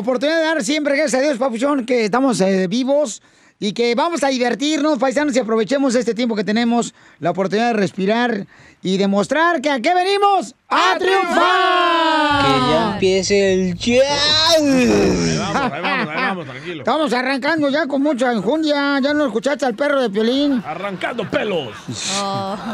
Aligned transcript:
oportunidad 0.00 0.38
de 0.38 0.44
dar 0.44 0.64
siempre, 0.64 0.96
gracias 0.96 1.20
a 1.20 1.24
Dios, 1.24 1.38
papuchón, 1.38 1.86
que 1.86 2.04
estamos 2.04 2.40
eh, 2.40 2.66
vivos 2.68 3.22
y 3.62 3.72
que 3.74 3.94
vamos 3.94 4.24
a 4.24 4.28
divertirnos, 4.28 4.98
paisanos, 4.98 5.36
y 5.36 5.38
aprovechemos 5.38 5.94
este 5.94 6.14
tiempo 6.14 6.34
que 6.34 6.44
tenemos, 6.44 6.94
la 7.18 7.30
oportunidad 7.30 7.68
de 7.68 7.72
respirar 7.74 8.46
y 8.82 8.96
demostrar 8.96 9.60
que 9.60 9.70
a 9.70 9.80
qué 9.80 9.94
venimos 9.94 10.54
a 10.66 10.96
triunfar. 10.98 12.46
Que 12.46 12.72
ya 12.72 12.92
empiece 12.94 13.52
el 13.52 13.74
show. 13.74 14.00
Ahí 14.00 15.36
vamos, 15.38 15.72
ahí 15.72 15.82
vamos, 15.82 16.08
ahí 16.08 16.16
vamos, 16.16 16.46
tranquilo. 16.46 16.78
Estamos 16.78 17.12
arrancando 17.12 17.68
ya 17.68 17.86
con 17.86 18.02
mucha 18.02 18.32
enjundia. 18.32 18.98
Ya 19.00 19.12
no 19.12 19.26
escuchaste 19.26 19.66
al 19.66 19.74
perro 19.74 20.00
de 20.00 20.08
Piolín. 20.08 20.62
Arrancando 20.66 21.28
pelos. 21.28 21.74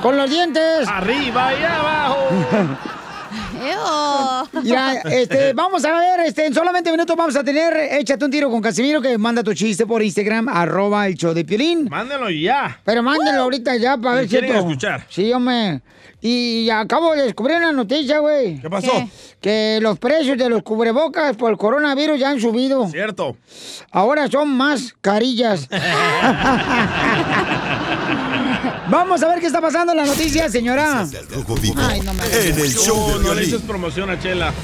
Con 0.03 0.17
los 0.17 0.31
dientes. 0.31 0.87
Arriba 0.87 1.53
y 1.53 1.65
abajo. 1.65 2.29
Mira, 4.63 4.95
este, 5.05 5.53
vamos 5.55 5.85
a 5.85 5.93
ver, 5.93 6.21
este, 6.27 6.47
en 6.47 6.55
solamente 6.55 6.91
minutos 6.91 7.17
vamos 7.17 7.37
a 7.37 7.43
tener 7.45 7.75
Échate 7.95 8.25
un 8.25 8.31
tiro 8.31 8.51
con 8.51 8.61
Casimiro 8.61 9.01
que 9.03 9.17
manda 9.19 9.43
tu 9.43 9.55
chiste 9.55 9.87
por 9.87 10.03
Instagram, 10.03 10.49
arroba 10.49 11.07
el 11.07 11.15
show 11.15 11.33
de 11.35 11.45
Piolín. 11.45 11.89
Mándalo 11.91 12.31
ya. 12.31 12.81
Pero 12.85 13.03
mándenlo 13.03 13.43
ahorita 13.43 13.77
ya 13.77 13.97
para 13.97 14.15
¿Y 14.15 14.19
ver 14.19 14.25
si 14.25 14.31
quieren 14.31 14.51
esto- 14.51 14.61
escuchar? 14.61 15.07
Sí, 15.09 15.33
hombre. 15.33 15.81
Y 16.21 16.69
acabo 16.71 17.15
de 17.15 17.23
descubrir 17.25 17.57
una 17.59 17.73
noticia, 17.73 18.19
güey. 18.19 18.59
¿Qué 18.61 18.71
pasó? 18.71 18.91
¿Qué? 18.91 19.09
Que 19.41 19.79
los 19.83 19.99
precios 19.99 20.37
de 20.39 20.49
los 20.49 20.63
cubrebocas 20.63 21.37
por 21.37 21.51
el 21.53 21.59
coronavirus 21.59 22.19
ya 22.19 22.31
han 22.31 22.41
subido. 22.41 22.89
Cierto. 22.89 23.37
Ahora 23.93 24.27
son 24.29 24.49
más 24.57 24.95
carillas. 25.01 25.69
Vamos 28.97 29.23
a 29.23 29.29
ver 29.29 29.41
qué 29.41 29.47
está 29.47 29.61
pasando 29.61 29.93
en 29.93 29.99
la 29.99 30.07
noticia, 30.07 30.49
señora. 30.49 31.07
Ay, 31.77 32.01
no 32.01 32.15
me 32.15 32.25
En 32.25 32.59
el 32.59 32.75
show 32.75 33.19
de 33.19 33.25
No, 33.25 33.35
le 33.35 33.45
hices 33.45 33.61
promoción 33.61 34.09
a 34.09 34.19
Chela. 34.19 34.55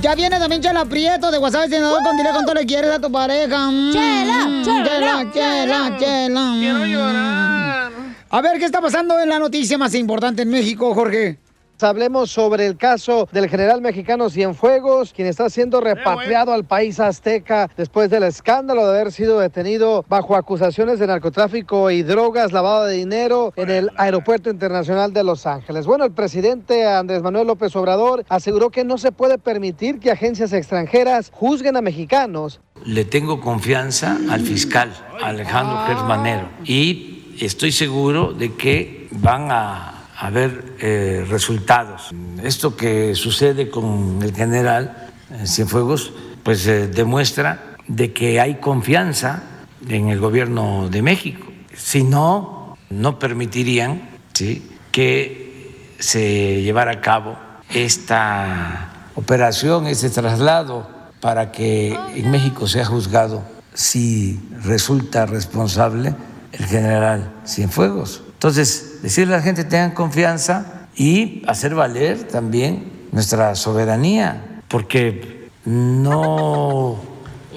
Ya 0.00 0.14
viene 0.14 0.38
también 0.38 0.62
Chela 0.62 0.86
Prieto 0.86 1.30
de 1.30 1.36
WhatsApp 1.36 1.68
senador 1.68 2.02
con 2.02 2.16
dile 2.16 2.30
cuánto 2.32 2.54
le 2.54 2.64
quieres 2.64 2.90
a 2.90 2.98
tu 2.98 3.12
pareja. 3.12 3.70
Mm, 3.70 3.92
Chela, 3.92 4.62
chela, 4.64 5.30
chela, 5.30 5.96
chela. 5.98 6.54
Quiero 6.58 6.86
llorar. 6.86 7.92
A 8.30 8.40
ver, 8.40 8.58
¿qué 8.58 8.64
está 8.64 8.80
pasando 8.80 9.20
en 9.20 9.28
la 9.28 9.38
noticia 9.38 9.76
más 9.76 9.94
importante 9.94 10.40
en 10.40 10.48
México, 10.48 10.94
Jorge? 10.94 11.38
Hablemos 11.84 12.30
sobre 12.30 12.66
el 12.66 12.76
caso 12.76 13.28
del 13.30 13.48
general 13.48 13.82
mexicano 13.82 14.30
Cienfuegos, 14.30 15.12
quien 15.12 15.28
está 15.28 15.50
siendo 15.50 15.80
repatriado 15.80 16.52
al 16.52 16.64
país 16.64 16.98
azteca 16.98 17.70
después 17.76 18.08
del 18.08 18.22
escándalo 18.22 18.86
de 18.86 18.98
haber 18.98 19.12
sido 19.12 19.38
detenido 19.38 20.04
bajo 20.08 20.34
acusaciones 20.34 20.98
de 20.98 21.06
narcotráfico 21.06 21.90
y 21.90 22.02
drogas, 22.02 22.52
lavado 22.52 22.86
de 22.86 22.96
dinero 22.96 23.52
en 23.56 23.70
el 23.70 23.90
Aeropuerto 23.96 24.50
Internacional 24.50 25.12
de 25.12 25.24
Los 25.24 25.46
Ángeles. 25.46 25.86
Bueno, 25.86 26.04
el 26.04 26.12
presidente 26.12 26.86
Andrés 26.86 27.22
Manuel 27.22 27.46
López 27.46 27.76
Obrador 27.76 28.24
aseguró 28.28 28.70
que 28.70 28.84
no 28.84 28.96
se 28.96 29.12
puede 29.12 29.38
permitir 29.38 30.00
que 30.00 30.10
agencias 30.10 30.52
extranjeras 30.52 31.30
juzguen 31.32 31.76
a 31.76 31.82
mexicanos. 31.82 32.60
Le 32.84 33.04
tengo 33.04 33.40
confianza 33.40 34.18
al 34.30 34.40
fiscal 34.40 34.92
Alejandro 35.22 35.78
Gersmanero 35.86 36.48
y 36.64 37.36
estoy 37.40 37.72
seguro 37.72 38.32
de 38.32 38.54
que 38.54 39.08
van 39.10 39.50
a 39.50 39.93
haber 40.16 40.76
eh, 40.78 41.26
resultados. 41.28 42.10
Esto 42.42 42.76
que 42.76 43.14
sucede 43.14 43.70
con 43.70 44.20
el 44.22 44.34
general 44.34 45.10
eh, 45.30 45.46
Cienfuegos, 45.46 46.12
pues 46.42 46.66
eh, 46.66 46.88
demuestra 46.88 47.76
de 47.88 48.12
que 48.12 48.40
hay 48.40 48.56
confianza 48.56 49.42
en 49.88 50.08
el 50.08 50.20
gobierno 50.20 50.88
de 50.88 51.02
México. 51.02 51.46
Si 51.74 52.04
no, 52.04 52.78
no 52.90 53.18
permitirían 53.18 54.08
¿sí? 54.32 54.70
que 54.92 55.94
se 55.98 56.62
llevara 56.62 56.92
a 56.92 57.00
cabo 57.00 57.36
esta 57.70 59.08
operación, 59.14 59.86
este 59.86 60.10
traslado, 60.10 60.88
para 61.20 61.50
que 61.50 61.98
en 62.14 62.30
México 62.30 62.68
sea 62.68 62.84
juzgado 62.84 63.42
si 63.72 64.38
resulta 64.62 65.26
responsable 65.26 66.14
el 66.52 66.66
general 66.66 67.32
Cienfuegos. 67.46 68.22
Entonces, 68.34 68.93
decirle 69.04 69.34
a 69.34 69.36
la 69.36 69.42
gente 69.42 69.64
tengan 69.64 69.90
confianza 69.90 70.88
y 70.96 71.42
hacer 71.46 71.74
valer 71.74 72.26
también 72.26 72.90
nuestra 73.12 73.54
soberanía, 73.54 74.62
porque 74.66 75.50
no 75.66 76.96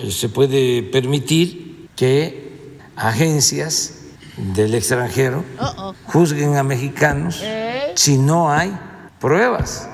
se 0.10 0.28
puede 0.28 0.84
permitir 0.84 1.88
que 1.96 2.78
agencias 2.98 3.94
del 4.36 4.76
extranjero 4.76 5.46
juzguen 6.08 6.58
a 6.58 6.64
mexicanos 6.64 7.42
si 7.96 8.18
no 8.18 8.52
hay 8.52 8.78
pruebas. 9.22 9.88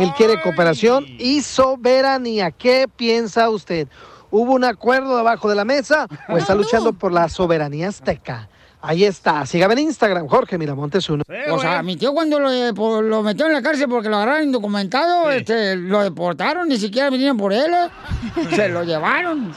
Él 0.00 0.12
quiere 0.16 0.42
cooperación 0.42 1.06
y 1.20 1.40
soberanía. 1.42 2.50
¿Qué 2.50 2.88
piensa 2.94 3.48
usted? 3.48 3.86
¿Hubo 4.32 4.54
un 4.54 4.64
acuerdo 4.64 5.16
debajo 5.16 5.48
de 5.48 5.54
la 5.54 5.64
mesa 5.64 6.08
o 6.28 6.36
está 6.36 6.56
luchando 6.56 6.92
por 6.92 7.12
la 7.12 7.28
soberanía 7.28 7.90
azteca? 7.90 8.48
Ahí 8.82 9.04
está. 9.04 9.44
Sígame 9.46 9.74
en 9.74 9.80
Instagram, 9.80 10.28
Jorge 10.28 10.58
Miramontes 10.58 11.08
uno. 11.08 11.24
O 11.50 11.58
sea, 11.58 11.82
mi 11.82 11.96
tío 11.96 12.12
cuando 12.12 12.38
lo, 12.38 13.22
metió 13.22 13.46
en 13.46 13.52
la 13.52 13.62
cárcel 13.62 13.88
porque 13.88 14.08
lo 14.08 14.16
agarraron 14.16 14.44
indocumentado, 14.44 15.30
este, 15.30 15.76
lo 15.76 16.02
deportaron, 16.02 16.68
ni 16.68 16.76
siquiera 16.78 17.10
vinieron 17.10 17.36
por 17.36 17.52
él. 17.52 17.72
¿eh? 17.72 18.46
Se 18.54 18.68
lo 18.68 18.84
llevaron. 18.84 19.52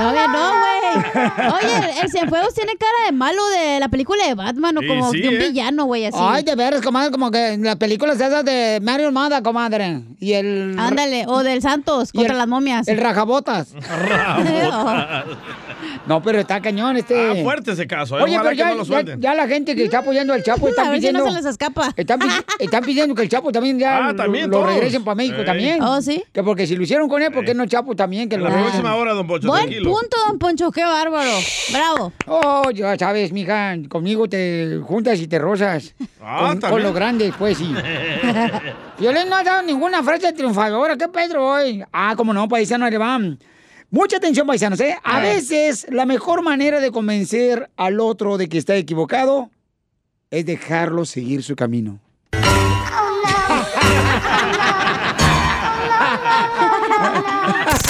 Todavía 0.00 0.26
no, 0.28 0.50
güey. 0.50 1.50
Oye, 1.62 2.00
el 2.02 2.10
Cienfuegos 2.10 2.54
tiene 2.54 2.72
cara 2.76 3.06
de 3.06 3.12
malo 3.12 3.42
de 3.50 3.78
la 3.80 3.88
película 3.88 4.26
de 4.26 4.34
Batman 4.34 4.78
o 4.78 4.80
Sí, 4.80 4.86
como 4.88 5.10
sí, 5.12 5.20
de 5.20 5.28
un 5.28 5.34
¿eh? 5.34 5.48
villano, 5.48 5.84
güey, 5.84 6.06
así. 6.06 6.16
Ay, 6.20 6.42
de 6.42 6.54
veras, 6.54 6.80
comadre, 6.80 7.10
como 7.10 7.30
que 7.30 7.52
en 7.52 7.62
las 7.64 7.76
películas 7.76 8.16
esas 8.20 8.44
de 8.44 8.80
Mario 8.82 9.12
Mada, 9.12 9.42
comadre. 9.42 10.00
Y 10.18 10.32
el... 10.32 10.76
Ándale, 10.78 11.24
o 11.26 11.42
del 11.42 11.60
Santos 11.62 12.12
contra 12.12 12.34
las 12.34 12.48
momias. 12.48 12.88
El 12.88 12.96
rajabotas. 13.00 13.74
no, 16.06 16.22
pero 16.22 16.40
está 16.40 16.60
cañón 16.60 16.96
este... 16.96 17.30
Ah, 17.40 17.42
fuerte 17.42 17.72
ese 17.72 17.86
caso. 17.86 18.18
¿eh? 18.18 18.22
Oye, 18.22 18.34
Ojalá 18.38 18.50
pero 18.50 18.50
que 18.50 18.56
ya, 18.56 18.68
no 18.70 18.74
lo 18.76 18.82
ya, 18.82 18.86
suelten. 18.86 19.20
ya 19.20 19.34
la 19.34 19.46
gente 19.48 19.74
que 19.76 19.84
está 19.84 19.98
apoyando 19.98 20.32
al 20.32 20.42
Chapo 20.42 20.66
A 20.70 20.70
está 20.70 20.82
ver 20.84 20.94
si 20.94 20.98
pidiendo... 21.00 21.20
no 21.24 21.30
se 21.30 21.36
les 21.36 21.46
escapa. 21.46 21.92
Están, 21.96 22.18
pi- 22.18 22.26
están 22.58 22.84
pidiendo 22.84 23.14
que 23.14 23.22
el 23.22 23.28
Chapo 23.28 23.52
también 23.52 23.78
ya 23.78 23.96
Ah, 23.98 24.08
lo- 24.12 24.16
también 24.16 24.50
lo, 24.50 24.66
regresen 24.66 25.04
para 25.04 25.14
México 25.14 25.44
también. 25.44 25.82
Oh, 25.82 26.00
¿sí? 26.00 26.22
Que 26.32 26.42
porque 26.42 26.66
si 26.66 26.76
lo 26.76 26.82
hicieron 26.82 27.08
con 27.08 27.22
él, 27.22 27.30
¿por 27.32 27.44
qué 27.44 27.54
no 27.54 27.66
Chapo 27.66 27.94
también? 27.94 28.28
Que 28.28 28.36
En 28.36 28.42
lo 28.42 28.48
la 28.48 28.54
regresen? 28.56 28.80
próxima 28.80 28.96
hora, 28.96 29.12
don 29.14 29.26
Pocho, 29.26 29.48
Buen 29.48 29.62
tranquilo. 29.62 29.89
Punto, 29.90 30.16
don 30.26 30.38
Poncho, 30.38 30.70
qué 30.70 30.82
bárbaro. 30.84 31.30
Bravo. 31.72 32.12
Oh, 32.26 32.70
ya 32.70 32.96
sabes, 32.98 33.32
mija, 33.32 33.74
conmigo 33.88 34.28
te 34.28 34.80
juntas 34.84 35.20
y 35.20 35.28
te 35.28 35.38
rozas. 35.38 35.94
Ah, 36.20 36.54
con, 36.60 36.70
con 36.70 36.82
los 36.82 36.94
grandes, 36.94 37.34
pues 37.38 37.58
sí. 37.58 37.74
Violín 38.98 39.28
no 39.28 39.36
ha 39.36 39.44
dado 39.44 39.62
ninguna 39.62 40.02
frase 40.02 40.32
triunfadora. 40.32 40.96
¿Qué 40.96 41.08
Pedro 41.08 41.48
hoy? 41.48 41.82
Ah, 41.92 42.14
como 42.16 42.32
no, 42.32 42.48
paisano, 42.48 42.84
ahí 42.84 42.90
le 42.90 42.98
van. 42.98 43.38
Mucha 43.90 44.18
atención, 44.18 44.46
paisanos, 44.46 44.80
¿eh? 44.80 44.96
A 45.02 45.18
veces 45.18 45.86
la 45.90 46.06
mejor 46.06 46.42
manera 46.42 46.78
de 46.78 46.92
convencer 46.92 47.70
al 47.76 47.98
otro 47.98 48.38
de 48.38 48.48
que 48.48 48.58
está 48.58 48.76
equivocado 48.76 49.50
es 50.30 50.46
dejarlo 50.46 51.04
seguir 51.04 51.42
su 51.42 51.56
camino. 51.56 51.98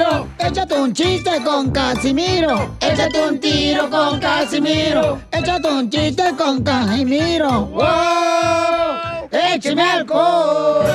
Casimiro! 0.00 0.28
¡Échate 0.38 0.74
un 0.80 0.92
chiste 0.94 1.30
con 1.44 1.70
Casimiro! 1.70 2.74
¡Échate 2.80 3.28
un 3.28 3.38
tiro 3.38 3.90
con 3.90 4.18
Casimiro! 4.18 5.20
¡Échate 5.30 5.68
un 5.68 5.90
chiste 5.90 6.24
con 6.38 6.62
Casimiro! 6.62 7.66
¡Wow! 7.66 9.28
¡Échame 9.30 9.82
alcohol! 9.82 10.86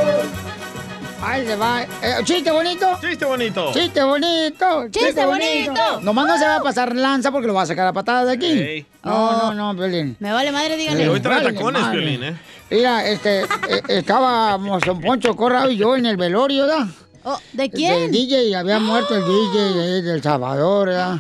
Ahí 1.22 1.46
le 1.46 1.56
va. 1.56 1.84
Eh, 1.84 1.88
¿Chiste 2.24 2.52
bonito? 2.52 2.98
Chiste 3.02 3.26
bonito. 3.26 3.72
¡Chiste 3.74 4.04
bonito! 4.04 4.90
¡Chiste 4.90 5.26
bonito! 5.26 6.02
Nomás 6.02 6.28
no 6.28 6.38
se 6.38 6.46
va 6.46 6.56
a 6.58 6.62
pasar 6.62 6.96
lanza 6.96 7.32
porque 7.32 7.48
lo 7.48 7.54
va 7.54 7.64
a 7.64 7.66
sacar 7.66 7.88
a 7.88 7.94
patadas 7.94 8.28
de 8.28 8.34
aquí. 8.34 8.52
Ey. 8.52 8.86
No, 9.04 9.54
no, 9.54 9.54
no, 9.54 9.74
Violín. 9.74 10.18
Me 10.20 10.32
vale 10.32 10.52
madre, 10.52 10.78
díganle. 10.78 11.10
hoy 11.10 11.20
trae 11.20 11.44
Vale, 11.44 11.54
tacones, 11.54 11.82
madre. 11.82 12.00
Piolín, 12.00 12.24
¿eh? 12.24 12.38
Mira, 12.72 13.08
este, 13.08 13.42
eh, 13.44 13.48
estábamos 13.88 14.82
Don 14.82 15.00
Poncho 15.00 15.36
Corrado 15.36 15.70
y 15.70 15.78
yo 15.78 15.96
en 15.96 16.08
el 16.08 16.18
velorio, 16.18 16.66
¿verdad? 16.66 16.88
Oh, 17.28 17.40
¿De 17.54 17.64
Del 17.64 17.72
quién? 17.72 18.12
DJ, 18.12 18.56
había 18.56 18.80
muerto 18.80 19.16
el 19.16 19.24
DJ 19.24 19.82
ahí 19.82 20.02
del 20.04 20.22
Salvador, 20.22 20.90
¿verdad? 20.90 21.18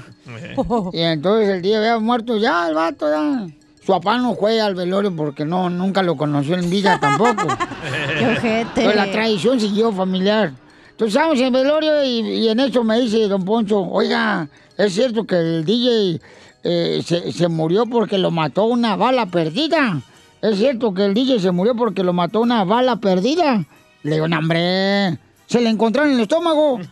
Y 0.93 0.99
entonces 1.01 1.49
el 1.49 1.61
DJ 1.63 1.77
había 1.77 1.99
muerto 1.99 2.37
ya, 2.37 2.67
el 2.67 2.75
vato, 2.75 3.05
¿verdad? 3.05 3.47
su 3.85 3.91
papá 3.91 4.17
no 4.17 4.33
fue 4.35 4.59
al 4.59 4.73
velorio 4.73 5.15
porque 5.15 5.45
no, 5.45 5.69
nunca 5.69 6.01
lo 6.01 6.17
conoció 6.17 6.55
en 6.55 6.69
vida 6.69 6.99
tampoco. 6.99 7.47
Qué 8.19 8.25
ojete. 8.25 8.69
Pero 8.73 8.93
la 8.95 9.11
tradición 9.11 9.59
siguió 9.59 9.91
familiar. 9.91 10.53
Entonces 10.91 11.15
estábamos 11.15 11.39
en 11.39 11.45
el 11.45 11.51
velorio 11.51 12.03
y, 12.03 12.19
y 12.19 12.49
en 12.49 12.59
eso 12.59 12.83
me 12.83 12.99
dice 12.99 13.27
don 13.27 13.45
Poncho, 13.45 13.81
oiga, 13.81 14.47
es 14.77 14.93
cierto 14.93 15.25
que 15.25 15.35
el 15.35 15.65
DJ 15.65 16.19
eh, 16.63 17.01
se, 17.05 17.31
se 17.31 17.47
murió 17.47 17.85
porque 17.85 18.17
lo 18.17 18.31
mató 18.31 18.65
una 18.65 18.95
bala 18.95 19.27
perdida. 19.27 20.01
Es 20.41 20.57
cierto 20.57 20.93
que 20.93 21.05
el 21.05 21.13
DJ 21.13 21.39
se 21.39 21.51
murió 21.51 21.75
porque 21.75 22.03
lo 22.03 22.13
mató 22.13 22.41
una 22.41 22.63
bala 22.63 22.95
perdida. 22.95 23.65
Le 24.01 24.15
digo, 24.15 24.27
no, 24.27 24.39
hombre, 24.39 25.19
se 25.47 25.61
le 25.61 25.69
encontraron 25.69 26.11
en 26.11 26.17
el 26.17 26.23
estómago. 26.23 26.79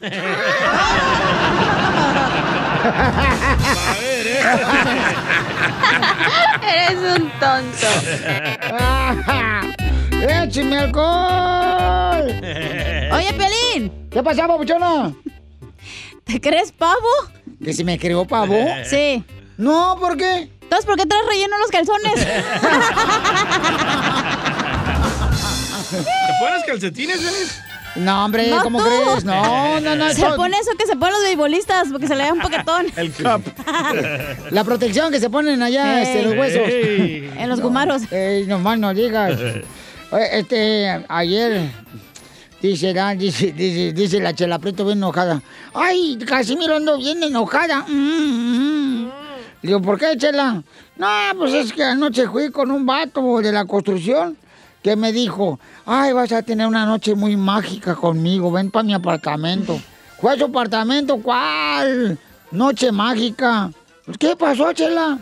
Eres 6.67 6.97
un 7.17 7.31
tonto. 7.39 7.87
¡Écheme 10.43 10.77
alcohol! 10.77 12.25
Oye, 13.11 13.33
Pelín, 13.33 13.91
¿Qué 14.09 14.23
pasaba, 14.23 14.53
papuchona? 14.53 15.13
¿te 16.23 16.39
crees 16.39 16.71
pavo? 16.71 17.09
¿Que 17.63 17.73
si 17.73 17.83
me 17.83 17.97
creó 17.97 18.25
pavo? 18.25 18.55
Sí. 18.85 19.23
No, 19.57 19.97
¿por 19.99 20.15
qué? 20.17 20.51
Entonces, 20.61 20.85
¿por 20.85 20.95
qué 20.95 21.05
traes 21.05 21.25
relleno 21.27 21.57
los 21.57 21.69
calzones? 21.71 22.13
¿Te 25.91 26.33
pones 26.39 26.63
calcetines, 26.65 27.21
Denis? 27.21 27.62
No, 27.95 28.25
hombre, 28.25 28.49
No, 28.49 28.61
¿cómo 28.63 28.79
tú. 28.79 28.85
crees? 28.85 29.23
No, 29.23 29.79
no, 29.79 29.95
no. 29.95 30.09
Se 30.13 30.25
pone 30.35 30.57
eso 30.57 30.71
que 30.77 30.85
se 30.87 30.95
ponen 30.95 31.13
los 31.13 31.23
beisbolistas 31.23 31.89
porque 31.91 32.07
se 32.07 32.15
le 32.15 32.23
da 32.23 32.33
un 32.33 32.39
poquetón. 32.39 32.87
El 32.95 33.11
cup. 33.11 33.43
La 34.51 34.63
protección 34.63 35.11
que 35.11 35.19
se 35.19 35.29
ponen 35.29 35.61
allá, 35.61 35.99
Ey. 36.01 36.07
este, 36.07 36.23
los 36.23 36.37
huesos. 36.37 36.67
Ey. 36.67 37.31
En 37.37 37.49
los 37.49 37.61
gumaros. 37.61 38.11
Ey, 38.11 38.45
nomás 38.47 38.79
no 38.79 38.93
digas. 38.93 39.39
Oye, 40.11 40.39
Este, 40.39 41.05
ayer, 41.07 41.69
dice, 42.61 42.93
Dan, 42.93 43.17
dice, 43.17 43.51
dice, 43.51 43.93
dice 43.93 44.19
la 44.19 44.33
chela 44.33 44.59
Prieto 44.59 44.85
bien 44.85 44.97
enojada. 44.97 45.41
Ay, 45.73 46.17
Casimiro 46.25 46.75
ando 46.77 46.97
bien 46.97 47.21
enojada. 47.23 47.85
Mm, 47.87 49.05
mm. 49.05 49.11
Le 49.61 49.67
Digo, 49.67 49.81
¿por 49.81 49.97
qué, 49.99 50.17
chela? 50.17 50.61
No, 50.97 51.07
pues 51.37 51.53
es 51.53 51.71
que 51.73 51.83
anoche 51.83 52.27
fui 52.27 52.51
con 52.51 52.69
un 52.69 52.85
vato 52.85 53.39
de 53.39 53.51
la 53.51 53.65
construcción 53.65 54.37
que 54.83 54.95
me 54.97 55.11
dijo, 55.13 55.59
ay, 55.85 56.11
vas 56.11 56.31
a 56.33 56.41
tener 56.43 56.67
una 56.67 56.85
noche 56.85 57.15
muy 57.15 57.37
mágica 57.37 57.95
conmigo, 57.95 58.51
ven 58.51 58.69
para 58.69 58.83
mi 58.83 58.93
apartamento. 58.93 59.79
¿Cuál 60.17 60.35
es 60.35 60.39
su 60.39 60.45
apartamento? 60.45 61.17
¿Cuál? 61.17 62.19
Noche 62.51 62.91
mágica. 62.91 63.71
Pues, 64.05 64.17
¿Qué 64.17 64.35
pasó, 64.35 64.73
chela? 64.73 65.17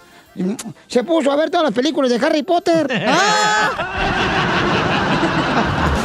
Se 0.88 1.04
puso 1.04 1.32
a 1.32 1.36
ver 1.36 1.50
todas 1.50 1.66
las 1.66 1.74
películas 1.74 2.10
de 2.10 2.26
Harry 2.26 2.44
Potter. 2.44 2.88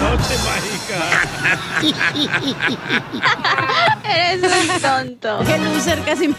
Noche 0.03 0.37
mágica. 0.45 0.99
Eres 4.05 4.43
un 4.43 4.81
tonto. 4.81 5.39
Qué 5.47 5.59
loser 5.59 6.01
casi. 6.05 6.35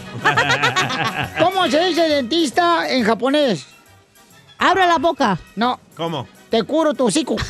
¿Cómo 1.38 1.66
se 1.68 1.84
dice 1.86 2.08
dentista 2.08 2.88
en 2.88 3.04
japonés? 3.04 3.66
Abra 4.58 4.86
la 4.86 4.98
boca. 4.98 5.38
No, 5.56 5.80
¿Cómo? 5.96 6.26
Te 6.50 6.62
curo 6.62 6.94
tu 6.94 7.06
hocico. 7.06 7.36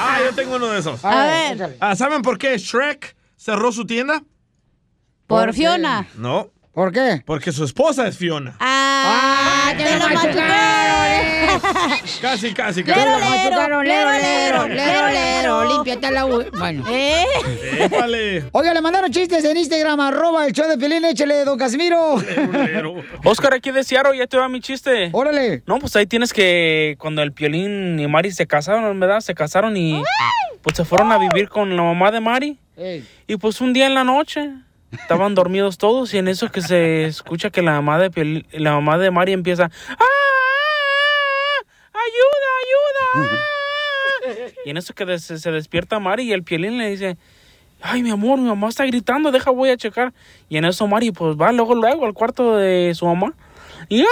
Ah, 0.00 0.18
yo 0.24 0.34
tengo 0.34 0.56
uno 0.56 0.66
de 0.68 0.78
esos. 0.80 1.04
A 1.04 1.24
ver. 1.26 1.76
Ah, 1.80 1.96
¿Saben 1.96 2.22
por 2.22 2.38
qué 2.38 2.56
Shrek 2.58 3.16
cerró 3.36 3.72
su 3.72 3.84
tienda? 3.86 4.22
Por 5.26 5.40
¿Por 5.46 5.46
qué? 5.46 5.52
Fiona. 5.54 6.06
No, 6.16 6.50
¿Por 6.72 6.92
qué? 6.92 7.22
porque 7.24 7.52
su 7.52 7.64
esposa 7.64 8.06
es 8.06 8.16
Fiona. 8.16 8.56
Ah, 9.40 9.72
te 9.76 9.84
te 9.84 9.96
lo 9.98 10.08
machucaron. 10.08 10.98
Casi, 12.20 12.52
casi, 12.52 12.82
casi. 12.84 13.00
Lo 13.00 13.18
lero, 13.18 13.18
lero, 13.18 13.82
lero, 13.82 13.82
lero, 13.82 14.68
lero, 14.68 14.68
lero, 14.68 15.08
lero. 15.08 15.64
límpiate 15.72 16.10
la... 16.10 16.26
u- 16.26 16.44
Bueno. 16.58 16.84
¿Eh? 16.90 17.24
Épale. 17.80 18.44
Oiga, 18.52 18.74
le 18.74 18.80
mandaron 18.80 19.10
chistes 19.10 19.44
en 19.44 19.56
Instagram, 19.56 20.00
arroba 20.00 20.46
el 20.46 20.52
show 20.52 20.68
de 20.68 20.76
Pelín, 20.78 21.04
échale, 21.04 21.44
don 21.44 21.58
Casimiro. 21.58 22.16
Lero. 22.52 22.96
Oscar, 23.24 23.54
aquí 23.54 23.70
de 23.70 23.84
Seattle, 23.84 24.16
ya 24.18 24.26
te 24.26 24.36
va 24.36 24.48
mi 24.48 24.60
chiste. 24.60 25.10
Órale. 25.12 25.62
No, 25.66 25.78
pues 25.78 25.94
ahí 25.96 26.06
tienes 26.06 26.32
que 26.32 26.96
cuando 26.98 27.22
el 27.22 27.32
Piolín 27.32 27.98
y 27.98 28.06
Mari 28.06 28.32
se 28.32 28.46
casaron, 28.46 28.98
¿verdad? 28.98 29.20
Se 29.20 29.34
casaron 29.34 29.76
y 29.76 30.02
pues 30.62 30.76
se 30.76 30.84
fueron 30.84 31.12
a 31.12 31.18
vivir 31.18 31.48
con 31.48 31.76
la 31.76 31.82
mamá 31.82 32.10
de 32.10 32.20
Mari. 32.20 32.58
Ey. 32.76 33.04
Y 33.26 33.36
pues 33.36 33.60
un 33.60 33.72
día 33.72 33.86
en 33.86 33.94
la 33.94 34.04
noche 34.04 34.50
estaban 34.92 35.34
dormidos 35.34 35.78
todos 35.78 36.12
y 36.14 36.18
en 36.18 36.28
eso 36.28 36.50
que 36.50 36.60
se 36.62 37.04
escucha 37.06 37.50
que 37.50 37.62
la 37.62 37.72
mamá 37.72 37.98
de 37.98 38.10
Piolín- 38.10 38.46
la 38.52 38.72
mamá 38.72 38.98
de 38.98 39.10
Mari 39.10 39.32
empieza 39.32 39.70
¡Ah! 39.88 40.04
¡Ayuda, 41.92 42.48
ayuda! 44.32 44.52
y 44.64 44.70
en 44.70 44.76
eso 44.76 44.94
que 44.94 45.04
des- 45.04 45.24
se 45.24 45.50
despierta 45.50 45.98
Mari 45.98 46.24
y 46.24 46.32
el 46.32 46.42
Piolín 46.44 46.78
le 46.78 46.90
dice 46.90 47.16
Ay, 47.80 48.02
mi 48.02 48.10
amor, 48.10 48.38
mi 48.40 48.48
mamá 48.48 48.68
está 48.68 48.84
gritando, 48.86 49.30
deja, 49.30 49.52
voy 49.52 49.70
a 49.70 49.76
checar. 49.76 50.12
Y 50.48 50.56
en 50.56 50.64
eso 50.64 50.88
Mari 50.88 51.12
pues 51.12 51.36
va 51.36 51.52
luego, 51.52 51.76
luego 51.76 52.06
al 52.06 52.12
cuarto 52.12 52.56
de 52.56 52.92
su 52.96 53.06
mamá. 53.06 53.34
Y 53.88 54.02
¡ah! 54.02 54.06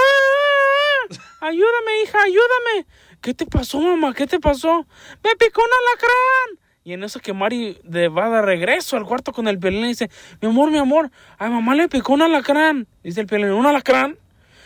Ayúdame, 1.41 2.03
hija, 2.05 2.23
ayúdame. 2.23 2.87
¿Qué 3.21 3.35
te 3.35 3.45
pasó, 3.45 3.81
mamá? 3.81 4.15
¿Qué 4.15 4.27
te 4.29 4.39
pasó? 4.39 4.87
Me 5.25 5.35
picó 5.35 5.63
un 5.63 5.71
alacrán. 5.81 6.66
Y 6.87 6.93
en 6.93 7.03
eso 7.03 7.19
que 7.19 7.33
Mari 7.33 7.81
de, 7.83 8.07
va 8.07 8.31
de 8.31 8.43
regreso 8.43 8.97
al 8.97 9.05
cuarto 9.05 9.33
con 9.33 9.49
el 9.49 9.59
Piolín 9.59 9.87
y 9.87 9.89
dice, 9.89 10.09
mi 10.41 10.49
amor, 10.49 10.71
mi 10.71 10.79
amor, 10.79 11.11
a 11.37 11.49
mamá 11.49 11.75
le 11.75 11.89
picó 11.89 12.13
un 12.13 12.23
alacrán. 12.23 12.87
Dice 13.03 13.23
el 13.23 13.27
Piolín, 13.27 13.51
¿un 13.51 13.67
alacrán? 13.67 14.17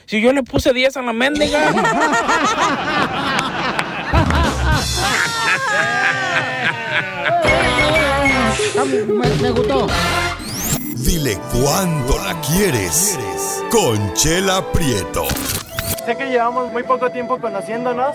Si 0.05 0.20
yo 0.20 0.31
le 0.34 0.43
puse 0.43 0.75
10 0.75 0.99
a 0.99 1.00
la 1.00 1.14
mendiga. 1.14 1.72
Me, 9.06 9.28
me 9.43 9.50
gustó. 9.50 9.87
Dile 10.96 11.38
cuándo 11.52 12.19
la 12.19 12.38
quieres. 12.43 13.19
Conchela 13.70 14.70
Prieto. 14.73 15.26
Sé 16.05 16.16
que 16.16 16.26
llevamos 16.26 16.70
muy 16.70 16.82
poco 16.82 17.11
tiempo 17.11 17.38
conociéndonos. 17.40 18.14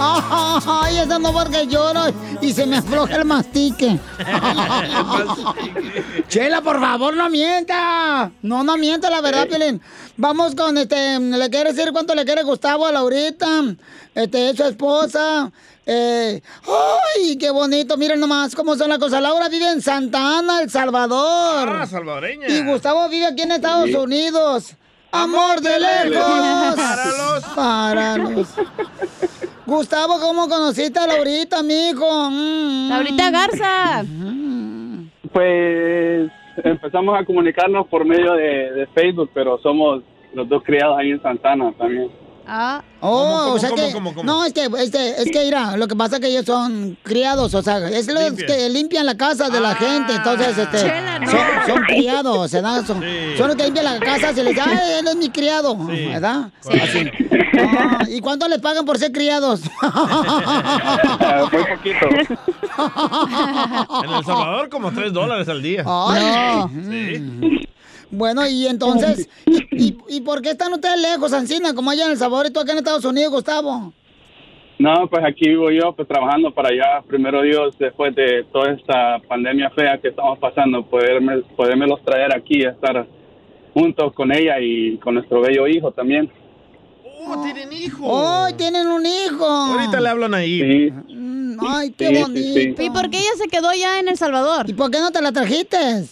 Ay, 0.00 0.98
es 0.98 1.06
no 1.08 1.32
porque 1.32 1.66
lloro 1.66 2.02
y 2.40 2.52
se 2.52 2.66
me 2.66 2.76
afloja 2.78 3.16
el 3.16 3.24
mastique. 3.24 3.98
Chela, 6.28 6.60
por 6.60 6.80
favor, 6.80 7.14
no 7.14 7.28
mienta. 7.30 8.30
No, 8.42 8.62
no 8.62 8.76
mienta, 8.76 9.10
la 9.10 9.20
verdad, 9.20 9.48
Piolín. 9.48 9.80
Vamos 10.16 10.54
con 10.54 10.76
este. 10.78 11.18
¿Le 11.18 11.50
quiere 11.50 11.72
decir 11.72 11.92
cuánto 11.92 12.14
le 12.14 12.24
quiere 12.24 12.42
Gustavo 12.42 12.86
a 12.86 12.92
Laurita? 12.92 13.46
Este, 14.14 14.50
es 14.50 14.56
su 14.56 14.64
esposa. 14.64 15.50
Eh, 15.86 16.42
¡Ay, 17.16 17.38
qué 17.38 17.50
bonito! 17.50 17.96
Miren 17.96 18.20
nomás 18.20 18.54
cómo 18.54 18.76
son 18.76 18.90
las 18.90 18.98
cosas. 18.98 19.22
Laura 19.22 19.48
vive 19.48 19.68
en 19.70 19.80
Santa 19.80 20.38
Ana, 20.38 20.60
El 20.62 20.70
Salvador. 20.70 21.68
Ah, 21.80 21.86
salvadoreña. 21.86 22.46
Y 22.48 22.62
Gustavo 22.62 23.08
vive 23.08 23.26
aquí 23.26 23.42
en 23.42 23.52
Estados 23.52 23.90
Unidos. 23.94 24.74
Amor 25.10 25.62
de 25.62 25.80
lejos. 25.80 26.76
Para 26.76 27.06
los- 27.06 27.44
Para 27.54 28.16
los- 28.18 28.48
Gustavo, 29.72 30.18
¿cómo 30.18 30.48
conociste 30.48 30.98
a 30.98 31.06
Laurita, 31.06 31.62
mijo? 31.62 32.30
Mm. 32.30 32.88
Laurita 32.88 33.30
Garza. 33.30 34.02
Pues 35.32 36.30
empezamos 36.64 37.20
a 37.20 37.24
comunicarnos 37.26 37.86
por 37.88 38.04
medio 38.06 38.32
de, 38.32 38.72
de 38.72 38.86
Facebook, 38.94 39.30
pero 39.34 39.58
somos 39.62 40.02
los 40.32 40.48
dos 40.48 40.62
criados 40.64 40.98
ahí 40.98 41.10
en 41.10 41.20
Santana 41.22 41.70
también. 41.78 42.10
Ah. 42.50 42.82
Oh, 43.00 43.10
¿Cómo, 43.44 43.52
o 43.52 43.58
sea 43.58 43.68
cómo, 43.68 43.86
que. 43.86 43.92
cómo, 43.92 44.14
cómo? 44.14 44.24
No, 44.24 44.42
es 44.46 44.54
que, 44.54 44.64
este, 44.78 45.20
es 45.22 45.30
que, 45.30 45.44
mira, 45.44 45.76
lo 45.76 45.86
que 45.86 45.94
pasa 45.94 46.16
es 46.16 46.22
que 46.22 46.28
ellos 46.28 46.46
son 46.46 46.96
criados, 47.02 47.52
o 47.54 47.60
sea, 47.60 47.86
es 47.90 48.06
los 48.10 48.32
que 48.32 48.70
limpian 48.70 49.04
la 49.04 49.18
casa 49.18 49.50
de 49.50 49.60
la 49.60 49.72
Ah. 49.72 49.74
gente, 49.74 50.14
entonces, 50.14 50.56
este. 50.56 50.78
Chela, 50.78 51.18
no. 51.18 51.30
son, 51.30 51.40
son 51.66 51.82
criados, 51.84 52.50
¿verdad? 52.52 52.84
Son, 52.86 53.00
Sí. 53.02 53.36
son 53.36 53.48
los 53.48 53.56
que 53.56 53.64
limpian 53.64 53.84
la 53.84 54.00
casa, 54.00 54.32
se 54.32 54.42
les 54.42 54.54
dice, 54.54 54.66
ay, 54.66 54.78
él 55.00 55.06
es 55.08 55.16
mi 55.16 55.28
criado, 55.28 55.76
Sí. 55.90 56.06
¿verdad? 56.06 56.50
Así. 56.82 57.10
Ah, 57.60 58.04
¿Y 58.08 58.20
cuánto 58.20 58.48
les 58.48 58.60
pagan 58.60 58.84
por 58.84 58.98
ser 58.98 59.12
criados? 59.12 59.62
Muy 61.52 61.64
poquito. 61.76 62.06
En 64.04 64.10
El 64.10 64.24
Salvador 64.24 64.68
como 64.68 64.92
3 64.92 65.12
dólares 65.12 65.48
al 65.48 65.62
día. 65.62 65.84
Ay. 65.86 66.64
Sí. 66.88 67.60
Bueno, 68.10 68.46
y 68.46 68.66
entonces, 68.66 69.28
¿y, 69.46 69.58
y, 69.72 69.98
y 70.08 70.20
por 70.22 70.40
qué 70.40 70.50
están 70.50 70.72
ustedes 70.72 71.00
lejos, 71.00 71.32
Ancina, 71.32 71.74
como 71.74 71.90
allá 71.90 72.06
en 72.06 72.12
El 72.12 72.16
Salvador 72.16 72.46
y 72.46 72.52
tú 72.52 72.60
acá 72.60 72.72
en 72.72 72.78
Estados 72.78 73.04
Unidos, 73.04 73.32
Gustavo? 73.32 73.92
No, 74.78 75.08
pues 75.08 75.24
aquí 75.24 75.48
vivo 75.48 75.70
yo, 75.70 75.92
pues 75.92 76.06
trabajando 76.06 76.52
para 76.52 76.68
allá. 76.68 77.02
Primero 77.06 77.42
Dios, 77.42 77.76
después 77.78 78.14
de 78.14 78.44
toda 78.52 78.72
esta 78.72 79.18
pandemia 79.28 79.70
fea 79.70 79.98
que 79.98 80.08
estamos 80.08 80.38
pasando, 80.38 80.84
poderme, 80.86 81.42
podérmelos 81.56 82.00
traer 82.04 82.34
aquí, 82.34 82.64
a 82.64 82.70
estar 82.70 83.04
juntos 83.74 84.12
con 84.14 84.32
ella 84.32 84.60
y 84.60 84.96
con 84.98 85.14
nuestro 85.14 85.40
bello 85.40 85.66
hijo 85.66 85.90
también. 85.90 86.30
¡Oh, 87.26 87.42
tienen 87.42 87.72
hijo! 87.72 87.98
¡Oh, 88.04 88.46
tienen 88.56 88.86
un 88.86 89.04
hijo! 89.04 89.44
Ahorita 89.46 90.00
le 90.00 90.08
hablan 90.08 90.34
ahí. 90.34 90.60
Sí. 90.60 91.14
Mm, 91.14 91.56
Ay, 91.66 91.90
qué 91.90 92.08
Sí, 92.08 92.14
sí, 92.14 92.22
bonito. 92.22 92.76
sí. 92.80 92.86
¿Y 92.86 92.90
por 92.90 93.10
qué 93.10 93.18
ella 93.18 93.30
se 93.36 93.48
quedó 93.48 93.72
ya 93.74 93.98
en 93.98 94.08
El 94.08 94.16
Salvador? 94.16 94.68
¿Y 94.70 94.74
por 94.74 94.90
qué 94.90 95.00
no 95.00 95.10
te 95.10 95.20
la 95.20 95.32
trajiste? 95.32 96.06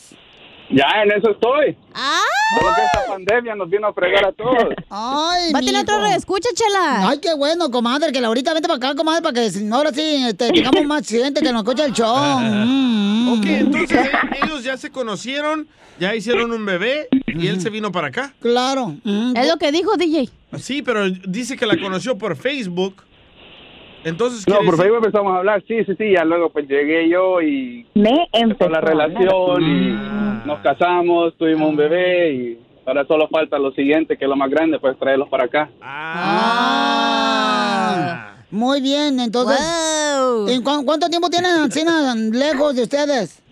Ya 0.70 0.86
en 1.04 1.12
eso 1.12 1.30
estoy. 1.30 1.76
¡Ah! 1.94 2.18
Solo 2.58 2.74
que 2.74 2.82
esta 2.84 3.06
pandemia 3.12 3.54
nos 3.54 3.70
vino 3.70 3.86
a 3.86 3.92
fregar 3.92 4.24
a 4.26 4.32
todos. 4.32 4.74
Ay, 4.90 5.52
Va 5.52 5.58
a 5.58 5.62
tener 5.62 5.82
otro 5.82 6.04
escucha, 6.06 6.48
chela. 6.54 7.08
Ay, 7.08 7.18
qué 7.20 7.34
bueno, 7.34 7.70
comadre, 7.70 8.12
que 8.12 8.20
la 8.20 8.28
ahorita 8.28 8.52
vente 8.52 8.68
para 8.68 8.76
acá, 8.76 8.94
comadre, 8.96 9.22
para 9.22 9.32
que 9.34 9.50
si- 9.50 9.68
ahora 9.70 9.92
sí 9.92 10.24
este, 10.28 10.50
tengamos 10.50 10.84
más 10.84 11.06
gente 11.08 11.40
que 11.40 11.52
nos 11.52 11.62
escuche 11.62 11.84
el 11.84 11.92
show. 11.92 12.16
Mm, 12.40 13.38
Ok, 13.38 13.44
entonces 13.46 14.06
eh, 14.06 14.10
ellos 14.44 14.62
ya 14.64 14.76
se 14.76 14.90
conocieron, 14.90 15.68
ya 16.00 16.14
hicieron 16.14 16.52
un 16.52 16.64
bebé 16.64 17.08
y 17.26 17.46
él 17.48 17.60
se 17.60 17.70
vino 17.70 17.90
para 17.92 18.08
acá. 18.08 18.34
Claro. 18.40 18.94
Mm, 19.04 19.36
Es 19.36 19.48
lo 19.48 19.56
que 19.58 19.70
dijo 19.72 19.96
DJ. 19.96 20.28
Sí, 20.58 20.82
pero 20.82 21.08
dice 21.10 21.56
que 21.56 21.66
la 21.66 21.76
conoció 21.78 22.16
por 22.18 22.36
Facebook. 22.36 23.02
Entonces, 24.06 24.46
No, 24.46 24.58
por 24.64 24.76
Facebook 24.76 24.98
empezamos 24.98 25.32
a 25.34 25.38
hablar, 25.38 25.64
sí, 25.66 25.84
sí, 25.84 25.92
sí, 25.98 26.12
ya 26.12 26.24
luego 26.24 26.48
pues 26.50 26.68
llegué 26.68 27.08
yo 27.08 27.42
y 27.42 27.84
Me 27.94 28.28
empezó 28.32 28.68
la 28.70 28.80
relación 28.80 29.62
y 29.62 30.46
nos 30.46 30.60
casamos, 30.60 31.34
tuvimos 31.36 31.68
un 31.70 31.76
bebé 31.76 32.32
y 32.32 32.58
ahora 32.86 33.04
solo 33.06 33.26
falta 33.28 33.58
lo 33.58 33.72
siguiente, 33.72 34.16
que 34.16 34.24
es 34.26 34.28
lo 34.28 34.36
más 34.36 34.48
grande, 34.48 34.78
pues 34.78 34.96
traerlos 34.96 35.28
para 35.28 35.46
acá. 35.46 35.68
Ah, 37.08 38.36
muy 38.50 38.80
bien, 38.80 39.18
entonces. 39.18 39.58
¿en 40.48 40.62
cu- 40.62 40.84
¿Cuánto 40.84 41.08
tiempo 41.08 41.28
tienen 41.28 42.30
lejos 42.30 42.76
de 42.76 42.82
ustedes? 42.84 43.42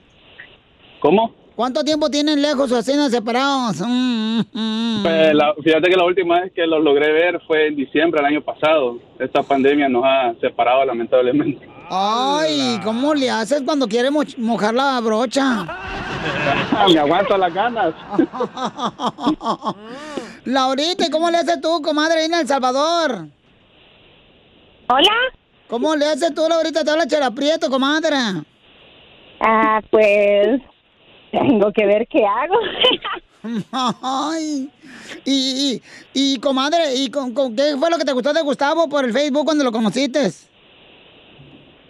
¿Cómo? 1.00 1.34
¿Cuánto 1.56 1.84
tiempo 1.84 2.10
tienen 2.10 2.42
lejos 2.42 2.72
o 2.72 2.76
Alcina 2.76 3.08
separados? 3.08 3.80
Mm, 3.80 4.40
mm, 4.40 4.44
mm. 4.52 5.02
Pues, 5.04 5.34
la- 5.34 5.54
fíjate 5.62 5.88
que 5.88 5.96
la 5.96 6.04
última 6.04 6.40
vez 6.40 6.52
que 6.52 6.66
los 6.66 6.82
logré 6.82 7.12
ver 7.12 7.40
fue 7.46 7.68
en 7.68 7.76
diciembre 7.76 8.20
del 8.20 8.32
año 8.32 8.42
pasado. 8.42 8.98
Esta 9.20 9.42
pandemia 9.42 9.88
nos 9.88 10.02
ha 10.04 10.34
separado 10.40 10.84
lamentablemente. 10.84 11.68
Ay, 11.90 12.80
¿cómo 12.82 13.14
le 13.14 13.30
haces 13.30 13.62
cuando 13.62 13.86
quieres 13.86 14.10
mo- 14.10 14.22
mojar 14.38 14.74
la 14.74 15.00
brocha? 15.00 15.64
Me 16.92 16.98
aguanto 16.98 17.36
las 17.38 17.54
ganas. 17.54 17.94
Laurita, 20.44 21.06
¿y 21.06 21.10
cómo 21.10 21.30
le 21.30 21.36
haces 21.38 21.60
tú, 21.60 21.80
comadre, 21.82 22.24
en 22.24 22.34
El 22.34 22.48
Salvador? 22.48 23.26
Hola. 24.88 25.12
¿Cómo 25.68 25.94
le 25.94 26.06
haces 26.06 26.34
tú, 26.34 26.42
Laurita? 26.48 26.82
Te 26.84 26.90
habla 26.90 27.06
Chela 27.06 27.30
Prieto, 27.30 27.70
comadre. 27.70 28.16
Ah, 29.40 29.80
pues 29.90 30.60
tengo 31.38 31.72
que 31.72 31.86
ver 31.86 32.06
qué 32.08 32.24
hago. 32.24 32.54
Ay. 34.02 34.70
Y, 35.24 35.32
y, 35.34 35.82
y, 36.14 36.38
comadre, 36.38 36.94
¿y 36.94 37.10
con, 37.10 37.34
con 37.34 37.54
qué 37.54 37.76
fue 37.78 37.90
lo 37.90 37.98
que 37.98 38.04
te 38.04 38.12
gustó 38.12 38.32
de 38.32 38.42
Gustavo 38.42 38.88
por 38.88 39.04
el 39.04 39.12
Facebook 39.12 39.44
cuando 39.44 39.64
lo 39.64 39.72
conociste? 39.72 40.30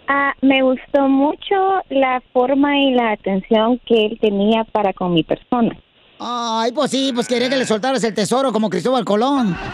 Ah, 0.07 0.33
me 0.41 0.61
gustó 0.61 1.07
mucho 1.07 1.55
la 1.89 2.21
forma 2.33 2.77
y 2.77 2.91
la 2.93 3.11
atención 3.13 3.79
que 3.85 4.05
él 4.05 4.17
tenía 4.19 4.63
para 4.65 4.93
con 4.93 5.13
mi 5.13 5.23
persona. 5.23 5.75
Ay, 6.19 6.71
pues 6.71 6.91
sí, 6.91 7.11
pues 7.13 7.27
quería 7.27 7.49
que 7.49 7.57
le 7.57 7.65
soltaras 7.65 8.03
el 8.03 8.13
tesoro 8.13 8.51
como 8.51 8.69
Cristóbal 8.69 9.03
Colón. 9.03 9.55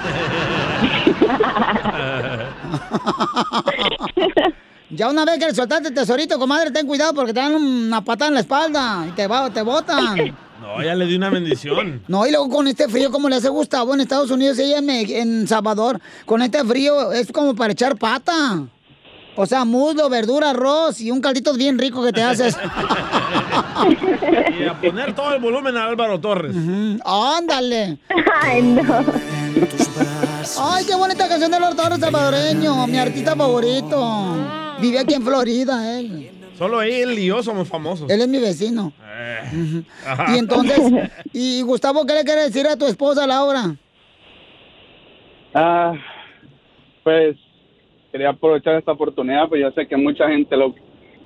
Ya 4.94 5.10
una 5.10 5.24
vez 5.26 5.40
que 5.40 5.46
le 5.48 5.56
soltaste 5.56 5.88
el 5.90 5.94
tesorito, 5.94 6.38
comadre, 6.38 6.72
ten 6.72 6.86
cuidado 6.86 7.14
porque 7.14 7.34
te 7.34 7.40
dan 7.40 7.56
una 7.56 8.04
patada 8.04 8.28
en 8.30 8.34
la 8.36 8.40
espalda 8.42 9.06
y 9.08 9.12
te, 9.12 9.26
va, 9.28 9.50
te 9.50 9.62
botan. 9.62 10.36
No, 10.62 10.84
ya 10.84 10.94
le 10.96 11.06
di 11.06 11.16
una 11.16 11.30
bendición. 11.30 12.04
No, 12.08 12.28
y 12.28 12.32
luego 12.32 12.50
con 12.50 12.68
este 12.68 12.88
frío, 12.88 13.10
como 13.12 13.30
le 13.30 13.38
hace 13.38 13.50
Gustavo 13.50 13.94
en 13.94 14.02
Estados 14.02 14.30
Unidos 14.32 14.60
y 14.60 14.64
ella 14.64 14.80
en, 14.80 14.90
en 14.90 15.48
Salvador, 15.48 16.00
con 16.26 16.42
este 16.42 16.64
frío 16.66 17.12
es 17.14 17.32
como 17.32 17.56
para 17.56 17.74
echar 17.74 17.98
pata. 17.98 18.64
O 19.36 19.46
sea, 19.46 19.64
muslo, 19.64 20.10
verdura, 20.10 20.50
arroz 20.50 21.00
y 21.00 21.10
un 21.10 21.22
caldito 21.22 21.54
bien 21.54 21.80
rico 21.80 22.04
que 22.04 22.12
te 22.12 22.22
haces. 22.22 22.58
Y 24.60 24.66
a 24.66 24.80
poner 24.80 25.16
todo 25.16 25.34
el 25.34 25.42
volumen 25.42 25.76
a 25.76 25.86
Álvaro 25.86 26.20
Torres. 26.20 26.56
Ándale. 27.04 27.98
Ay, 28.42 28.62
no. 28.62 29.06
Ay, 30.60 30.86
qué 30.86 30.96
bonita 30.96 31.28
canción 31.28 31.50
de 31.50 31.60
los 31.60 31.76
Torres 31.76 32.00
salvadoreño, 32.00 32.86
mi 32.86 33.00
artista 33.00 33.36
favorito. 33.36 34.61
Vive 34.82 35.00
aquí 35.00 35.14
en 35.14 35.24
Florida, 35.24 36.00
él. 36.00 36.30
Solo 36.54 36.82
él 36.82 37.18
y 37.18 37.28
yo 37.28 37.42
somos 37.42 37.68
famosos. 37.68 38.10
Él 38.10 38.22
es 38.22 38.28
mi 38.28 38.40
vecino. 38.40 38.94
Eh. 39.04 39.84
Y 40.34 40.38
entonces, 40.38 40.80
y 41.34 41.62
Gustavo, 41.62 42.06
¿qué 42.06 42.14
le 42.14 42.24
quiere 42.24 42.44
decir 42.44 42.68
a 42.68 42.78
tu 42.78 42.86
esposa, 42.86 43.26
Laura? 43.26 43.76
Ah, 45.54 45.94
pues 47.04 47.36
quería 48.12 48.30
aprovechar 48.30 48.76
esta 48.76 48.92
oportunidad, 48.92 49.48
pues 49.48 49.62
yo 49.62 49.72
sé 49.72 49.88
que 49.88 49.98
mucha 49.98 50.28
gente 50.30 50.56
lo 50.58 50.76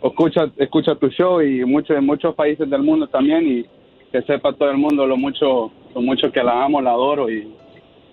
escucha, 0.03 0.51
escucha 0.57 0.95
tu 0.95 1.09
show 1.09 1.41
y 1.41 1.65
muchos 1.65 1.97
en 1.97 2.05
muchos 2.05 2.35
países 2.35 2.69
del 2.69 2.83
mundo 2.83 3.07
también 3.07 3.45
y 3.47 3.65
que 4.11 4.21
sepa 4.21 4.53
todo 4.53 4.69
el 4.69 4.77
mundo 4.77 5.05
lo 5.05 5.17
mucho, 5.17 5.71
lo 5.93 6.01
mucho 6.01 6.31
que 6.31 6.43
la 6.43 6.63
amo, 6.63 6.81
la 6.81 6.91
adoro 6.91 7.29
y 7.29 7.51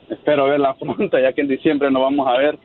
espero 0.09 0.47
verla 0.47 0.75
pronto, 0.81 1.19
ya 1.19 1.33
que 1.33 1.43
en 1.43 1.49
diciembre 1.49 1.91
nos 1.91 2.03
vamos 2.03 2.27
a 2.27 2.39
ver. 2.39 2.59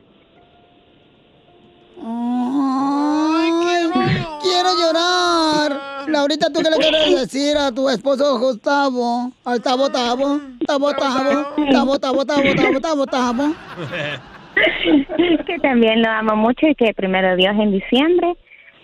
Ay, 2.04 3.50
quiero 4.42 4.68
llorar. 4.78 6.08
Laurita, 6.08 6.50
¿tú 6.50 6.60
qué 6.62 6.70
le 6.70 6.76
quieres 6.76 7.20
decir 7.20 7.56
a 7.56 7.70
tu 7.72 7.88
esposo 7.88 8.38
Gustavo? 8.38 9.32
Al 9.44 9.60
tabo 9.60 9.90
tabo, 9.90 10.40
tabo 10.66 10.92
tabo, 10.94 11.54
tabo 11.70 11.98
tabo 11.98 12.24
tabo 12.24 12.54
tabo 12.54 12.80
tabo 12.80 13.06
tabo. 13.06 13.54
que 15.46 15.58
también 15.60 16.02
lo 16.02 16.10
amo 16.10 16.36
mucho 16.36 16.66
y 16.66 16.74
que 16.74 16.94
primero 16.94 17.36
Dios 17.36 17.54
en 17.58 17.72
diciembre 17.72 18.36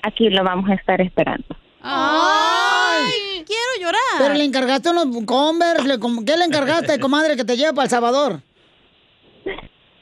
aquí 0.02 0.28
lo 0.28 0.44
vamos 0.44 0.70
a 0.70 0.74
estar 0.74 1.00
esperando. 1.00 1.56
¡Ay! 1.82 3.44
quiero 3.46 3.80
llorar. 3.80 4.00
Pero 4.18 4.34
le 4.34 4.44
encargaste 4.44 4.90
unos 4.90 5.24
Converse, 5.24 5.98
¿qué 6.26 6.36
le 6.36 6.44
encargaste, 6.44 6.98
comadre, 7.00 7.36
que 7.36 7.44
te 7.44 7.56
lleve 7.56 7.72
para 7.72 7.84
El 7.84 7.90
Salvador? 7.90 8.40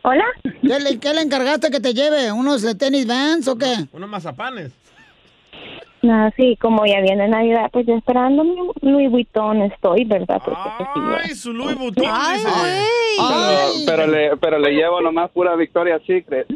¿Hola? 0.03 0.25
¿Qué 0.43 0.81
le, 0.81 0.99
qué 0.99 1.15
le 1.15 1.21
encargaste 1.23 1.71
que 1.71 1.81
te 1.81 1.95
lleve? 1.95 2.33
¿Unos 2.33 2.63
de 2.63 2.75
tenis 2.75 3.07
Vans 3.07 3.47
o 3.49 3.57
qué? 3.57 3.73
Unos 3.93 4.09
mazapanes. 4.09 4.73
No, 6.03 6.29
sí, 6.37 6.59
como 6.61 6.85
ya 6.85 7.01
viene 7.01 7.29
Navidad, 7.29 7.71
pues 7.73 7.87
yo 7.87 7.95
esperando 7.95 8.43
mi 8.43 8.57
Louis 8.81 9.09
Vuitton 9.09 9.63
estoy, 9.63 10.05
¿verdad? 10.05 10.43
Porque 10.45 10.59
pues, 10.77 10.89
sí, 10.95 11.01
Ay, 11.31 11.35
su 11.37 11.53
Louis 11.53 11.77
Vuitton. 11.79 12.05
Ay, 12.11 12.39
dice. 12.39 12.51
güey. 12.51 12.83
Pero, 13.29 13.71
pero 13.87 14.07
le, 14.09 14.37
pero 14.39 14.59
le 14.59 14.71
llevo 14.73 15.01
nomás 15.01 15.31
pura 15.31 15.55
Victoria 15.55 16.01
Secret. 16.05 16.49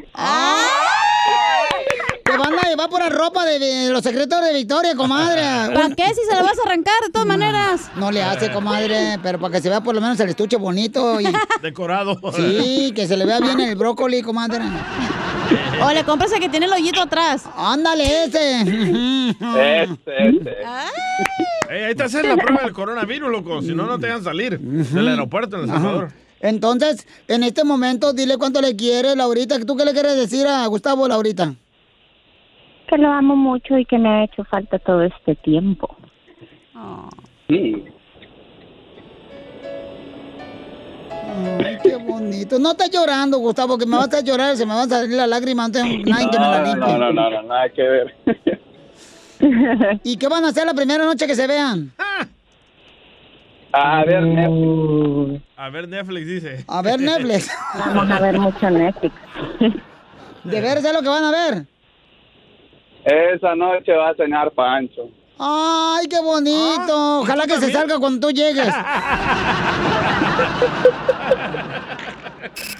Te 2.36 2.42
van 2.42 2.52
a 2.52 2.68
llevar 2.68 2.90
pura 2.90 3.08
ropa 3.08 3.46
de, 3.46 3.58
de 3.58 3.90
los 3.90 4.02
secretos 4.02 4.44
de 4.44 4.52
Victoria, 4.52 4.94
comadre. 4.94 5.40
¿Para 5.72 5.88
qué 5.94 6.04
si 6.08 6.20
se 6.28 6.34
la 6.34 6.42
vas 6.42 6.58
a 6.58 6.68
arrancar 6.68 6.92
de 7.06 7.10
todas 7.10 7.26
maneras? 7.26 7.90
No 7.96 8.10
le 8.10 8.22
hace, 8.22 8.52
comadre, 8.52 9.18
pero 9.22 9.40
para 9.40 9.54
que 9.54 9.62
se 9.62 9.70
vea 9.70 9.80
por 9.80 9.94
lo 9.94 10.02
menos 10.02 10.20
el 10.20 10.28
estuche 10.28 10.58
bonito. 10.58 11.18
Y... 11.18 11.28
Decorado. 11.62 12.20
Sí, 12.34 12.92
que 12.94 13.06
se 13.06 13.16
le 13.16 13.24
vea 13.24 13.40
bien 13.40 13.58
el 13.60 13.74
brócoli, 13.74 14.20
comadre. 14.20 14.64
O 15.82 15.90
le 15.90 16.04
compras 16.04 16.30
el 16.32 16.40
que 16.40 16.50
tiene 16.50 16.66
el 16.66 16.72
hoyito 16.74 17.00
atrás. 17.00 17.44
Ándale, 17.56 18.24
ese. 18.24 18.60
Este, 18.60 20.28
este. 20.28 20.56
Ey, 21.70 21.84
ahí 21.84 21.94
te 21.94 22.02
hacen 22.02 22.28
la 22.28 22.36
prueba 22.36 22.64
del 22.64 22.74
coronavirus, 22.74 23.30
loco. 23.30 23.62
Si 23.62 23.74
no, 23.74 23.86
no 23.86 23.98
te 23.98 24.08
dejan 24.08 24.22
salir 24.22 24.60
del 24.60 25.08
aeropuerto 25.08 25.56
en 25.56 25.62
El 25.62 25.68
Salvador. 25.68 26.12
Entonces, 26.40 27.06
en 27.28 27.44
este 27.44 27.64
momento, 27.64 28.12
dile 28.12 28.36
cuánto 28.36 28.60
le 28.60 28.76
quieres, 28.76 29.16
Laurita. 29.16 29.58
¿Tú 29.64 29.74
qué 29.74 29.86
le 29.86 29.94
quieres 29.94 30.16
decir 30.16 30.46
a 30.46 30.66
Gustavo, 30.66 31.08
Laurita? 31.08 31.54
Que 32.86 32.98
lo 32.98 33.08
amo 33.10 33.36
mucho 33.36 33.76
y 33.78 33.84
que 33.84 33.98
me 33.98 34.08
ha 34.08 34.24
hecho 34.24 34.44
falta 34.44 34.78
todo 34.78 35.02
este 35.02 35.34
tiempo. 35.36 35.94
Sí. 37.48 37.84
Ay, 41.64 41.78
qué 41.82 41.96
bonito. 41.96 42.58
No 42.58 42.70
estés 42.72 42.90
llorando, 42.90 43.38
Gustavo, 43.38 43.76
que 43.78 43.86
me 43.86 43.96
vas 43.96 44.12
a 44.14 44.20
llorar, 44.20 44.56
se 44.56 44.64
me 44.66 44.74
van 44.74 44.86
a 44.86 44.96
salir 44.96 45.16
las 45.16 45.28
lágrimas, 45.28 45.68
no 45.68 45.72
tengo 45.72 45.88
nadie 46.06 46.30
que 46.30 46.38
me 46.38 46.44
la 46.46 46.58
No, 46.60 46.64
limpie. 46.64 46.92
no, 46.92 46.98
no, 46.98 47.12
no, 47.12 47.30
no, 47.30 47.42
nada 47.42 47.68
que 47.70 47.82
ver. 47.82 48.14
¿Y 50.04 50.16
qué 50.16 50.28
van 50.28 50.44
a 50.44 50.48
hacer 50.48 50.66
la 50.66 50.74
primera 50.74 51.04
noche 51.04 51.26
que 51.26 51.34
se 51.34 51.46
vean? 51.46 51.92
A 53.72 54.04
ver, 54.04 54.22
Netflix. 54.22 55.42
A 55.56 55.68
ver, 55.68 55.88
Netflix 55.88 56.26
dice. 56.26 56.64
A 56.68 56.80
ver 56.82 57.00
Netflix. 57.00 57.50
Vamos 57.78 58.10
a 58.10 58.20
ver 58.20 58.38
mucho 58.38 58.70
Netflix. 58.70 59.14
¿De 60.44 60.60
veras 60.60 60.84
es 60.84 60.92
lo 60.94 61.02
que 61.02 61.08
van 61.08 61.24
a 61.24 61.30
ver? 61.30 61.66
Esa 63.06 63.54
noche 63.54 63.92
va 63.92 64.10
a 64.10 64.14
cenar 64.16 64.50
Pancho. 64.50 65.08
Ay, 65.38 66.08
qué 66.08 66.20
bonito. 66.20 67.20
Ojalá 67.20 67.46
que 67.46 67.60
se 67.60 67.70
salga 67.70 68.00
cuando 68.00 68.26
tú 68.26 68.34
llegues. 68.34 68.66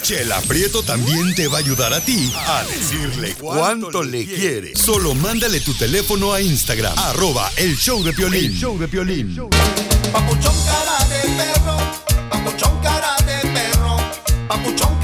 Chela 0.02 0.40
Prieto 0.49 0.83
también 0.83 1.35
te 1.35 1.47
va 1.49 1.59
a 1.59 1.61
ayudar 1.61 1.92
a 1.92 2.00
ti 2.00 2.33
a 2.35 2.64
decirle 2.64 3.35
cuánto 3.38 4.02
le 4.02 4.25
quiere. 4.25 4.75
Solo 4.75 5.14
mándale 5.14 5.61
tu 5.61 5.75
teléfono 5.75 6.33
a 6.33 6.40
Instagram, 6.40 6.95
arroba 6.97 7.50
el 7.56 7.76
show 7.76 8.02
de 8.02 8.12
Piolín. 8.12 8.47
El 8.47 8.54
show 8.54 8.78
de 8.78 8.88
Piolín. 8.88 9.37
Papuchón 10.12 10.54
cara 10.64 11.04
de 11.09 11.21
perro, 11.37 11.76
papuchón 12.30 12.80
cara 12.80 13.16
de 13.26 13.49
perro, 13.50 13.97
papuchón 14.49 14.96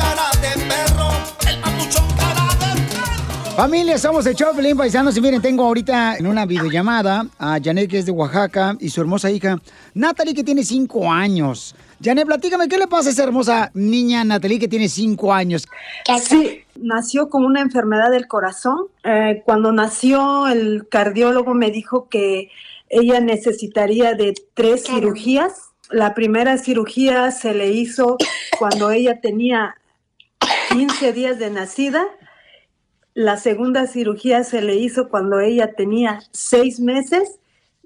Familia, 3.56 3.98
somos 3.98 4.24
el 4.24 4.34
Choplin 4.34 4.76
Paisanos. 4.76 5.14
Y 5.16 5.20
miren, 5.20 5.42
tengo 5.42 5.64
ahorita 5.64 6.16
en 6.16 6.26
una 6.26 6.46
videollamada 6.46 7.26
a 7.38 7.58
Janet, 7.62 7.90
que 7.90 7.98
es 7.98 8.06
de 8.06 8.12
Oaxaca, 8.12 8.76
y 8.80 8.88
su 8.88 9.02
hermosa 9.02 9.30
hija, 9.30 9.60
Natalie, 9.92 10.34
que 10.34 10.42
tiene 10.42 10.64
cinco 10.64 11.12
años. 11.12 11.74
Janet, 12.02 12.26
platícame, 12.26 12.66
¿qué 12.66 12.78
le 12.78 12.86
pasa 12.86 13.10
a 13.10 13.12
esa 13.12 13.24
hermosa 13.24 13.70
niña 13.74 14.24
Natalie, 14.24 14.58
que 14.58 14.68
tiene 14.68 14.88
cinco 14.88 15.34
años? 15.34 15.68
Sí, 16.22 16.62
nació 16.76 17.28
con 17.28 17.44
una 17.44 17.60
enfermedad 17.60 18.10
del 18.10 18.26
corazón. 18.26 18.86
Eh, 19.04 19.42
cuando 19.44 19.70
nació, 19.70 20.48
el 20.48 20.88
cardiólogo 20.88 21.52
me 21.52 21.70
dijo 21.70 22.08
que 22.08 22.50
ella 22.88 23.20
necesitaría 23.20 24.14
de 24.14 24.32
tres 24.54 24.84
cirugías. 24.84 25.72
La 25.90 26.14
primera 26.14 26.56
cirugía 26.56 27.30
se 27.30 27.52
le 27.52 27.70
hizo 27.70 28.16
cuando 28.58 28.90
ella 28.90 29.20
tenía 29.20 29.76
15 30.70 31.12
días 31.12 31.38
de 31.38 31.50
nacida. 31.50 32.02
La 33.14 33.36
segunda 33.36 33.86
cirugía 33.86 34.42
se 34.44 34.62
le 34.62 34.76
hizo 34.76 35.08
cuando 35.08 35.40
ella 35.40 35.74
tenía 35.74 36.22
seis 36.30 36.80
meses 36.80 37.38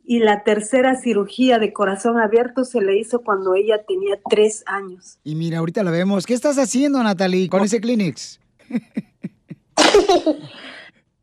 y 0.04 0.21
la 0.21 0.45
tercera 0.45 0.95
cirugía 0.95 1.59
de 1.59 1.73
corazón 1.73 2.18
abierto 2.18 2.64
se 2.64 2.80
le 2.80 2.97
hizo 2.97 3.23
cuando 3.23 3.54
ella 3.54 3.83
tenía 3.87 4.21
tres 4.30 4.62
años. 4.66 5.18
Y 5.25 5.35
mira, 5.35 5.59
ahorita 5.59 5.83
la 5.83 5.90
vemos. 5.90 6.26
¿Qué 6.26 6.35
estás 6.35 6.59
haciendo, 6.59 7.02
Natalie, 7.02 7.49
con 7.49 7.64
ese 7.64 7.80
Kleenex? 7.80 8.38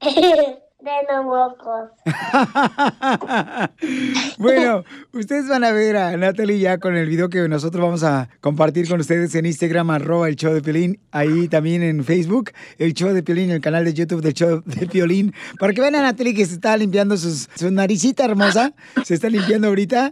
De 0.84 0.92
los 1.10 1.24
mocos. 1.24 1.92
bueno, 4.38 4.84
ustedes 5.14 5.48
van 5.48 5.64
a 5.64 5.72
ver 5.72 5.96
a 5.96 6.18
Natalie 6.18 6.60
ya 6.60 6.78
con 6.78 6.98
el 6.98 7.08
video 7.08 7.30
que 7.30 7.48
nosotros 7.48 7.82
vamos 7.82 8.04
a 8.04 8.28
compartir 8.42 8.90
con 8.90 9.00
ustedes 9.00 9.34
en 9.36 9.46
Instagram, 9.46 9.92
arroba 9.92 10.28
el 10.28 10.36
show 10.36 10.54
de 10.54 10.62
Piolín, 10.62 11.00
ahí 11.12 11.48
también 11.48 11.84
en 11.84 12.04
Facebook, 12.04 12.52
el 12.80 12.94
show 12.94 13.14
de 13.14 13.24
Piolín, 13.24 13.50
el 13.52 13.62
canal 13.62 13.86
de 13.86 13.94
YouTube 13.94 14.22
del 14.22 14.34
show 14.34 14.62
de 14.66 14.86
Piolín, 14.88 15.34
para 15.58 15.72
que 15.72 15.80
vean 15.80 15.96
a 15.96 16.02
Natalie 16.02 16.34
que 16.34 16.46
se 16.46 16.56
está 16.56 16.76
limpiando 16.76 17.16
sus, 17.16 17.48
su 17.56 17.72
naricita 17.72 18.26
hermosa, 18.26 18.74
se 19.06 19.14
está 19.14 19.30
limpiando 19.30 19.70
ahorita. 19.70 20.12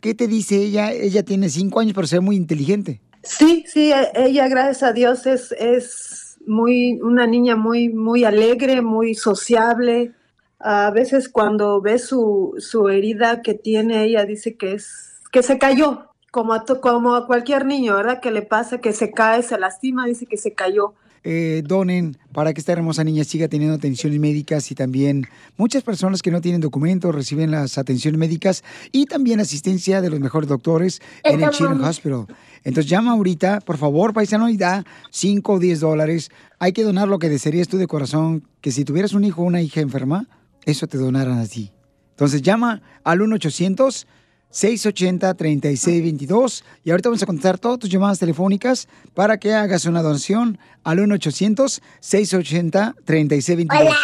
¿Qué 0.00 0.14
te 0.14 0.26
dice 0.26 0.56
ella? 0.56 0.90
Ella 0.90 1.22
tiene 1.22 1.50
cinco 1.50 1.80
años, 1.80 1.92
pero 1.92 2.06
se 2.06 2.16
ve 2.16 2.20
muy 2.20 2.36
inteligente. 2.36 3.02
Sí, 3.22 3.66
sí, 3.66 3.92
ella, 4.14 4.48
gracias 4.48 4.82
a 4.82 4.94
Dios, 4.94 5.26
es, 5.26 5.52
es 5.52 6.07
muy, 6.48 7.00
una 7.02 7.26
niña 7.26 7.56
muy, 7.56 7.88
muy 7.88 8.24
alegre, 8.24 8.82
muy 8.82 9.14
sociable. 9.14 10.12
A 10.58 10.90
veces 10.90 11.28
cuando 11.28 11.80
ve 11.80 11.98
su, 11.98 12.54
su 12.58 12.88
herida 12.88 13.42
que 13.42 13.54
tiene, 13.54 14.04
ella 14.04 14.24
dice 14.24 14.56
que 14.56 14.72
es, 14.72 15.20
que 15.30 15.42
se 15.42 15.58
cayó, 15.58 16.08
como 16.30 16.54
a, 16.54 16.64
como 16.64 17.14
a 17.14 17.26
cualquier 17.26 17.66
niño, 17.66 17.94
¿verdad? 17.94 18.20
Que 18.20 18.30
le 18.30 18.42
pasa, 18.42 18.80
que 18.80 18.92
se 18.92 19.12
cae, 19.12 19.42
se 19.42 19.58
lastima, 19.58 20.06
dice 20.06 20.26
que 20.26 20.36
se 20.36 20.54
cayó. 20.54 20.94
Eh, 21.30 21.62
donen 21.62 22.16
para 22.32 22.54
que 22.54 22.60
esta 22.60 22.72
hermosa 22.72 23.04
niña 23.04 23.22
siga 23.22 23.48
teniendo 23.48 23.76
atenciones 23.76 24.18
médicas 24.18 24.70
y 24.70 24.74
también 24.74 25.26
muchas 25.58 25.82
personas 25.82 26.22
que 26.22 26.30
no 26.30 26.40
tienen 26.40 26.62
documentos 26.62 27.14
reciben 27.14 27.50
las 27.50 27.76
atenciones 27.76 28.18
médicas 28.18 28.64
y 28.92 29.04
también 29.04 29.38
asistencia 29.38 30.00
de 30.00 30.08
los 30.08 30.20
mejores 30.20 30.48
doctores 30.48 31.02
en 31.24 31.42
el 31.42 31.50
Children's 31.50 31.86
Hospital. 31.86 32.28
Entonces 32.64 32.90
llama 32.90 33.12
ahorita, 33.12 33.60
por 33.60 33.76
favor, 33.76 34.14
paisano, 34.14 34.48
y 34.48 34.56
da 34.56 34.86
5 35.10 35.52
o 35.52 35.58
10 35.58 35.80
dólares. 35.80 36.30
Hay 36.60 36.72
que 36.72 36.82
donar 36.82 37.08
lo 37.08 37.18
que 37.18 37.28
desearías 37.28 37.68
tú 37.68 37.76
de 37.76 37.86
corazón, 37.86 38.48
que 38.62 38.72
si 38.72 38.86
tuvieras 38.86 39.12
un 39.12 39.24
hijo 39.24 39.42
o 39.42 39.44
una 39.44 39.60
hija 39.60 39.82
enferma, 39.82 40.28
eso 40.64 40.86
te 40.86 40.96
donaran 40.96 41.40
a 41.40 41.46
ti. 41.46 41.72
Entonces 42.12 42.40
llama 42.40 42.80
al 43.04 43.20
1 43.20 43.34
800 43.34 44.06
680-3622 44.50 46.64
y 46.84 46.90
ahorita 46.90 47.10
vamos 47.10 47.22
a 47.22 47.26
contestar 47.26 47.58
todas 47.58 47.78
tus 47.78 47.90
llamadas 47.90 48.18
telefónicas 48.18 48.88
para 49.14 49.38
que 49.38 49.54
hagas 49.54 49.84
una 49.84 50.02
donación 50.02 50.58
al 50.84 50.98
1-800-680-3622. 50.98 53.80
Hola. 53.80 53.96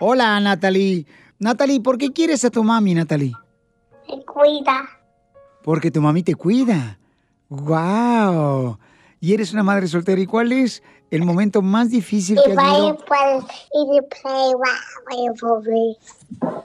Hola, 0.00 0.40
Natalie. 0.40 1.06
Natalie, 1.38 1.80
¿por 1.80 1.96
qué 1.98 2.12
quieres 2.12 2.44
a 2.44 2.50
tu 2.50 2.64
mami, 2.64 2.94
Natalie? 2.94 3.32
Me 4.08 4.24
cuida. 4.24 4.88
Porque 5.62 5.90
tu 5.90 6.00
mami 6.00 6.22
te 6.22 6.34
cuida. 6.34 6.98
¡Wow! 7.48 8.78
Y 9.20 9.32
eres 9.32 9.52
una 9.52 9.62
madre 9.62 9.86
soltera. 9.86 10.20
¿Y 10.20 10.26
cuál 10.26 10.50
es 10.52 10.82
el 11.10 11.22
momento 11.22 11.62
más 11.62 11.90
difícil 11.90 12.38
que 12.44 12.52
has 12.52 12.56
vivido? 12.56 12.98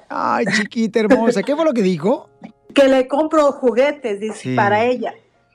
Ay, 0.09 0.45
chiquita 0.55 0.99
hermosa. 0.99 1.43
¿Qué 1.43 1.55
fue 1.55 1.63
lo 1.63 1.73
que 1.73 1.83
dijo? 1.83 2.29
Que 2.73 2.87
le 2.87 3.07
compro 3.07 3.51
juguetes, 3.51 4.19
dice, 4.19 4.35
Sí. 4.51 4.55
para 4.55 4.85
ella. 4.85 5.13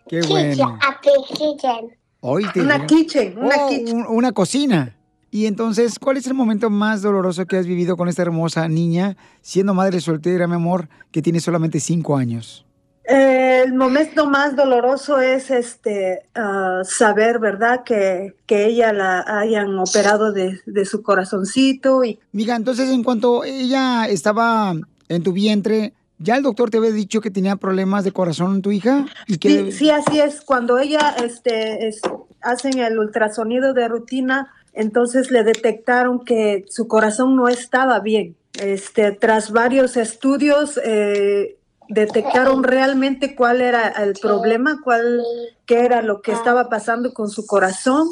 Qué 0.08 0.20
bueno. 0.22 0.78
A 0.86 1.00
kitchen. 1.00 1.96
Hoy 2.20 2.44
te 2.52 2.60
Una 2.62 2.86
kitchen, 2.86 3.38
una 3.38 3.56
Oh, 3.56 3.68
kitchen. 3.68 3.96
un- 3.96 4.06
una 4.06 4.32
cocina. 4.32 4.96
Y 5.30 5.46
entonces, 5.46 5.98
¿cuál 5.98 6.16
es 6.16 6.26
el 6.26 6.34
momento 6.34 6.70
más 6.70 7.02
doloroso 7.02 7.44
que 7.46 7.56
has 7.56 7.66
vivido 7.66 7.96
con 7.96 8.08
esta 8.08 8.22
hermosa 8.22 8.68
niña, 8.68 9.16
siendo 9.42 9.74
madre 9.74 10.00
soltera, 10.00 10.46
mi 10.46 10.54
amor, 10.54 10.88
que 11.10 11.22
tiene 11.22 11.40
solamente 11.40 11.80
cinco 11.80 12.16
años? 12.16 12.64
El 13.04 13.74
momento 13.74 14.26
más 14.30 14.56
doloroso 14.56 15.20
es 15.20 15.50
este 15.50 16.20
ah, 16.34 16.80
saber, 16.84 17.38
¿verdad? 17.38 17.82
Que, 17.84 18.34
que 18.46 18.66
ella 18.66 18.92
la 18.92 19.24
hayan 19.40 19.78
operado 19.78 20.32
de, 20.32 20.60
de 20.64 20.84
su 20.86 21.02
corazoncito 21.02 22.02
y 22.04 22.18
Mija, 22.32 22.56
entonces, 22.56 22.88
en 22.90 23.02
cuanto 23.02 23.44
ella 23.44 24.06
estaba 24.08 24.74
en 25.08 25.22
tu 25.22 25.32
vientre, 25.32 25.92
¿ya 26.24 26.36
el 26.36 26.42
doctor 26.42 26.70
te 26.70 26.78
había 26.78 26.90
dicho 26.90 27.20
que 27.20 27.30
tenía 27.30 27.56
problemas 27.56 28.02
de 28.04 28.12
corazón 28.12 28.56
en 28.56 28.62
tu 28.62 28.72
hija? 28.72 29.06
Y 29.26 29.38
que 29.38 29.48
Sí, 29.48 29.72
sí, 29.72 29.90
así 29.90 30.18
es. 30.20 30.40
Cuando 30.40 30.78
ella 30.78 31.14
este, 31.22 31.86
es- 31.86 32.00
hacen 32.40 32.78
el 32.78 32.98
ultrasonido 32.98 33.74
de 33.74 33.86
rutina, 33.88 34.48
entonces 34.72 35.30
le 35.30 35.44
detectaron 35.44 36.24
que 36.24 36.64
su 36.68 36.88
corazón 36.88 37.36
no 37.36 37.48
estaba 37.48 38.00
bien. 38.00 38.36
Este, 38.60 39.12
tras 39.12 39.50
varios 39.52 39.96
estudios, 39.96 40.80
eh, 40.84 41.56
detectaron 41.88 42.62
realmente 42.62 43.34
cuál 43.34 43.60
era 43.60 43.88
el 43.88 44.14
problema, 44.14 44.80
cuál, 44.82 45.22
qué 45.66 45.80
era 45.80 46.02
lo 46.02 46.22
que 46.22 46.32
estaba 46.32 46.68
pasando 46.70 47.12
con 47.12 47.28
su 47.28 47.46
corazón. 47.46 48.08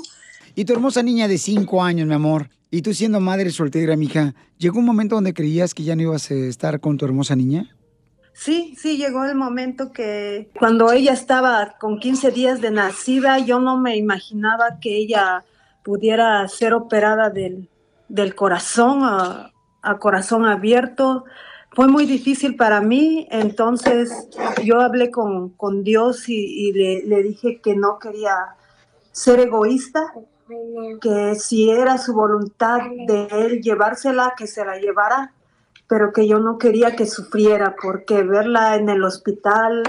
Y 0.54 0.64
tu 0.64 0.74
hermosa 0.74 1.02
niña 1.02 1.28
de 1.28 1.38
cinco 1.38 1.82
años, 1.82 2.06
mi 2.06 2.14
amor, 2.14 2.50
y 2.70 2.82
tú 2.82 2.92
siendo 2.92 3.20
madre 3.20 3.50
soltera, 3.50 3.96
mija, 3.96 4.34
¿llegó 4.58 4.78
un 4.78 4.84
momento 4.84 5.14
donde 5.14 5.32
creías 5.32 5.74
que 5.74 5.84
ya 5.84 5.96
no 5.96 6.02
ibas 6.02 6.30
a 6.30 6.34
estar 6.34 6.80
con 6.80 6.96
tu 6.98 7.04
hermosa 7.06 7.34
niña? 7.36 7.74
Sí, 8.34 8.74
sí, 8.78 8.96
llegó 8.96 9.24
el 9.24 9.34
momento 9.34 9.92
que 9.92 10.50
cuando 10.58 10.90
ella 10.90 11.12
estaba 11.12 11.76
con 11.78 12.00
15 12.00 12.30
días 12.30 12.60
de 12.60 12.70
nacida, 12.70 13.38
yo 13.38 13.60
no 13.60 13.76
me 13.76 13.96
imaginaba 13.96 14.78
que 14.80 14.96
ella 14.96 15.44
pudiera 15.84 16.46
ser 16.48 16.74
operada 16.74 17.30
del, 17.30 17.68
del 18.08 18.34
corazón 18.34 19.00
a, 19.02 19.52
a 19.82 19.98
corazón 19.98 20.46
abierto. 20.46 21.24
Fue 21.74 21.88
muy 21.88 22.06
difícil 22.06 22.56
para 22.56 22.80
mí, 22.80 23.26
entonces 23.30 24.28
yo 24.64 24.80
hablé 24.80 25.10
con, 25.10 25.50
con 25.50 25.82
Dios 25.82 26.28
y, 26.28 26.72
le, 26.72 27.02
le 27.06 27.22
dije 27.22 27.60
que 27.62 27.74
no 27.74 27.98
quería 27.98 28.34
ser 29.10 29.40
egoísta, 29.40 30.12
que 31.00 31.34
si 31.34 31.70
era 31.70 31.96
su 31.96 32.12
voluntad 32.12 32.80
de 33.06 33.26
él 33.30 33.62
llevársela, 33.62 34.34
que 34.36 34.46
se 34.46 34.64
la 34.64 34.78
llevara, 34.78 35.32
pero 35.92 36.10
que 36.10 36.26
yo 36.26 36.38
no 36.38 36.56
quería 36.56 36.96
que 36.96 37.04
sufriera, 37.04 37.76
porque 37.76 38.22
verla 38.22 38.76
en 38.76 38.88
el 38.88 39.04
hospital 39.04 39.82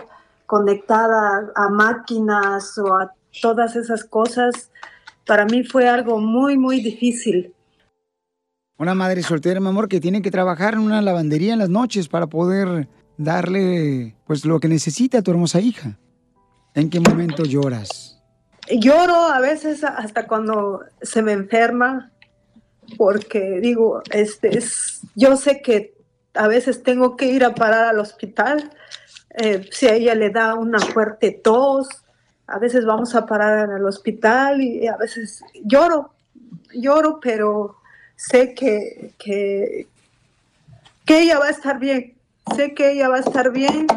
conectada 0.46 1.50
a 1.56 1.70
máquinas 1.70 2.78
o 2.78 2.94
a 2.94 3.14
todas 3.42 3.78
esas 3.78 4.04
cosas, 4.04 4.70
para 5.26 5.46
mí 5.46 5.64
fue 5.64 5.88
algo 5.88 6.20
muy, 6.20 6.58
muy 6.58 6.82
difícil. 6.82 7.54
Una 8.78 8.94
madre 8.94 9.24
soltera, 9.24 9.62
mi 9.62 9.70
amor, 9.70 9.88
que 9.88 10.02
tiene 10.02 10.22
que 10.22 10.30
trabajar 10.30 10.74
en 10.74 10.82
una 10.82 11.02
lavandería 11.02 11.54
en 11.54 11.60
las 11.60 11.70
noches 11.70 12.10
para 12.10 12.28
poder 12.28 12.90
darle 13.16 14.18
pues 14.28 14.44
lo 14.44 14.60
que 14.60 14.68
necesita 14.68 15.20
a 15.20 15.22
tu 15.22 15.32
hermosa 15.32 15.62
hija. 15.62 15.98
¿En 16.74 16.90
qué 16.90 17.00
momento 17.00 17.46
lloras? 17.46 18.22
Lloro 18.70 19.30
a 19.30 19.40
veces 19.40 19.86
hasta 19.86 20.28
cuando 20.28 20.82
se 21.02 21.22
me 21.22 21.32
enferma, 21.32 22.12
porque 22.98 23.60
digo, 23.62 24.02
este, 24.12 24.58
es, 24.58 25.02
yo 25.16 25.38
sé 25.38 25.62
que 25.62 25.94
a 26.34 26.48
veces 26.48 26.84
tengo 26.84 27.16
que 27.16 27.26
ir 27.26 27.44
a 27.44 27.56
parar 27.56 27.86
al 27.86 28.00
hospital, 28.00 28.72
eh, 29.36 29.68
si 29.72 29.88
a 29.88 29.94
ella 29.94 30.16
le 30.16 30.30
da 30.30 30.56
una 30.56 30.80
fuerte 30.80 31.32
tos, 31.32 31.88
a 32.48 32.60
veces 32.60 32.86
vamos 32.86 33.16
a 33.16 33.26
parar 33.26 33.72
al 33.72 33.86
hospital 33.86 34.62
y 34.62 34.88
a 34.88 34.98
veces 34.98 35.44
lloro, 35.64 36.14
lloro, 36.74 37.20
pero 37.22 37.78
sé 38.16 38.54
que, 38.54 39.14
que, 39.18 39.88
que 41.06 41.22
ella 41.22 41.40
va 41.40 41.46
a 41.46 41.52
estar 41.52 41.80
bien, 41.80 42.16
sé 42.56 42.74
que 42.74 42.92
ella 42.92 43.10
va 43.10 43.18
a 43.18 43.22
estar 43.22 43.52
bien, 43.52 43.88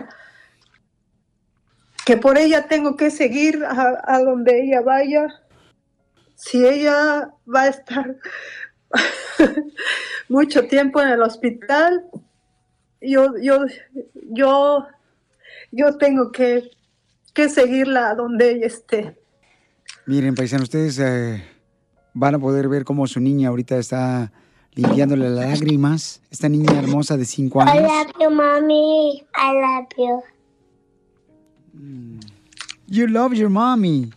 que 2.05 2.17
por 2.17 2.39
ella 2.39 2.69
tengo 2.69 2.97
que 2.97 3.11
seguir 3.11 3.65
a, 3.65 4.01
a 4.05 4.21
donde 4.21 4.63
ella 4.63 4.81
vaya. 4.81 5.27
Si 6.37 6.65
ella 6.65 7.31
va 7.53 7.63
a 7.63 7.69
estar 7.69 8.17
mucho 10.29 10.67
tiempo 10.67 11.01
en 11.01 11.09
el 11.09 11.23
hospital, 11.23 12.05
yo, 13.01 13.35
yo, 13.41 13.65
yo, 14.33 14.87
yo 15.73 15.97
tengo 15.99 16.31
que, 16.33 16.71
que 17.33 17.49
seguirla 17.49 18.15
donde 18.15 18.51
ella 18.53 18.67
esté. 18.67 19.17
Miren, 20.07 20.35
paisanos, 20.35 20.65
ustedes 20.65 20.99
eh, 20.99 21.43
van 22.15 22.35
a 22.37 22.39
poder 22.39 22.69
ver 22.69 22.85
cómo 22.85 23.07
su 23.07 23.21
niña 23.21 23.49
ahorita 23.49 23.77
está 23.77 24.33
limpiándole 24.75 25.29
las 25.31 25.51
lágrimas. 25.51 26.21
Esta 26.31 26.49
niña 26.49 26.79
hermosa 26.79 27.17
de 27.17 27.25
5 27.25 27.59
I 27.59 27.63
años. 27.69 27.83
love 27.83 28.13
you, 28.21 28.31
mommy. 28.31 29.25
I 29.35 29.53
love 29.55 29.89
you. 29.99 30.23
You 32.89 33.09
love 33.09 33.35
your 33.35 33.51
mommy. 33.51 34.13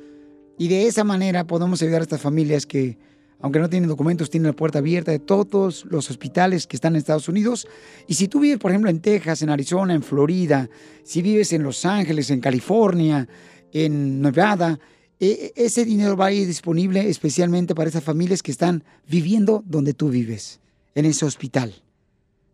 y 0.58 0.68
de 0.68 0.86
esa 0.86 1.04
manera 1.04 1.46
podemos 1.46 1.82
ayudar 1.82 2.00
a 2.00 2.04
estas 2.04 2.22
familias 2.22 2.64
que, 2.66 2.96
aunque 3.40 3.58
no 3.58 3.68
tienen 3.68 3.88
documentos, 3.88 4.30
tienen 4.30 4.46
la 4.48 4.56
puerta 4.56 4.78
abierta 4.78 5.10
de 5.10 5.18
todos 5.18 5.84
los 5.86 6.08
hospitales 6.10 6.66
que 6.66 6.76
están 6.76 6.94
en 6.94 6.98
Estados 6.98 7.28
Unidos. 7.28 7.66
Y 8.06 8.14
si 8.14 8.28
tú 8.28 8.40
vives, 8.40 8.58
por 8.58 8.70
ejemplo, 8.70 8.88
en 8.90 9.00
Texas, 9.00 9.42
en 9.42 9.50
Arizona, 9.50 9.92
en 9.94 10.02
Florida, 10.02 10.70
si 11.04 11.20
vives 11.22 11.52
en 11.52 11.62
Los 11.62 11.84
Ángeles, 11.84 12.30
en 12.30 12.40
California, 12.40 13.28
en 13.72 14.22
Nevada, 14.22 14.78
e- 15.18 15.52
ese 15.56 15.84
dinero 15.84 16.16
va 16.16 16.26
a 16.26 16.32
ir 16.32 16.46
disponible 16.46 17.08
especialmente 17.08 17.74
para 17.74 17.88
esas 17.90 18.04
familias 18.04 18.42
que 18.42 18.52
están 18.52 18.84
viviendo 19.06 19.62
donde 19.66 19.92
tú 19.92 20.08
vives, 20.08 20.60
en 20.94 21.04
ese 21.04 21.26
hospital. 21.26 21.74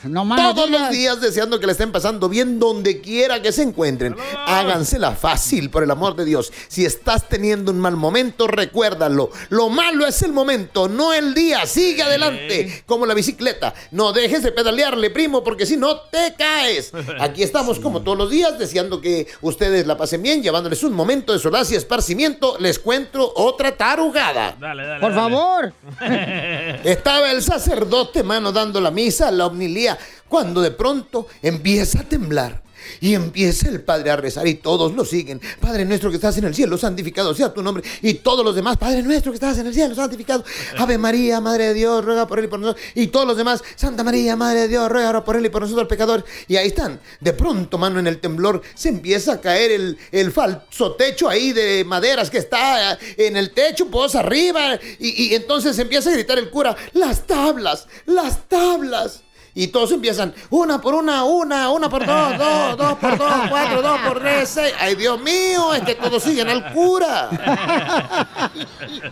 No 0.03 0.27
Todos 0.35 0.69
los 0.69 0.89
días 0.89 1.19
deseando 1.21 1.59
que 1.59 1.65
le 1.65 1.73
estén 1.73 1.91
pasando 1.91 2.29
bien 2.29 2.59
donde 2.59 3.01
quiera 3.01 3.41
que 3.41 3.51
se 3.51 3.63
encuentren. 3.63 4.15
Hágansela 4.47 5.11
fácil, 5.13 5.69
por 5.69 5.83
el 5.83 5.91
amor 5.91 6.15
de 6.15 6.25
Dios. 6.25 6.51
Si 6.67 6.85
estás 6.85 7.27
teniendo 7.27 7.71
un 7.71 7.79
mal 7.79 7.95
momento, 7.95 8.47
recuérdalo. 8.47 9.29
Lo 9.49 9.69
malo 9.69 10.05
es 10.05 10.21
el 10.21 10.31
momento, 10.31 10.87
no 10.87 11.13
el 11.13 11.33
día. 11.33 11.65
Sigue 11.65 12.03
adelante, 12.03 12.83
como 12.85 13.05
la 13.05 13.13
bicicleta. 13.13 13.73
No 13.91 14.13
dejes 14.13 14.43
de 14.43 14.51
pedalearle, 14.51 15.09
primo, 15.09 15.43
porque 15.43 15.65
si 15.65 15.77
no 15.77 15.99
te 16.01 16.33
caes. 16.37 16.91
Aquí 17.19 17.43
estamos 17.43 17.79
como 17.79 18.01
todos 18.01 18.17
los 18.17 18.29
días, 18.29 18.57
deseando 18.57 19.01
que 19.01 19.27
ustedes 19.41 19.85
la 19.85 19.97
pasen 19.97 20.21
bien, 20.21 20.41
llevándoles 20.41 20.83
un 20.83 20.93
momento 20.93 21.33
de 21.33 21.39
solaz 21.39 21.71
y 21.71 21.75
esparcimiento. 21.75 22.57
Les 22.59 22.79
cuento 22.79 23.33
otra 23.35 23.75
tarugada. 23.75 24.55
Dale, 24.59 24.85
dale. 24.85 25.01
Por 25.01 25.13
favor. 25.13 25.73
Estaba 26.83 27.31
el 27.31 27.41
sacerdote, 27.41 28.23
mano, 28.23 28.51
dando 28.51 28.79
la 28.79 28.91
misa, 28.91 29.31
la 29.31 29.47
omnilía, 29.47 29.88
cuando 30.27 30.61
de 30.61 30.71
pronto 30.71 31.27
empieza 31.41 32.01
a 32.01 32.03
temblar. 32.03 32.69
Y 33.01 33.13
empieza 33.13 33.69
el 33.69 33.81
Padre 33.81 34.11
a 34.11 34.15
rezar 34.15 34.47
y 34.47 34.55
todos 34.55 34.93
lo 34.93 35.05
siguen. 35.05 35.41
Padre 35.59 35.85
nuestro 35.85 36.09
que 36.09 36.15
estás 36.15 36.37
en 36.37 36.45
el 36.45 36.55
cielo, 36.55 36.77
santificado 36.77 37.33
sea 37.33 37.53
tu 37.53 37.61
nombre. 37.61 37.83
Y 38.01 38.15
todos 38.15 38.43
los 38.43 38.55
demás, 38.55 38.77
Padre 38.77 39.03
nuestro 39.03 39.31
que 39.31 39.35
estás 39.35 39.57
en 39.57 39.67
el 39.67 39.73
cielo, 39.73 39.95
santificado. 39.95 40.43
Ave 40.77 40.97
María, 40.97 41.39
Madre 41.41 41.67
de 41.67 41.73
Dios, 41.73 42.03
ruega 42.03 42.27
por 42.27 42.39
él 42.39 42.45
y 42.45 42.47
por 42.47 42.59
nosotros. 42.59 42.83
Y 42.95 43.07
todos 43.07 43.27
los 43.27 43.37
demás, 43.37 43.63
Santa 43.75 44.03
María, 44.03 44.35
Madre 44.35 44.61
de 44.61 44.67
Dios, 44.69 44.89
ruega 44.89 45.23
por 45.23 45.35
él 45.35 45.45
y 45.45 45.49
por 45.49 45.61
nosotros 45.61 45.87
pecadores. 45.87 46.25
Y 46.47 46.55
ahí 46.55 46.67
están. 46.67 46.99
De 47.19 47.33
pronto, 47.33 47.77
mano, 47.77 47.99
en 47.99 48.07
el 48.07 48.19
temblor 48.19 48.61
se 48.75 48.89
empieza 48.89 49.33
a 49.33 49.41
caer 49.41 49.71
el, 49.71 49.97
el 50.11 50.31
falso 50.31 50.93
techo 50.93 51.29
ahí 51.29 51.53
de 51.53 51.83
maderas 51.85 52.29
que 52.29 52.37
está 52.39 52.97
en 53.17 53.37
el 53.37 53.51
techo, 53.51 53.87
pues 53.87 54.15
arriba. 54.15 54.79
Y, 54.99 55.25
y 55.25 55.35
entonces 55.35 55.77
empieza 55.79 56.09
a 56.09 56.13
gritar 56.13 56.39
el 56.39 56.49
cura, 56.49 56.75
las 56.93 57.25
tablas, 57.27 57.87
las 58.05 58.47
tablas. 58.47 59.23
Y 59.55 59.67
todos 59.67 59.91
empiezan, 59.91 60.33
una 60.49 60.79
por 60.79 60.93
una, 60.93 61.23
una, 61.23 61.69
una 61.71 61.89
por 61.89 62.05
dos, 62.05 62.37
dos, 62.37 62.77
dos 62.77 62.97
por 62.97 63.17
dos, 63.17 63.33
cuatro, 63.49 63.81
dos 63.81 63.99
por 64.01 64.19
tres, 64.19 64.49
seis. 64.49 64.73
Ay, 64.79 64.95
Dios 64.95 65.19
mío, 65.21 65.73
es 65.73 65.81
que 65.83 65.95
todos 65.95 66.21
siguen 66.23 66.49
al 66.49 66.73
cura. 66.73 67.29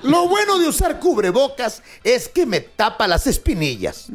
Lo 0.03 0.27
bueno 0.27 0.57
de 0.59 0.67
usar 0.67 0.99
cubrebocas 0.99 1.81
es 2.03 2.29
que 2.29 2.45
me 2.45 2.61
tapa 2.61 3.07
las 3.07 3.27
espinillas. 3.27 4.07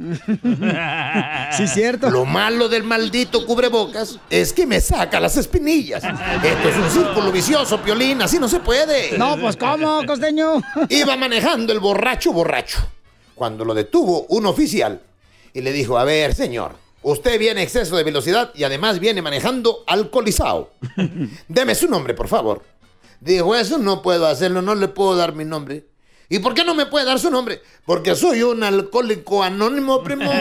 Sí, 1.57 1.67
cierto. 1.69 2.11
Lo 2.11 2.25
malo 2.25 2.69
del 2.69 2.85
maldito 2.85 3.45
cubrebocas 3.47 4.19
es 4.31 4.53
que 4.53 4.67
me 4.67 4.81
saca 4.81 5.21
las 5.21 5.37
espinillas. 5.37 6.05
Esto 6.05 6.69
es 6.69 6.77
un 6.77 6.91
círculo 6.91 7.33
vicioso, 7.33 7.81
Piolín, 7.81 8.23
así 8.23 8.39
no 8.39 8.49
se 8.49 8.61
puede. 8.61 9.19
No, 9.19 9.37
pues 9.39 9.57
¿cómo, 9.57 10.05
costeño? 10.07 10.63
Iba 10.89 11.17
manejando 11.17 11.73
el 11.73 11.81
borracho 11.81 12.33
borracho 12.33 12.79
cuando 13.35 13.65
lo 13.65 13.75
detuvo 13.75 14.27
un 14.29 14.47
oficial 14.47 15.01
y 15.55 15.61
le 15.61 15.73
dijo, 15.73 15.99
a 15.99 16.05
ver, 16.05 16.35
señor, 16.35 16.77
usted 17.03 17.39
viene 17.39 17.61
a 17.61 17.65
exceso 17.65 17.97
de 17.97 18.05
velocidad 18.05 18.53
y 18.55 18.65
además 18.65 18.99
viene 18.99 19.23
manejando 19.23 19.85
alcoholizado. 19.87 20.73
Deme 21.49 21.75
su 21.75 21.89
nombre, 21.89 22.15
por 22.15 22.29
favor. 22.29 22.63
Dijo, 23.21 23.55
eso 23.55 23.79
no 23.79 24.03
puedo 24.03 24.27
hacerlo, 24.27 24.63
no 24.63 24.75
le 24.75 24.89
puedo 24.89 25.17
dar 25.17 25.35
mi 25.35 25.45
nombre. 25.45 25.87
¿Y 26.29 26.39
por 26.39 26.55
qué 26.55 26.65
no 26.65 26.75
me 26.75 26.87
puede 26.87 27.05
dar 27.05 27.19
su 27.19 27.31
nombre? 27.31 27.61
Porque 27.85 28.17
soy 28.17 28.43
un 28.43 28.65
alcohólico 28.65 29.43
anónimo, 29.43 30.03
primo. 30.03 30.25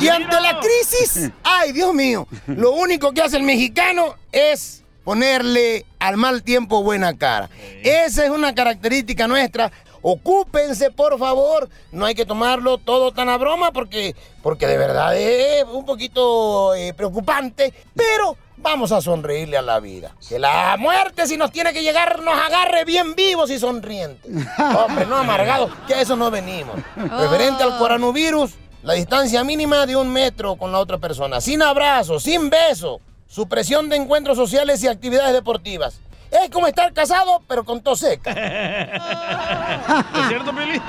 y 0.00 0.08
ante 0.08 0.40
la 0.40 0.58
crisis, 0.58 1.30
ay, 1.44 1.72
Dios 1.72 1.92
mío, 1.92 2.26
lo 2.46 2.72
único 2.72 3.12
que 3.12 3.20
hace 3.20 3.36
el 3.36 3.42
mexicano 3.42 4.14
es 4.32 4.82
ponerle 5.04 5.84
al 5.98 6.16
mal 6.16 6.42
tiempo 6.42 6.82
buena 6.82 7.18
cara. 7.18 7.50
Esa 7.82 8.24
es 8.24 8.30
una 8.30 8.54
característica 8.54 9.28
nuestra. 9.28 9.70
Ocúpense, 10.02 10.90
por 10.90 11.18
favor. 11.18 11.68
No 11.92 12.04
hay 12.04 12.14
que 12.14 12.26
tomarlo 12.26 12.78
todo 12.78 13.12
tan 13.12 13.28
a 13.28 13.38
broma 13.38 13.72
porque, 13.72 14.14
porque 14.42 14.66
de 14.66 14.76
verdad 14.76 15.16
es 15.16 15.64
un 15.64 15.86
poquito 15.86 16.74
eh, 16.74 16.92
preocupante. 16.92 17.72
Pero 17.94 18.36
vamos 18.56 18.92
a 18.92 19.00
sonreírle 19.00 19.56
a 19.56 19.62
la 19.62 19.80
vida. 19.80 20.14
Que 20.28 20.38
la 20.38 20.76
muerte, 20.78 21.26
si 21.26 21.36
nos 21.36 21.52
tiene 21.52 21.72
que 21.72 21.82
llegar, 21.82 22.20
nos 22.22 22.34
agarre 22.34 22.84
bien 22.84 23.14
vivos 23.14 23.50
y 23.50 23.58
sonrientes. 23.58 24.30
Hombre, 24.76 25.06
no 25.06 25.16
amargados, 25.16 25.70
que 25.86 25.94
a 25.94 26.00
eso 26.00 26.16
no 26.16 26.30
venimos. 26.30 26.76
Referente 26.96 27.62
al 27.62 27.78
coronavirus, 27.78 28.52
la 28.82 28.94
distancia 28.94 29.44
mínima 29.44 29.86
de 29.86 29.96
un 29.96 30.12
metro 30.12 30.56
con 30.56 30.72
la 30.72 30.78
otra 30.78 30.98
persona. 30.98 31.40
Sin 31.40 31.62
abrazo, 31.62 32.18
sin 32.18 32.50
beso. 32.50 33.00
Supresión 33.28 33.88
de 33.88 33.96
encuentros 33.96 34.36
sociales 34.36 34.82
y 34.82 34.88
actividades 34.88 35.32
deportivas. 35.32 36.00
Es 36.32 36.48
como 36.50 36.66
estar 36.66 36.90
casado, 36.94 37.42
pero 37.46 37.62
con 37.62 37.82
tos 37.82 38.00
seca. 38.00 38.30
¿Es 40.14 40.28
cierto, 40.28 40.50
Pili? 40.52 40.80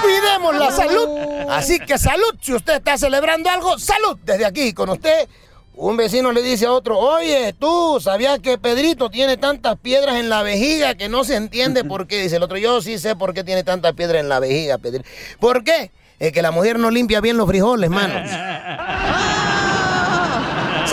Cuidemos 0.00 0.56
la 0.56 0.70
salud. 0.70 1.08
Así 1.50 1.78
que 1.78 1.98
salud. 1.98 2.34
Si 2.40 2.54
usted 2.54 2.76
está 2.76 2.96
celebrando 2.96 3.50
algo, 3.50 3.78
salud. 3.78 4.18
Desde 4.24 4.46
aquí 4.46 4.72
con 4.72 4.88
usted. 4.88 5.28
Un 5.76 5.96
vecino 5.96 6.30
le 6.30 6.40
dice 6.40 6.66
a 6.66 6.72
otro, 6.72 6.96
oye, 6.98 7.52
tú, 7.58 7.98
¿sabías 8.00 8.38
que 8.38 8.58
Pedrito 8.58 9.10
tiene 9.10 9.36
tantas 9.36 9.76
piedras 9.76 10.20
en 10.20 10.28
la 10.28 10.44
vejiga 10.44 10.94
que 10.94 11.08
no 11.08 11.24
se 11.24 11.34
entiende 11.34 11.82
por 11.82 12.06
qué? 12.06 12.22
Dice 12.22 12.36
el 12.36 12.44
otro, 12.44 12.58
yo 12.58 12.80
sí 12.80 12.96
sé 12.96 13.16
por 13.16 13.34
qué 13.34 13.42
tiene 13.42 13.64
tantas 13.64 13.92
piedras 13.94 14.20
en 14.20 14.28
la 14.28 14.38
vejiga, 14.38 14.78
Pedrito. 14.78 15.08
¿Por 15.40 15.64
qué? 15.64 15.90
Es 16.20 16.30
que 16.30 16.42
la 16.42 16.52
mujer 16.52 16.78
no 16.78 16.92
limpia 16.92 17.20
bien 17.20 17.36
los 17.36 17.48
frijoles, 17.48 17.90
mano. 17.90 18.14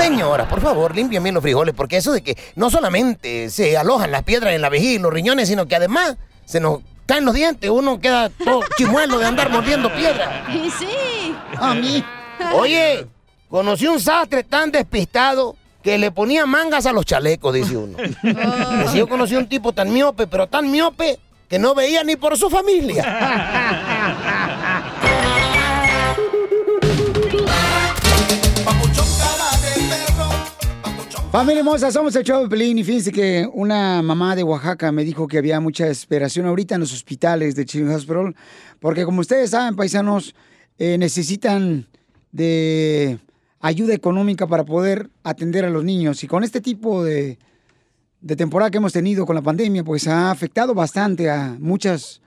Señora, 0.02 0.50
por 0.50 0.62
favor, 0.62 0.96
limpien 0.96 1.22
bien 1.22 1.36
los 1.36 1.44
frijoles, 1.44 1.76
porque 1.76 1.98
eso 1.98 2.12
de 2.12 2.24
que 2.24 2.36
no 2.56 2.72
solamente 2.72 3.52
se 3.52 3.78
alojan 3.78 4.10
las 4.10 4.24
piedras 4.24 4.56
en 4.56 4.62
la 4.62 4.70
vejiga 4.70 4.94
y 4.94 4.98
los 4.98 5.14
riñones, 5.14 5.48
sino 5.48 5.68
que 5.68 5.76
además 5.76 6.18
se 6.44 6.60
nos 6.60 6.80
caen 7.06 7.24
los 7.24 7.36
dientes, 7.36 7.70
uno 7.70 8.00
queda 8.00 8.30
todo 8.30 8.62
chimuelo 8.78 9.20
de 9.20 9.26
andar 9.28 9.52
mordiendo 9.52 9.94
piedra. 9.94 10.48
Y 10.50 10.72
sí. 10.72 11.36
A 11.56 11.76
mí. 11.76 12.04
Oye, 12.54 13.06
conocí 13.48 13.86
un 13.86 14.00
sastre 14.00 14.44
tan 14.44 14.72
despistado 14.72 15.56
que 15.84 16.00
le 16.00 16.10
ponía 16.10 16.48
mangas 16.48 16.88
a 16.88 16.94
los 16.94 17.06
chalecos, 17.06 17.54
dice 17.54 17.78
uno. 17.78 17.96
Dice, 18.00 18.98
yo 18.98 19.08
conocí 19.08 19.36
un 19.36 19.48
tipo 19.48 19.72
tan 19.72 19.94
miope, 19.94 20.26
pero 20.26 20.48
tan 20.48 20.72
miope, 20.72 21.20
que 21.48 21.60
no 21.60 21.76
veía 21.76 22.04
ni 22.04 22.16
por 22.16 22.36
su 22.38 22.50
familia. 22.50 24.18
Familia 31.32 31.60
hermosa, 31.60 31.90
somos 31.94 32.14
el 32.18 32.26
show 32.26 32.50
Pelín 32.50 32.78
y 32.78 32.84
fíjense 32.84 33.10
que 33.10 33.50
una 33.54 34.02
mamá 34.02 34.36
de 34.36 34.44
Oaxaca 34.44 34.92
me 34.92 35.06
dijo 35.06 35.30
que 35.30 35.38
había 35.38 35.62
mucha 35.62 35.86
desesperación 35.86 36.46
ahorita 36.46 36.76
en 36.76 36.82
los 36.82 36.92
hospitales 36.92 37.56
de 37.56 37.66
Children's 37.66 38.00
Hospital, 38.00 38.36
porque 38.82 39.06
como 39.06 39.22
ustedes 39.22 39.52
saben, 39.52 39.78
paisanos, 39.78 40.36
eh, 40.78 40.98
necesitan 40.98 41.88
de 42.34 43.18
ayuda 43.62 43.94
económica 43.94 44.46
para 44.46 44.66
poder 44.66 45.10
atender 45.24 45.64
a 45.64 45.70
los 45.70 45.86
niños. 45.86 46.22
Y 46.22 46.28
con 46.28 46.44
este 46.44 46.60
tipo 46.60 47.02
de, 47.02 47.40
de 48.20 48.36
temporada 48.36 48.70
que 48.70 48.80
hemos 48.80 48.92
tenido 48.92 49.26
con 49.26 49.38
la 49.38 49.42
pandemia, 49.42 49.86
pues 49.86 50.10
ha 50.10 50.32
afectado 50.32 50.74
bastante 50.74 51.30
a 51.30 51.56
muchas, 51.58 52.22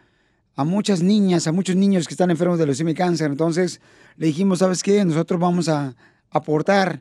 a 0.57 0.65
muchas 0.65 1.03
niñas, 1.03 1.47
a 1.47 1.53
muchos 1.53 1.77
niños 1.77 2.09
que 2.09 2.15
están 2.15 2.31
enfermos 2.31 2.59
de 2.59 2.65
leucemia 2.65 2.93
y 2.93 2.95
cáncer. 2.95 3.31
Entonces 3.31 3.83
le 4.17 4.29
dijimos, 4.29 4.61
¿sabes 4.61 4.83
qué? 4.83 5.05
Nosotros 5.05 5.39
vamos 5.39 5.69
a 5.69 5.95
aportar 6.31 7.01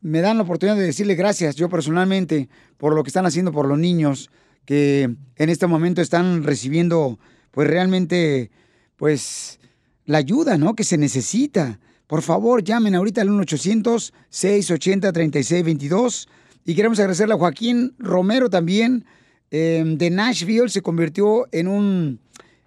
me 0.02 0.22
dan 0.22 0.38
la 0.38 0.44
oportunidad 0.44 0.78
de 0.78 0.84
decirle 0.84 1.16
gracias, 1.16 1.56
yo 1.56 1.70
personalmente, 1.70 2.50
por 2.78 2.96
lo 2.96 3.04
que 3.04 3.10
están 3.10 3.26
haciendo 3.26 3.52
por 3.52 3.68
los 3.68 3.78
niños 3.78 4.30
que 4.66 5.16
en 5.36 5.50
este 5.50 5.68
momento 5.68 6.02
están 6.02 6.44
recibiendo, 6.44 7.20
pues 7.52 7.68
realmente, 7.68 8.52
pues, 8.98 9.60
la 10.06 10.18
ayuda, 10.18 10.58
¿no? 10.58 10.76
Que 10.76 10.84
se 10.84 10.98
necesita. 10.98 11.80
Por 12.08 12.22
favor, 12.22 12.62
llamen 12.64 12.96
ahorita 12.96 13.22
al 13.22 13.30
1-800-680-3622. 13.30 16.28
Y 16.66 16.76
queremos 16.76 17.00
agradecerle 17.00 17.36
a 17.36 17.38
Joaquín 17.38 17.96
Romero 17.98 18.50
también, 18.50 19.06
eh, 19.52 19.82
de 19.86 20.10
Nashville. 20.10 20.68
Se 20.70 20.82
convirtió 20.82 21.48
en 21.52 21.70
un 21.70 22.20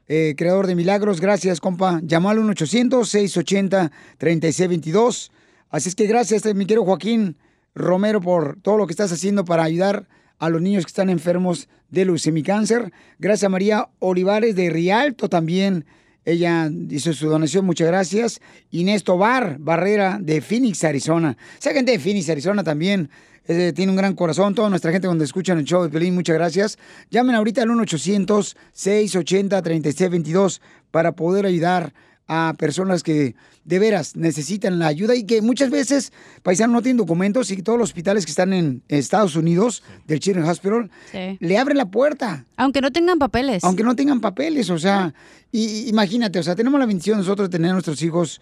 eh, 0.09 0.35
creador 0.37 0.67
de 0.67 0.75
milagros. 0.75 1.21
Gracias, 1.21 1.61
compa. 1.61 2.01
Llamó 2.03 2.31
al 2.31 2.39
1-800-680-3622. 2.39 5.31
Así 5.71 5.89
es 5.89 5.95
que 5.95 6.07
gracias, 6.07 6.45
mi 6.55 6.67
querido 6.67 6.85
Joaquín 6.85 7.37
Romero, 7.75 8.21
por 8.21 8.61
todo 8.61 8.77
lo 8.77 8.87
que 8.87 8.93
estás 8.93 9.13
haciendo 9.13 9.45
para 9.45 9.63
ayudar 9.63 10.09
a 10.39 10.49
los 10.49 10.61
niños 10.63 10.85
que 10.85 10.91
están 10.91 11.11
enfermos 11.11 11.69
de 11.91 12.07
leucemia 12.07 12.43
cáncer. 12.43 12.93
Gracias 13.19 13.45
a 13.45 13.51
María 13.51 13.91
Olivares 13.99 14.57
de 14.57 14.71
Rialto 14.71 15.29
también. 15.29 15.85
Ella 16.25 16.71
hizo 16.91 17.13
su 17.13 17.29
donación, 17.29 17.65
muchas 17.65 17.89
gracias. 17.89 18.41
Inés 18.71 19.03
Tobar 19.05 19.59
Barrera 19.59 20.19
de 20.21 20.41
Phoenix, 20.41 20.85
Arizona. 20.85 21.37
Esa 21.59 21.73
gente 21.73 21.91
de 21.93 21.99
Phoenix, 21.99 22.29
Arizona 22.29 22.63
también 22.63 23.09
eh, 23.49 23.73
tiene 23.75 23.91
un 23.91 23.97
gran 23.97 24.15
corazón. 24.15 24.55
Toda 24.55 24.71
nuestra 24.71 24.93
gente 24.93 25.09
cuando 25.09 25.25
escuchan 25.25 25.59
el 25.59 25.65
show 25.65 25.83
de 25.83 25.89
Pelín, 25.89 26.15
muchas 26.15 26.35
gracias. 26.35 26.79
Llamen 27.11 27.35
ahorita 27.35 27.63
al 27.63 27.71
1-800-680-3622 27.71 30.61
para 30.91 31.13
poder 31.13 31.47
ayudar 31.47 31.95
a 32.33 32.55
personas 32.57 33.03
que 33.03 33.35
de 33.65 33.79
veras 33.81 34.15
necesitan 34.15 34.79
la 34.79 34.87
ayuda 34.87 35.17
y 35.17 35.25
que 35.25 35.43
muchas 35.43 35.69
veces, 35.69 36.13
paisanos, 36.45 36.75
no 36.75 36.81
tienen 36.83 36.99
documentos 36.99 37.51
y 37.51 37.61
todos 37.61 37.77
los 37.77 37.89
hospitales 37.89 38.25
que 38.25 38.31
están 38.31 38.53
en 38.53 38.85
Estados 38.87 39.35
Unidos, 39.35 39.83
del 40.07 40.21
Children's 40.21 40.49
Hospital, 40.49 40.91
Sí. 41.11 41.37
le 41.41 41.59
abren 41.59 41.77
la 41.77 41.91
puerta. 41.91 42.45
Aunque 42.57 42.81
no 42.81 42.93
tengan 42.93 43.19
papeles. 43.19 43.65
Aunque 43.65 43.83
no 43.83 43.97
tengan 43.97 44.21
papeles, 44.21 44.71
o 44.71 44.79
sea, 44.79 45.13
y, 45.51 45.89
imagínate, 45.89 46.39
o 46.39 46.43
sea, 46.45 46.55
tenemos 46.55 46.79
la 46.79 46.87
bendición 46.87 47.19
nosotros 47.19 47.51
de 47.51 47.59
tener 47.59 47.73
a 47.73 47.75
nuestros 47.75 48.01
hijos 48.03 48.41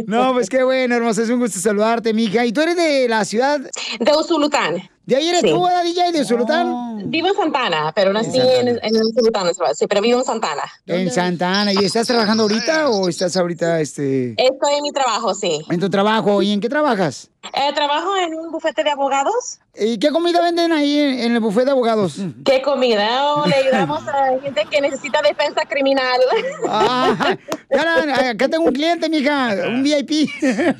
No, 0.06 0.32
pues 0.34 0.48
qué 0.48 0.62
bueno, 0.62 0.94
hermosa, 0.94 1.22
es 1.22 1.30
un 1.30 1.40
gusto 1.40 1.58
saludarte, 1.58 2.12
mija. 2.14 2.44
¿Y 2.44 2.52
tú 2.52 2.60
eres 2.60 2.76
de 2.76 3.08
la 3.08 3.24
ciudad? 3.24 3.60
De 3.98 4.12
Usulután. 4.16 4.88
¿De 5.04 5.16
ahí 5.16 5.28
eres 5.28 5.40
Sí. 5.40 5.50
tú, 5.50 5.64
¿verdad, 5.64 5.82
DJ, 5.82 6.12
de 6.12 6.20
Usulután? 6.20 7.10
Vivo 7.10 7.26
en 7.26 7.34
Santana, 7.34 7.92
pero 7.92 8.12
nací 8.12 8.38
en, 8.38 8.68
en 8.68 8.96
Usulután, 9.02 9.48
sí, 9.74 9.86
pero 9.88 10.00
vivo 10.00 10.20
en 10.20 10.24
Santana. 10.24 10.62
En 10.86 11.10
Santa 11.10 11.60
Ana. 11.62 11.72
¿Y 11.72 11.84
estás 11.84 12.06
trabajando 12.06 12.44
ahorita 12.44 12.88
o 12.88 13.08
estás 13.08 13.36
ahorita, 13.36 13.80
este... 13.80 14.30
Estoy 14.30 14.74
en 14.76 14.82
mi 14.82 14.91
trabajo, 14.92 15.34
sí. 15.34 15.64
En 15.70 15.80
tu 15.80 15.90
trabajo. 15.90 16.42
¿Y 16.42 16.52
en 16.52 16.60
qué 16.60 16.68
trabajas? 16.68 17.30
Eh, 17.42 17.72
trabajo 17.74 18.16
en 18.16 18.34
un 18.34 18.50
bufete 18.50 18.84
de 18.84 18.90
abogados. 18.90 19.58
¿Y 19.74 19.96
qué 19.96 20.10
comida 20.10 20.42
venden 20.42 20.70
ahí 20.70 20.98
en, 20.98 21.32
el 21.32 21.40
buffet 21.40 21.64
de 21.64 21.70
abogados? 21.70 22.16
¿Qué 22.44 22.60
comida? 22.60 23.34
Oh, 23.34 23.46
le 23.46 23.54
ayudamos 23.54 24.06
a 24.06 24.38
gente 24.42 24.66
que 24.70 24.80
necesita 24.82 25.22
defensa 25.22 25.62
criminal. 25.66 26.20
Ah, 26.68 27.36
ya 27.70 27.82
la- 27.82 28.30
acá 28.30 28.48
tengo 28.50 28.64
un 28.64 28.72
cliente, 28.72 29.08
mija, 29.08 29.54
un 29.68 29.82
VIP. 29.82 30.28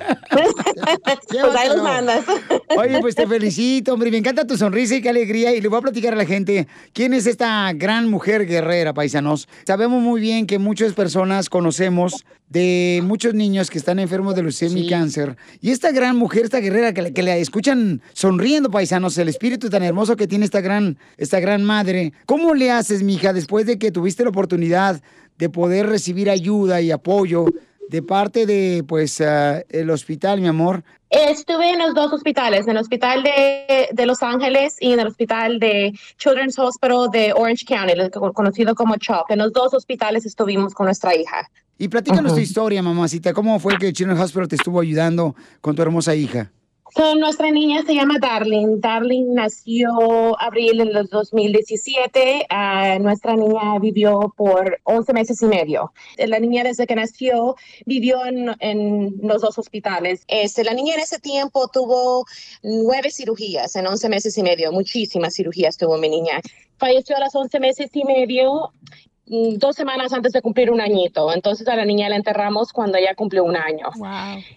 Pues 1.28 1.56
ahí 1.56 1.68
los 1.68 1.82
mandas. 1.82 2.24
Oye, 2.76 3.00
pues 3.00 3.14
te 3.14 3.26
felicito, 3.26 3.94
hombre. 3.94 4.10
Me 4.10 4.18
encanta 4.18 4.46
tu 4.46 4.56
sonrisa 4.56 4.96
y 4.96 5.02
qué 5.02 5.08
alegría. 5.08 5.54
Y 5.54 5.60
le 5.60 5.68
voy 5.68 5.78
a 5.78 5.82
platicar 5.82 6.12
a 6.12 6.16
la 6.16 6.26
gente 6.26 6.68
quién 6.92 7.14
es 7.14 7.26
esta 7.26 7.72
gran 7.74 8.10
mujer 8.10 8.46
guerrera, 8.46 8.92
paisanos. 8.92 9.48
Sabemos 9.66 10.02
muy 10.02 10.20
bien 10.20 10.46
que 10.46 10.58
muchas 10.58 10.92
personas 10.92 11.48
conocemos 11.48 12.24
de 12.48 13.00
muchos 13.04 13.32
niños 13.34 13.70
que 13.70 13.78
están 13.78 13.98
enfermos 13.98 14.34
de 14.34 14.42
leucemia 14.42 14.82
y 14.82 14.88
cáncer. 14.88 15.36
Y 15.60 15.70
esta 15.70 15.90
gran 15.90 16.16
mujer, 16.16 16.44
esta 16.44 16.58
guerrera 16.58 16.92
que, 16.92 17.12
que 17.14 17.22
la 17.22 17.36
escuchan 17.36 18.02
sonriendo, 18.12 18.70
paisanos, 18.70 18.81
el 18.90 19.28
espíritu 19.28 19.70
tan 19.70 19.82
hermoso 19.82 20.16
que 20.16 20.26
tiene 20.26 20.44
esta 20.44 20.60
gran, 20.60 20.98
esta 21.16 21.40
gran 21.40 21.64
madre. 21.64 22.12
¿Cómo 22.26 22.54
le 22.54 22.70
haces, 22.70 23.02
mija, 23.02 23.32
después 23.32 23.66
de 23.66 23.78
que 23.78 23.92
tuviste 23.92 24.24
la 24.24 24.30
oportunidad 24.30 25.02
de 25.38 25.48
poder 25.48 25.86
recibir 25.88 26.30
ayuda 26.30 26.80
y 26.80 26.90
apoyo 26.90 27.46
de 27.88 28.02
parte 28.02 28.46
de, 28.46 28.84
pues, 28.86 29.20
ah, 29.20 29.62
el 29.68 29.90
hospital, 29.90 30.40
mi 30.40 30.48
amor? 30.48 30.82
Estuve 31.10 31.70
en 31.70 31.78
los 31.78 31.94
dos 31.94 32.12
hospitales, 32.12 32.66
en 32.66 32.70
el 32.70 32.78
hospital 32.78 33.22
de, 33.22 33.88
de 33.92 34.06
Los 34.06 34.22
Ángeles 34.22 34.76
y 34.80 34.92
en 34.92 35.00
el 35.00 35.08
hospital 35.08 35.58
de 35.58 35.92
Children's 36.16 36.58
Hospital 36.58 37.10
de 37.12 37.34
Orange 37.34 37.66
County, 37.66 37.92
conocido 38.34 38.74
como 38.74 38.96
CHOP. 38.96 39.30
En 39.30 39.38
los 39.38 39.52
dos 39.52 39.74
hospitales 39.74 40.24
estuvimos 40.24 40.72
con 40.72 40.86
nuestra 40.86 41.14
hija. 41.14 41.50
Y 41.76 41.88
platícanos 41.88 42.32
Ujú. 42.32 42.36
tu 42.36 42.40
historia, 42.40 42.82
mamacita. 42.82 43.34
¿Cómo 43.34 43.58
fue 43.58 43.76
que 43.76 43.92
Children's 43.92 44.22
Hospital 44.22 44.48
te 44.48 44.56
estuvo 44.56 44.80
ayudando 44.80 45.34
con 45.60 45.74
tu 45.74 45.82
hermosa 45.82 46.14
hija? 46.14 46.50
So, 46.94 47.14
nuestra 47.14 47.50
niña 47.50 47.82
se 47.86 47.94
llama 47.94 48.18
Darling. 48.20 48.80
Darling 48.80 49.32
nació 49.32 50.38
abril 50.38 50.82
en 50.82 50.92
los 50.92 51.08
2017. 51.08 52.44
Ah, 52.50 52.98
nuestra 53.00 53.34
niña 53.34 53.78
vivió 53.80 54.34
por 54.36 54.78
11 54.84 55.12
meses 55.14 55.40
y 55.40 55.46
medio. 55.46 55.90
La 56.18 56.38
niña 56.38 56.64
desde 56.64 56.86
que 56.86 56.94
nació 56.94 57.56
vivió 57.86 58.26
en, 58.26 58.54
en 58.58 59.14
los 59.22 59.40
dos 59.40 59.58
hospitales. 59.58 60.24
Este, 60.28 60.64
la 60.64 60.74
niña 60.74 60.94
en 60.94 61.00
ese 61.00 61.18
tiempo 61.18 61.66
tuvo 61.68 62.26
nueve 62.62 63.10
cirugías 63.10 63.74
en 63.74 63.86
11 63.86 64.10
meses 64.10 64.36
y 64.36 64.42
medio. 64.42 64.70
Muchísimas 64.70 65.34
cirugías 65.34 65.78
tuvo 65.78 65.96
mi 65.96 66.10
niña. 66.10 66.42
Falleció 66.76 67.16
a 67.16 67.20
los 67.20 67.34
11 67.34 67.58
meses 67.58 67.88
y 67.94 68.04
medio 68.04 68.70
dos 69.26 69.76
semanas 69.76 70.12
antes 70.12 70.32
de 70.32 70.42
cumplir 70.42 70.70
un 70.70 70.80
añito. 70.80 71.32
Entonces 71.32 71.66
a 71.68 71.76
la 71.76 71.84
niña 71.84 72.08
la 72.08 72.16
enterramos 72.16 72.72
cuando 72.72 72.98
ella 72.98 73.14
cumplió 73.14 73.44
un 73.44 73.56
año. 73.56 73.86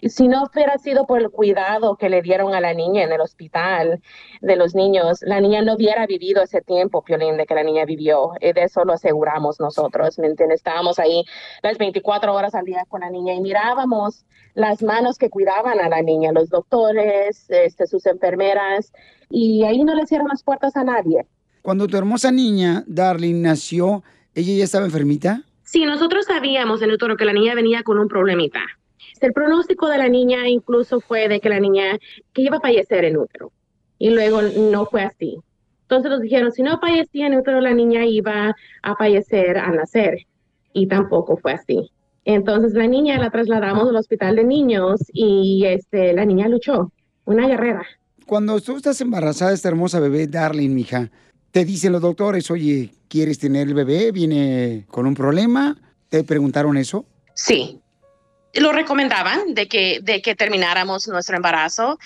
Y 0.00 0.10
si 0.10 0.28
no 0.28 0.44
hubiera 0.44 0.76
sido 0.78 1.06
por 1.06 1.20
el 1.20 1.30
cuidado 1.30 1.96
que 1.96 2.08
le 2.08 2.22
dieron 2.22 2.54
a 2.54 2.60
la 2.60 2.74
niña 2.74 3.02
en 3.04 3.12
el 3.12 3.20
hospital 3.20 4.00
de 4.40 4.56
los 4.56 4.74
niños, 4.74 5.20
la 5.22 5.40
niña 5.40 5.62
no 5.62 5.74
hubiera 5.74 6.06
vivido 6.06 6.42
ese 6.42 6.62
tiempo, 6.62 7.02
Piolín, 7.02 7.36
de 7.36 7.46
que 7.46 7.54
la 7.54 7.62
niña 7.62 7.84
vivió. 7.84 8.32
Y 8.40 8.52
de 8.52 8.64
eso 8.64 8.84
lo 8.84 8.92
aseguramos 8.92 9.60
nosotros, 9.60 10.18
¿me 10.18 10.26
entiendes? 10.26 10.60
Estábamos 10.60 10.98
ahí 10.98 11.24
las 11.62 11.78
24 11.78 12.34
horas 12.34 12.54
al 12.54 12.64
día 12.64 12.84
con 12.88 13.00
la 13.00 13.10
niña 13.10 13.34
y 13.34 13.40
mirábamos 13.40 14.24
las 14.54 14.82
manos 14.82 15.18
que 15.18 15.30
cuidaban 15.30 15.80
a 15.80 15.88
la 15.88 16.02
niña, 16.02 16.32
los 16.32 16.48
doctores, 16.48 17.44
este, 17.50 17.86
sus 17.86 18.06
enfermeras, 18.06 18.92
y 19.28 19.64
ahí 19.64 19.84
no 19.84 19.94
le 19.94 20.06
cierran 20.06 20.28
las 20.28 20.42
puertas 20.42 20.76
a 20.76 20.84
nadie. 20.84 21.26
Cuando 21.62 21.86
tu 21.86 21.96
hermosa 21.96 22.30
niña, 22.30 22.84
Darling, 22.86 23.42
nació, 23.42 24.02
¿ella 24.36 24.54
ya 24.54 24.64
estaba 24.64 24.84
enfermita? 24.84 25.42
Sí, 25.64 25.84
nosotros 25.84 26.26
sabíamos 26.26 26.82
en 26.82 26.90
el 26.90 26.98
toro 26.98 27.16
que 27.16 27.24
la 27.24 27.32
niña 27.32 27.54
venía 27.54 27.82
con 27.82 27.98
un 27.98 28.06
problemita. 28.06 28.60
El 29.20 29.32
pronóstico 29.32 29.88
de 29.88 29.98
la 29.98 30.08
niña 30.08 30.46
incluso 30.46 31.00
fue 31.00 31.28
de 31.28 31.40
que 31.40 31.48
la 31.48 31.58
niña 31.58 31.98
que 32.32 32.42
iba 32.42 32.58
a 32.58 32.60
fallecer 32.60 33.04
en 33.04 33.16
útero. 33.16 33.50
Y 33.98 34.10
luego 34.10 34.42
no 34.42 34.86
fue 34.86 35.02
así. 35.02 35.38
Entonces 35.82 36.10
nos 36.10 36.20
dijeron, 36.20 36.52
si 36.52 36.62
no 36.62 36.78
fallecía 36.78 37.26
en 37.26 37.36
útero, 37.36 37.60
la 37.60 37.72
niña 37.72 38.04
iba 38.04 38.54
a 38.82 38.96
fallecer 38.96 39.56
al 39.56 39.76
nacer. 39.76 40.26
Y 40.74 40.86
tampoco 40.86 41.38
fue 41.38 41.52
así. 41.52 41.90
Entonces 42.26 42.74
la 42.74 42.86
niña 42.86 43.18
la 43.18 43.30
trasladamos 43.30 43.88
al 43.88 43.96
hospital 43.96 44.36
de 44.36 44.44
niños 44.44 45.00
y 45.12 45.64
este, 45.64 46.12
la 46.12 46.26
niña 46.26 46.48
luchó, 46.48 46.92
una 47.24 47.48
guerrera. 47.48 47.86
Cuando 48.26 48.60
tú 48.60 48.76
estás 48.76 49.00
embarazada 49.00 49.52
de 49.52 49.54
esta 49.54 49.68
hermosa 49.68 50.00
bebé, 50.00 50.26
Darling, 50.26 50.74
mija, 50.74 51.10
te 51.56 51.64
dicen 51.64 51.90
los 51.90 52.02
doctores, 52.02 52.50
oye, 52.50 52.90
¿quieres 53.08 53.38
tener 53.38 53.68
el 53.68 53.72
bebé? 53.72 54.12
¿Viene 54.12 54.84
con 54.88 55.06
un 55.06 55.14
problema? 55.14 55.74
¿Te 56.10 56.22
preguntaron 56.22 56.76
eso? 56.76 57.06
Sí. 57.32 57.80
Lo 58.52 58.72
recomendaban 58.72 59.54
de 59.54 59.66
que, 59.66 60.00
de 60.02 60.20
que 60.20 60.34
termináramos 60.34 61.08
nuestro 61.08 61.34
embarazo. 61.34 61.98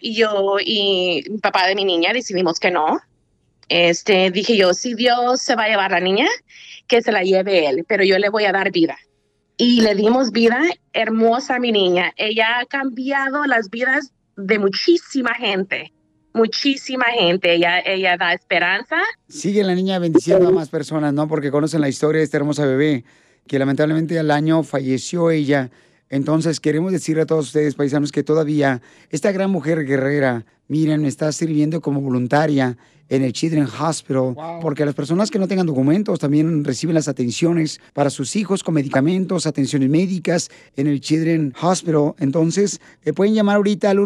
Y 0.00 0.14
yo 0.14 0.58
y 0.64 1.24
mi 1.28 1.38
papá 1.38 1.66
de 1.66 1.74
mi 1.74 1.84
niña 1.84 2.12
decidimos 2.12 2.60
que 2.60 2.70
no. 2.70 3.00
Este, 3.68 4.30
dije 4.30 4.56
yo, 4.56 4.74
si 4.74 4.94
Dios 4.94 5.42
se 5.42 5.56
va 5.56 5.64
a 5.64 5.68
llevar 5.68 5.90
la 5.90 5.98
niña, 5.98 6.28
que 6.86 7.02
se 7.02 7.10
la 7.10 7.24
lleve 7.24 7.66
él, 7.68 7.84
pero 7.88 8.04
yo 8.04 8.16
le 8.20 8.28
voy 8.28 8.44
a 8.44 8.52
dar 8.52 8.70
vida. 8.70 8.96
Y 9.56 9.80
le 9.80 9.96
dimos 9.96 10.30
vida 10.30 10.62
hermosa 10.92 11.56
a 11.56 11.58
mi 11.58 11.72
niña. 11.72 12.12
Ella 12.16 12.60
ha 12.60 12.66
cambiado 12.66 13.44
las 13.44 13.70
vidas 13.70 14.12
de 14.36 14.60
muchísima 14.60 15.34
gente, 15.34 15.92
muchísima 16.34 17.06
gente. 17.06 17.54
Ella, 17.54 17.80
ella 17.80 18.16
da 18.16 18.32
esperanza. 18.32 18.96
Sigue 19.28 19.62
la 19.64 19.74
niña 19.74 19.98
bendiciendo 19.98 20.48
a 20.48 20.52
más 20.52 20.68
personas, 20.68 21.12
¿no? 21.12 21.28
Porque 21.28 21.50
conocen 21.50 21.80
la 21.80 21.88
historia 21.88 22.18
de 22.18 22.24
esta 22.24 22.36
hermosa 22.36 22.66
bebé, 22.66 23.04
que 23.46 23.58
lamentablemente 23.58 24.18
al 24.18 24.30
año 24.30 24.62
falleció 24.62 25.30
ella. 25.30 25.70
Entonces 26.08 26.60
queremos 26.60 26.92
decirle 26.92 27.22
a 27.22 27.26
todos 27.26 27.46
ustedes, 27.46 27.74
paisanos, 27.74 28.12
que 28.12 28.22
todavía 28.22 28.82
esta 29.10 29.32
gran 29.32 29.50
mujer 29.50 29.86
guerrera, 29.86 30.44
miren, 30.68 31.06
está 31.06 31.32
sirviendo 31.32 31.80
como 31.80 32.02
voluntaria 32.02 32.76
en 33.08 33.22
el 33.22 33.32
Children's 33.32 33.72
Hospital, 33.78 34.34
porque 34.60 34.84
las 34.84 34.94
personas 34.94 35.30
que 35.30 35.38
no 35.38 35.48
tengan 35.48 35.66
documentos 35.66 36.18
también 36.18 36.64
reciben 36.64 36.94
las 36.94 37.08
atenciones 37.08 37.80
para 37.92 38.10
sus 38.10 38.36
hijos 38.36 38.62
con 38.62 38.74
medicamentos, 38.74 39.46
atenciones 39.46 39.88
médicas 39.88 40.50
en 40.76 40.86
el 40.86 41.00
Children's 41.00 41.54
Hospital. 41.62 42.14
Entonces, 42.18 42.80
eh, 43.04 43.12
pueden 43.12 43.34
llamar 43.34 43.56
ahorita 43.56 43.90
al 43.90 43.98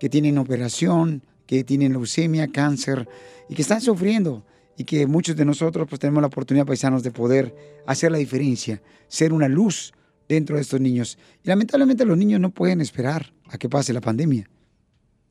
que 0.00 0.08
tienen 0.08 0.38
operación, 0.38 1.22
que 1.44 1.62
tienen 1.62 1.92
leucemia, 1.92 2.48
cáncer 2.48 3.06
y 3.50 3.54
que 3.54 3.60
están 3.60 3.82
sufriendo 3.82 4.42
y 4.78 4.84
que 4.84 5.06
muchos 5.06 5.36
de 5.36 5.44
nosotros 5.44 5.86
pues 5.90 6.00
tenemos 6.00 6.22
la 6.22 6.28
oportunidad, 6.28 6.64
paisanos, 6.64 7.02
de 7.02 7.10
poder 7.10 7.54
hacer 7.86 8.12
la 8.12 8.18
diferencia, 8.18 8.80
ser 9.08 9.34
una 9.34 9.48
luz 9.48 9.92
dentro 10.26 10.56
de 10.56 10.62
estos 10.62 10.80
niños. 10.80 11.18
Y 11.44 11.48
lamentablemente 11.48 12.06
los 12.06 12.16
niños 12.16 12.40
no 12.40 12.48
pueden 12.48 12.80
esperar 12.80 13.34
a 13.50 13.58
que 13.58 13.68
pase 13.68 13.92
la 13.92 14.00
pandemia. 14.00 14.48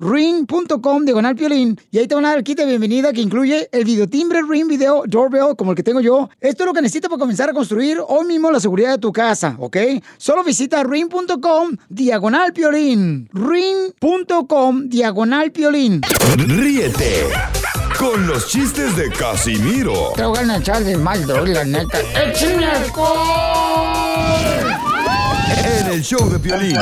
ring.com 0.00 1.04
diagonal 1.04 1.36
piolín 1.36 1.78
y 1.90 1.98
ahí 1.98 2.08
te 2.08 2.14
van 2.14 2.24
a 2.24 2.30
dar 2.30 2.38
el 2.38 2.44
kit 2.44 2.58
de 2.58 2.66
bienvenida 2.66 3.12
que 3.12 3.20
incluye 3.20 3.68
el 3.70 3.84
videotimbre 3.84 4.40
Ring 4.42 4.66
Video 4.66 5.04
Doorbell 5.06 5.54
como 5.56 5.72
el 5.72 5.76
que 5.76 5.82
tengo 5.82 6.00
yo. 6.00 6.30
Esto 6.40 6.64
es 6.64 6.66
lo 6.66 6.72
que 6.72 6.82
necesitas 6.82 7.08
para 7.10 7.20
comenzar 7.20 7.50
a 7.50 7.52
construir 7.52 7.98
hoy 8.08 8.26
mismo 8.26 8.50
la 8.50 8.58
seguridad 8.58 8.92
de 8.92 8.98
tu 8.98 9.12
casa, 9.12 9.54
¿ok? 9.58 9.76
Solo 10.16 10.42
visita 10.42 10.82
ring.com 10.82 11.76
diagonal 11.88 12.52
piolín 12.52 13.28
ring.com 13.32 14.88
diagonal 14.88 15.52
piolín 15.52 16.00
Ríete 16.36 17.26
con 17.98 18.26
los 18.26 18.48
chistes 18.48 18.96
de 18.96 19.10
Casimiro 19.10 20.12
Te 20.16 20.24
voy 20.24 20.38
a 20.38 20.56
echar 20.56 20.82
de 20.82 20.96
mal, 20.96 21.26
la 21.52 21.64
neta. 21.64 21.98
¡Échame 22.24 22.64
alcohol! 22.64 24.00
en 25.64 25.86
el 25.92 26.02
show 26.02 26.28
de 26.30 26.38
violín. 26.38 26.74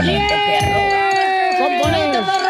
¡Componente 1.58 2.18
perro! 2.22 2.47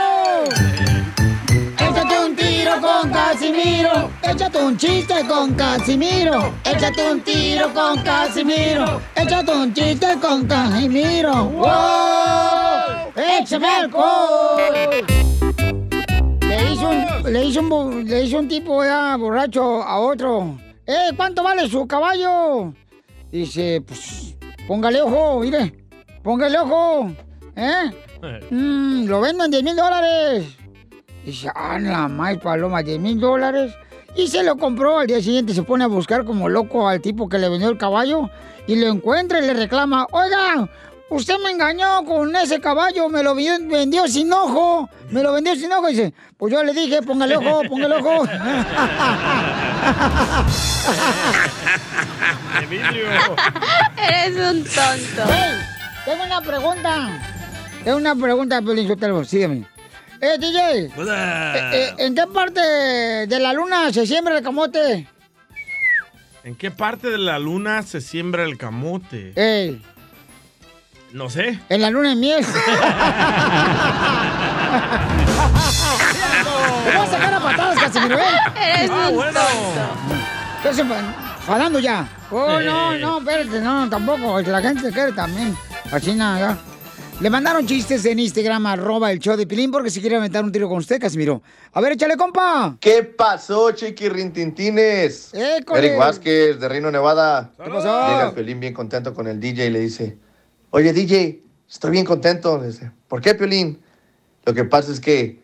Tiro 2.79 2.87
con 3.03 3.11
Casimiro. 3.11 4.11
Échate 4.23 4.59
un 4.63 4.77
chiste 4.77 5.15
con 5.27 5.53
Casimiro. 5.55 6.55
Échate 6.65 7.11
un 7.11 7.21
tiro 7.23 7.73
con 7.75 8.01
Casimiro. 8.05 9.01
Échate 9.17 9.51
un 9.51 9.73
chiste 9.75 10.07
con 10.21 10.47
Casimiro. 10.47 11.45
¡Wow! 11.47 13.13
¡Échame 13.17 13.67
alcohol! 13.67 14.61
Le 16.41 16.73
hizo 16.73 16.89
un, 16.89 17.33
le 17.33 17.45
hizo 17.47 17.61
un, 17.61 17.69
bu- 17.71 18.05
le 18.05 18.23
hizo 18.25 18.39
un 18.39 18.47
tipo 18.49 18.85
ya 18.85 19.17
borracho 19.17 19.83
a 19.83 19.99
otro. 19.99 20.57
¡Eh, 20.87 21.11
cuánto 21.17 21.43
vale 21.43 21.69
su 21.69 21.85
caballo! 21.89 22.73
Dice, 23.33 23.83
pues, 23.85 24.37
póngale 24.69 25.03
ojo, 25.03 25.41
mire. 25.41 25.75
Póngale 26.23 26.59
ojo. 26.61 27.11
¿Eh? 27.57 27.91
Mm, 28.51 29.07
lo 29.09 29.21
vendo 29.21 29.45
en 29.47 29.51
10 29.51 29.63
mil 29.65 29.75
dólares. 29.77 30.45
Dice, 31.29 31.53
ah, 31.55 31.79
la 31.79 32.09
más 32.09 32.39
paloma, 32.39 32.83
10 32.83 33.01
mil 33.01 33.21
dólares. 33.21 33.75
Y 34.17 34.29
se 34.29 34.43
lo 34.43 34.57
compró. 34.57 34.99
Al 34.99 35.07
día 35.07 35.21
siguiente 35.21 35.53
se 35.53 35.63
pone 35.63 35.85
a 35.85 35.87
buscar 35.87 36.25
como 36.25 36.49
loco 36.49 36.89
al 36.89 37.03
tipo 37.03 37.29
que 37.29 37.37
le 37.37 37.51
vendió 37.51 37.69
el 37.69 37.77
caballo. 37.77 38.31
Y 38.67 38.77
lo 38.77 38.87
encuentra 38.87 39.39
y 39.39 39.43
le 39.43 39.53
reclama, 39.53 40.07
oiga, 40.11 40.67
usted 41.11 41.35
me 41.45 41.51
engañó 41.51 42.03
con 42.07 42.35
ese 42.35 42.61
caballo, 42.61 43.11
me 43.11 43.23
lo 43.23 43.35
vendió 43.35 44.09
sin 44.09 44.33
ojo. 44.33 44.89
Me 45.11 45.23
lo 45.23 45.35
vendió 45.35 45.55
sin 45.55 45.71
ojo. 45.71 45.91
Y 45.91 45.97
dice, 45.97 46.15
pues 46.39 46.51
yo 46.51 46.65
le 46.65 46.73
dije, 46.73 47.03
póngale 47.03 47.37
ojo, 47.37 47.61
póngale 47.69 47.97
ojo. 47.97 48.25
Eres 54.09 54.35
un 54.35 54.65
tonto. 54.65 55.25
Hey, 55.29 55.59
tengo 56.07 56.25
una 56.25 56.41
pregunta. 56.41 57.21
Tengo 57.85 57.99
una 57.99 58.15
pregunta, 58.15 58.63
Pelín 58.63 58.89
Sotelo, 58.89 59.23
sígueme. 59.25 59.67
Eh, 60.21 60.37
DJ, 60.39 60.59
eh, 60.87 60.91
eh, 60.97 61.95
¿en 61.99 62.15
qué 62.15 62.27
parte 62.27 62.61
de 62.61 63.39
la 63.41 63.53
luna 63.53 63.93
se 63.93 64.05
siembra 64.07 64.37
el 64.37 64.43
camote? 64.43 65.07
¿En 66.43 66.57
qué 66.57 66.71
parte 66.73 67.09
de 67.11 67.19
la 67.19 67.39
luna 67.39 67.83
se 67.83 68.01
siembra 68.01 68.43
el 68.45 68.59
camote? 68.59 69.33
Ey, 69.37 69.81
No 71.13 71.31
sé. 71.31 71.61
en 71.69 71.81
la 71.83 71.91
luna 71.91 72.11
de 72.11 72.17
miel. 72.17 72.45
Te 76.85 76.97
voy 76.97 77.07
a 77.07 77.11
sacar 77.11 77.35
a 77.35 77.41
patadas, 77.41 77.79
Casimiro, 77.79 78.19
¿eh? 78.19 78.23
Eres 78.57 78.91
Ah, 78.93 79.09
un 79.09 79.15
bueno. 79.17 79.41
Entonces, 80.57 80.87
falando 81.47 81.79
ya. 81.79 82.09
Oh, 82.31 82.59
no, 82.61 82.95
no, 82.99 83.19
espérate, 83.19 83.61
no, 83.61 83.89
tampoco. 83.89 84.41
La 84.41 84.61
gente 84.61 84.91
quiere 84.93 85.13
también. 85.13 85.57
Así 85.93 86.15
nada. 86.15 86.59
Le 87.21 87.31
mandaron 87.31 87.67
chistes 87.67 88.05
en 88.05 88.21
Instagram, 88.21 88.65
arroba 88.67 89.11
el 89.11 89.19
show 89.19 89.37
de 89.37 89.45
Pilín, 89.45 89.73
porque 89.73 89.91
si 89.91 90.01
quiere 90.01 90.15
aventar 90.15 90.45
un 90.45 90.53
tiro 90.53 90.69
con 90.69 90.79
usted, 90.79 91.01
Casimiro. 91.01 91.43
A 91.73 91.81
ver, 91.81 91.95
échale, 91.95 92.17
compa. 92.17 92.77
¿Qué 92.79 93.03
pasó, 93.03 93.73
chiquirrintintines? 93.73 95.35
École. 95.35 95.81
Eric 95.81 95.99
Vázquez, 95.99 96.61
de 96.61 96.69
Reno, 96.69 96.93
Nevada. 96.93 97.51
¿Qué 97.57 97.69
pasó? 97.69 98.07
Llega 98.09 98.33
Piolín 98.33 98.61
bien 98.61 98.73
contento 98.73 99.13
con 99.15 99.27
el 99.27 99.41
DJ 99.41 99.67
y 99.67 99.71
le 99.71 99.81
dice, 99.81 100.17
oye, 100.71 100.93
DJ, 100.93 101.43
estoy 101.69 101.91
bien 101.91 102.05
contento. 102.05 102.57
Le 102.57 102.69
dice, 102.69 102.93
¿por 103.09 103.21
qué, 103.21 103.35
Piolín? 103.35 103.83
Lo 104.45 104.55
que 104.55 104.63
pasa 104.65 104.93
es 104.93 105.01
que 105.01 105.43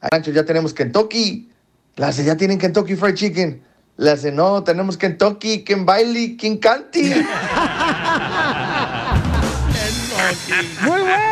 a 0.00 0.08
Rancho 0.08 0.30
ya 0.30 0.46
tenemos 0.46 0.72
Kentucky. 0.72 1.50
Hace, 1.98 2.24
¿ya 2.24 2.34
tienen 2.34 2.56
Kentucky 2.56 2.96
Fried 2.96 3.14
Chicken? 3.14 3.62
Le 3.98 4.10
hace, 4.10 4.32
no, 4.32 4.64
tenemos 4.64 4.96
Kentucky, 4.96 5.64
Ken 5.64 5.84
Bailey, 5.84 6.38
King 6.38 6.56
Canty. 6.56 7.12
¡Muy 10.82 11.00
bueno! 11.00 11.24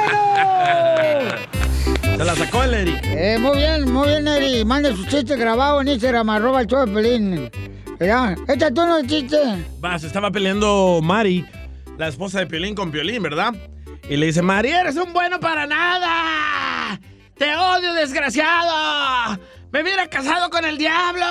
Se 2.17 2.25
la 2.25 2.35
sacó 2.37 2.63
el 2.63 2.75
Eric. 2.75 3.01
Eh, 3.05 3.39
muy 3.41 3.57
bien, 3.57 3.91
muy 3.91 4.09
bien, 4.09 4.29
Eri. 4.29 4.65
Mande 4.65 4.95
su 4.95 5.05
chiste 5.07 5.37
grabado 5.37 5.81
en 5.81 5.89
Instagram, 5.89 6.31
arroba 6.31 6.61
el 6.61 6.67
show 6.67 6.87
de 6.87 6.93
Pelín. 6.93 7.51
Échate 8.49 8.81
uno 8.81 8.97
de 8.99 9.07
chiste. 9.07 9.39
Va, 9.85 9.99
se 9.99 10.07
estaba 10.09 10.31
peleando 10.31 11.01
Mari, 11.03 11.45
la 11.99 12.09
esposa 12.09 12.41
de 12.41 12.47
Piolín 12.47 12.75
con 12.75 12.91
Piolín, 12.91 13.23
¿verdad? 13.23 13.55
Y 14.09 14.17
le 14.17 14.27
dice, 14.27 14.43
Mari, 14.43 14.71
eres 14.71 14.97
un 14.97 15.13
bueno 15.13 15.39
para 15.39 15.67
nada. 15.67 17.01
Te 17.37 17.55
odio, 17.57 17.93
desgraciado. 17.95 19.39
Me 19.71 19.83
hubiera 19.83 20.09
casado 20.09 20.51
con 20.51 20.65
el 20.65 20.79
diablo. 20.79 21.25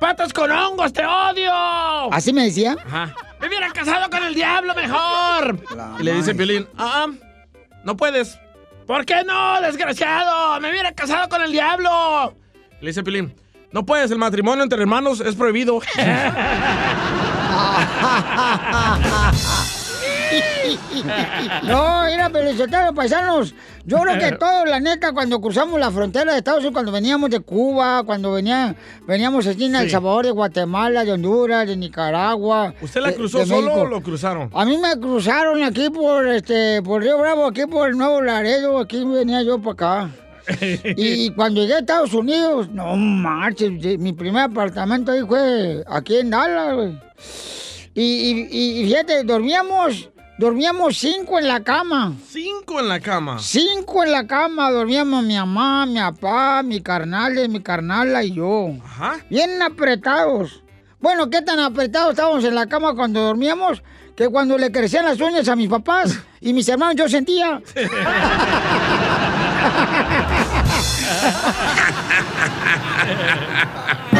Patas 0.00 0.32
con 0.32 0.50
hongos, 0.50 0.92
te 0.92 1.04
odio. 1.04 1.52
¿Así 2.12 2.32
me 2.32 2.44
decía? 2.44 2.76
Ajá. 2.86 3.14
Me 3.40 3.48
hubiera 3.48 3.70
casado 3.72 4.10
con 4.10 4.22
el 4.24 4.34
diablo 4.34 4.74
mejor. 4.74 5.58
y 5.98 6.02
le 6.02 6.14
dice 6.14 6.34
Piolín, 6.34 6.68
ah, 6.76 7.06
no 7.84 7.96
puedes. 7.96 8.38
¿Por 8.86 9.06
qué 9.06 9.22
no, 9.24 9.60
desgraciado? 9.60 10.60
Me 10.60 10.70
hubiera 10.70 10.92
casado 10.92 11.28
con 11.28 11.42
el 11.42 11.52
diablo. 11.52 12.34
Le 12.80 12.88
dice 12.88 13.02
Piolín, 13.02 13.34
no 13.72 13.86
puedes, 13.86 14.10
el 14.10 14.18
matrimonio 14.18 14.62
entre 14.62 14.80
hermanos 14.80 15.20
es 15.20 15.34
prohibido. 15.34 15.80
No, 21.64 22.04
mira, 22.04 22.30
Pelizotero, 22.30 22.94
paisanos. 22.94 23.54
Yo 23.84 23.98
creo 23.98 24.18
que 24.18 24.32
todos, 24.38 24.68
la 24.68 24.80
neta, 24.80 25.12
cuando 25.12 25.40
cruzamos 25.40 25.78
la 25.80 25.90
frontera 25.90 26.32
de 26.32 26.38
Estados 26.38 26.60
Unidos, 26.60 26.74
cuando 26.74 26.92
veníamos 26.92 27.30
de 27.30 27.40
Cuba, 27.40 28.02
cuando 28.04 28.32
venía, 28.32 28.74
veníamos 29.06 29.46
aquí 29.46 29.64
en 29.66 29.74
El 29.76 29.84
Sí. 29.86 29.90
Salvador, 29.90 30.26
de 30.26 30.30
Guatemala, 30.32 31.04
de 31.04 31.12
Honduras, 31.12 31.66
de 31.66 31.76
Nicaragua. 31.76 32.74
¿Usted 32.80 33.00
la 33.00 33.12
cruzó 33.12 33.38
de 33.38 33.46
solo 33.46 33.72
o 33.74 33.84
lo 33.86 34.02
cruzaron? 34.02 34.50
A 34.54 34.64
mí 34.64 34.76
me 34.78 34.98
cruzaron 35.00 35.62
aquí 35.62 35.90
por 35.90 36.26
este 36.28 36.82
por 36.82 37.02
Río 37.02 37.18
Bravo, 37.18 37.46
aquí 37.46 37.66
por 37.66 37.88
el 37.88 37.96
Nuevo 37.96 38.20
Laredo, 38.20 38.78
aquí 38.78 39.04
venía 39.04 39.42
yo 39.42 39.58
para 39.60 39.72
acá. 39.72 40.10
Y 40.96 41.30
cuando 41.32 41.60
llegué 41.60 41.74
a 41.74 41.78
Estados 41.78 42.12
Unidos, 42.14 42.68
no 42.70 42.96
marches, 42.96 43.70
mi 43.98 44.12
primer 44.12 44.42
apartamento 44.44 45.12
ahí 45.12 45.20
fue 45.26 45.84
aquí 45.88 46.16
en 46.16 46.30
Dallas, 46.30 46.74
güey. 46.74 46.98
Y, 47.94 48.02
y- 48.50 48.80
y 48.82 48.84
fíjate, 48.86 49.24
dormíamos, 49.24 50.10
dormíamos 50.40 50.96
cinco 50.96 51.38
en 51.38 51.46
la 51.46 51.62
cama. 51.62 52.14
Cinco 52.26 52.80
en 52.80 52.88
la 52.88 52.98
cama. 52.98 53.38
Cinco 53.38 54.02
en 54.02 54.12
la 54.12 54.26
cama 54.26 54.70
dormíamos 54.70 55.22
mi 55.22 55.36
mamá, 55.36 55.84
mi 55.84 55.98
papá, 55.98 56.62
mi 56.62 56.80
carnal, 56.80 57.46
mi 57.50 57.60
carnala 57.60 58.24
y 58.24 58.32
yo. 58.32 58.70
Ajá. 58.82 59.18
Bien 59.28 59.60
apretados. 59.60 60.62
Bueno, 60.98 61.28
qué 61.28 61.42
tan 61.42 61.60
apretados 61.60 62.12
estábamos 62.12 62.42
en 62.44 62.54
la 62.54 62.66
cama 62.66 62.94
cuando 62.94 63.20
dormíamos 63.20 63.82
que 64.16 64.30
cuando 64.30 64.56
le 64.56 64.72
crecían 64.72 65.04
las 65.04 65.20
uñas 65.20 65.46
a 65.46 65.56
mis 65.56 65.68
papás 65.68 66.18
y 66.40 66.54
mis 66.54 66.66
hermanos 66.70 66.96
yo 66.96 67.06
sentía. 67.06 67.60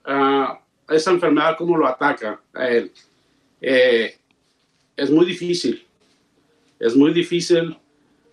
ah, 0.06 0.62
esa 0.90 1.12
enfermedad, 1.12 1.56
cómo 1.58 1.78
lo 1.78 1.88
ataca 1.88 2.42
a 2.54 2.68
él. 2.70 2.92
Eh, 3.62 4.18
es 4.96 5.12
muy 5.12 5.26
difícil. 5.26 5.86
Es 6.80 6.96
muy 6.96 7.12
difícil 7.12 7.78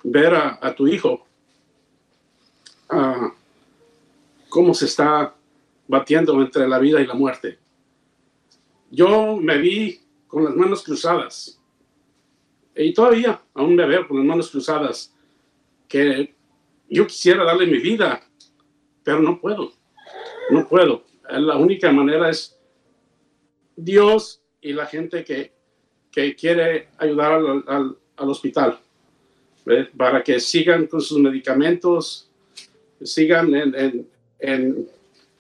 ver 0.02 0.34
a, 0.34 0.58
a 0.60 0.74
tu 0.74 0.86
hijo 0.86 1.26
ah, 2.90 3.32
cómo 4.54 4.72
se 4.72 4.84
está 4.84 5.34
batiendo 5.88 6.40
entre 6.40 6.68
la 6.68 6.78
vida 6.78 7.00
y 7.00 7.06
la 7.08 7.14
muerte. 7.14 7.58
Yo 8.88 9.36
me 9.36 9.58
vi 9.58 9.98
con 10.28 10.44
las 10.44 10.54
manos 10.54 10.84
cruzadas 10.84 11.60
y 12.76 12.94
todavía 12.94 13.42
aún 13.52 13.74
me 13.74 13.84
veo 13.84 14.06
con 14.06 14.18
las 14.18 14.26
manos 14.26 14.52
cruzadas 14.52 15.12
que 15.88 16.32
yo 16.88 17.04
quisiera 17.04 17.42
darle 17.42 17.66
mi 17.66 17.78
vida, 17.78 18.22
pero 19.02 19.18
no 19.20 19.40
puedo, 19.40 19.72
no 20.50 20.68
puedo. 20.68 21.02
La 21.28 21.56
única 21.56 21.90
manera 21.90 22.30
es 22.30 22.56
Dios 23.74 24.40
y 24.60 24.72
la 24.72 24.86
gente 24.86 25.24
que, 25.24 25.52
que 26.12 26.36
quiere 26.36 26.90
ayudar 26.98 27.32
al, 27.32 27.64
al- 27.66 27.98
al 28.16 28.30
hospital 28.30 28.78
para 29.96 30.22
que 30.22 30.38
sigan 30.38 30.86
con 30.86 31.00
sus 31.00 31.18
medicamentos, 31.18 32.30
sigan 33.02 33.52
en, 33.52 33.74
en- 33.74 34.13
en 34.44 34.86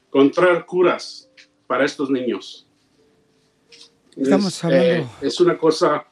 encontrar 0.08 0.64
curas 0.66 1.28
para 1.66 1.84
estos 1.84 2.10
niños. 2.10 2.66
Estamos 4.16 4.54
es, 4.56 4.64
hablando- 4.64 4.86
eh, 4.86 5.06
es 5.22 5.40
una 5.40 5.58
cosa 5.58 6.04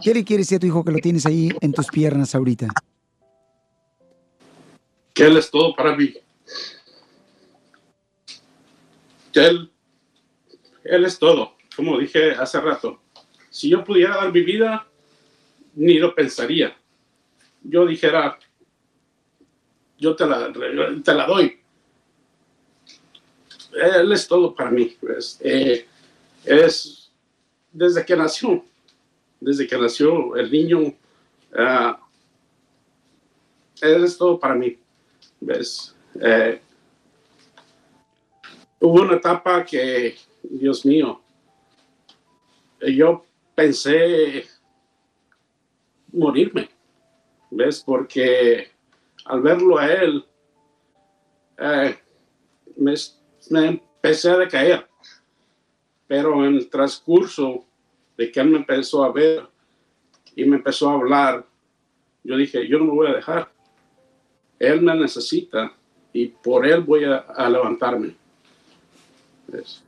qué 0.03 0.15
le 0.15 0.25
quieres 0.25 0.49
decir 0.49 0.57
a 0.57 0.61
tu 0.61 0.67
hijo 0.67 0.85
que 0.85 0.91
lo 0.91 0.99
tienes 0.99 1.27
ahí 1.27 1.53
en 1.61 1.73
tus 1.73 1.87
piernas 1.87 2.35
ahorita? 2.35 2.67
que 5.15 5.27
Él 5.27 5.37
es 5.37 5.49
todo 5.51 5.75
para 5.75 5.97
mí. 5.97 6.15
Él, 9.39 9.71
él 10.85 11.05
es 11.05 11.19
todo, 11.19 11.55
como 11.77 11.99
dije 11.99 12.33
hace 12.33 12.61
rato. 12.61 13.01
Si 13.51 13.69
yo 13.69 13.85
pudiera 13.85 14.17
dar 14.17 14.33
mi 14.33 14.43
vida, 14.43 14.87
ni 15.75 15.95
lo 15.95 16.15
pensaría. 16.15 16.77
Yo 17.63 17.87
dijera, 17.87 18.39
yo 19.99 20.15
te 20.15 20.27
la, 20.27 20.53
te 21.05 21.15
la 21.15 21.27
doy. 21.27 21.61
Él 23.73 24.13
es 24.13 24.27
todo 24.27 24.55
para 24.55 24.71
mí. 24.71 24.97
pues. 25.01 25.39
Eh, 25.43 25.87
es 26.45 27.11
desde 27.73 28.05
que 28.05 28.17
nació, 28.17 28.65
desde 29.41 29.67
que 29.67 29.77
nació 29.77 30.37
el 30.37 30.51
niño, 30.51 30.95
ah, 31.55 32.01
él 33.81 34.05
es 34.05 34.17
todo 34.17 34.39
para 34.39 34.55
mí. 34.55 34.79
¿ves? 35.41 35.95
Eh, 36.21 36.61
hubo 38.81 39.03
una 39.03 39.17
etapa 39.17 39.65
que, 39.65 40.17
Dios 40.43 40.85
mío, 40.85 41.21
eh, 42.81 42.95
yo 42.95 43.25
pensé 43.55 44.45
morirme, 46.13 46.69
¿ves? 47.51 47.83
Porque 47.85 48.71
al 49.25 49.43
verlo 49.43 49.79
a 49.79 49.93
él, 49.93 50.25
eh, 51.59 51.99
me, 52.77 52.95
empecé 53.51 54.31
a 54.31 54.39
decaer. 54.39 54.87
Pero 56.07 56.47
en 56.47 56.55
el 56.55 56.71
transcurso 56.71 57.65
de 58.17 58.31
que 58.31 58.41
él 58.41 58.49
me 58.49 58.59
empezó 58.59 59.05
a 59.05 59.13
ver 59.13 59.47
y 60.35 60.45
me 60.45 60.57
empezó 60.57 60.89
a 60.89 60.95
hablar, 60.95 61.45
yo 62.25 62.37
dije, 62.37 62.67
yo 62.67 62.79
no 62.79 62.85
me 62.85 62.93
voy 62.93 63.09
a 63.09 63.15
dejar. 63.15 63.53
Él 64.59 64.81
me 64.83 64.95
necesita 64.95 65.73
y 66.13 66.29
por 66.29 66.67
él 66.67 66.81
voy 66.81 67.05
a 67.05 67.49
levantarme. 67.49 68.17
¿Ves? 69.49 69.83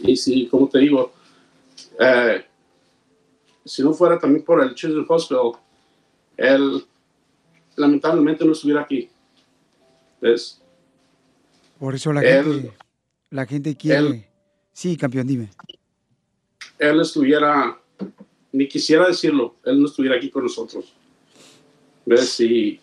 Y 0.00 0.16
sí, 0.16 0.48
como 0.48 0.68
te 0.68 0.78
digo, 0.80 1.12
eh, 2.00 2.44
si 3.64 3.82
no 3.82 3.92
fuera 3.94 4.18
también 4.18 4.44
por 4.44 4.62
el 4.62 4.74
Children's 4.74 5.08
Hospital, 5.08 5.52
él 6.36 6.84
lamentablemente 7.76 8.44
no 8.44 8.52
estuviera 8.52 8.82
aquí. 8.82 9.08
¿Ves? 10.20 10.60
Por 11.78 11.94
eso 11.94 12.12
la 12.12 12.22
Él- 12.22 12.44
gente, 12.44 12.72
la 13.30 13.46
gente 13.46 13.76
quiere... 13.76 13.98
él- 13.98 14.24
sí, 14.72 14.96
campeón, 14.96 15.26
dime. 15.26 15.50
Él 16.78 17.00
estuviera, 17.00 17.78
ni 18.52 18.66
quisiera 18.68 19.06
decirlo, 19.06 19.54
él 19.64 19.80
no 19.80 19.86
estuviera 19.86 20.16
aquí 20.16 20.30
con 20.30 20.42
nosotros. 20.42 20.92
¿Ves? 22.06 22.40
Y 22.40 22.80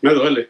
me 0.00 0.14
duele. 0.14 0.48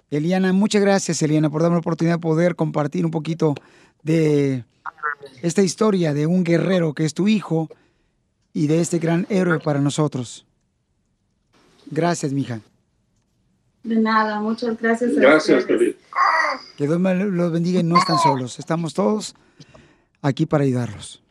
Eliana, 0.09 0.51
muchas 0.53 0.81
gracias, 0.81 1.21
Eliana, 1.21 1.49
por 1.49 1.61
darme 1.61 1.75
la 1.75 1.79
oportunidad 1.79 2.15
de 2.15 2.21
poder 2.21 2.55
compartir 2.55 3.05
un 3.05 3.11
poquito 3.11 3.55
de 4.03 4.65
esta 5.41 5.61
historia 5.61 6.13
de 6.13 6.27
un 6.27 6.43
guerrero 6.43 6.93
que 6.93 7.05
es 7.05 7.13
tu 7.13 7.27
hijo 7.27 7.69
y 8.53 8.67
de 8.67 8.81
este 8.81 8.99
gran 8.99 9.25
héroe 9.29 9.59
para 9.59 9.79
nosotros. 9.79 10.45
Gracias, 11.89 12.33
mija. 12.33 12.61
De 13.83 13.95
nada, 13.95 14.39
muchas 14.39 14.79
gracias. 14.79 15.17
a 15.17 15.21
Gracias, 15.21 15.61
ustedes. 15.61 15.65
Piolín. 15.65 15.95
Que 16.77 16.87
Dios 16.87 16.99
me 16.99 17.15
los 17.15 17.51
bendiga 17.51 17.79
y 17.79 17.83
no 17.83 17.97
están 17.97 18.17
solos. 18.19 18.59
Estamos 18.59 18.93
todos 18.93 19.35
aquí 20.21 20.45
para 20.45 20.63
ayudarlos. 20.63 21.21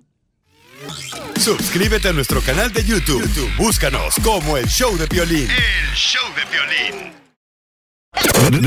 Suscríbete 1.40 2.08
a 2.08 2.12
nuestro 2.12 2.42
canal 2.42 2.70
de 2.70 2.84
YouTube. 2.84 3.22
YouTube, 3.22 3.50
Búscanos 3.56 4.14
como 4.22 4.58
el 4.58 4.66
show 4.68 4.94
de 4.98 5.06
violín. 5.06 5.48
El 5.50 5.94
show 5.94 6.22
de 6.34 6.44
violín. 6.50 7.14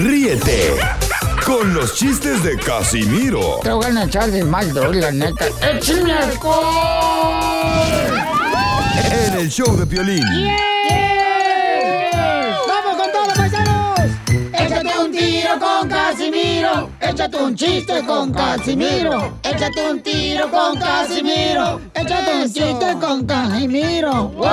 Ríete 0.04 0.80
con 1.46 1.72
los 1.76 1.94
chistes 1.96 2.42
de 2.42 2.58
Casimiro 2.58 3.60
Te 3.62 3.70
voy 3.72 3.86
a 3.96 4.04
echar 4.06 4.32
de 4.32 4.44
mal, 4.44 4.74
doy, 4.74 5.02
la 5.02 5.12
neta. 5.12 5.46
¡Échame 5.62 6.14
alcohol! 6.14 6.64
en 9.12 9.34
el 9.36 9.50
show 9.52 9.78
de 9.78 9.86
violín. 9.86 10.24
¡Vamos 10.24 10.73
Casimiro. 16.88 16.90
Échate 17.02 17.38
un 17.44 17.56
chiste 17.56 18.06
con 18.06 18.32
Casimiro. 18.34 19.34
Échate 19.44 19.90
un 19.92 20.02
tiro 20.02 20.50
con 20.50 20.80
Casimiro. 20.80 21.82
Échate 21.94 22.36
un 22.36 22.44
chiste 22.54 22.98
con 23.00 23.26
Casimiro. 23.26 24.30
¡Wow! 24.30 24.48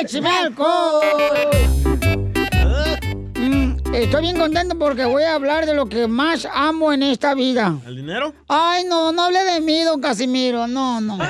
¡Échame! 0.00 0.50
Mm, 3.38 3.94
Estoy 3.94 4.22
bien 4.22 4.38
contento 4.38 4.78
porque 4.78 5.04
voy 5.04 5.22
a 5.22 5.34
hablar 5.34 5.66
de 5.66 5.74
lo 5.74 5.86
que 5.86 6.06
más 6.06 6.46
amo 6.52 6.92
en 6.92 7.02
esta 7.02 7.34
vida. 7.34 7.74
¿El 7.86 7.96
dinero? 7.96 8.32
Ay, 8.48 8.84
no, 8.84 9.12
no 9.12 9.22
hable 9.24 9.42
de 9.44 9.60
mí, 9.60 9.82
don 9.82 10.00
Casimiro. 10.00 10.66
No, 10.66 11.00
no. 11.00 11.16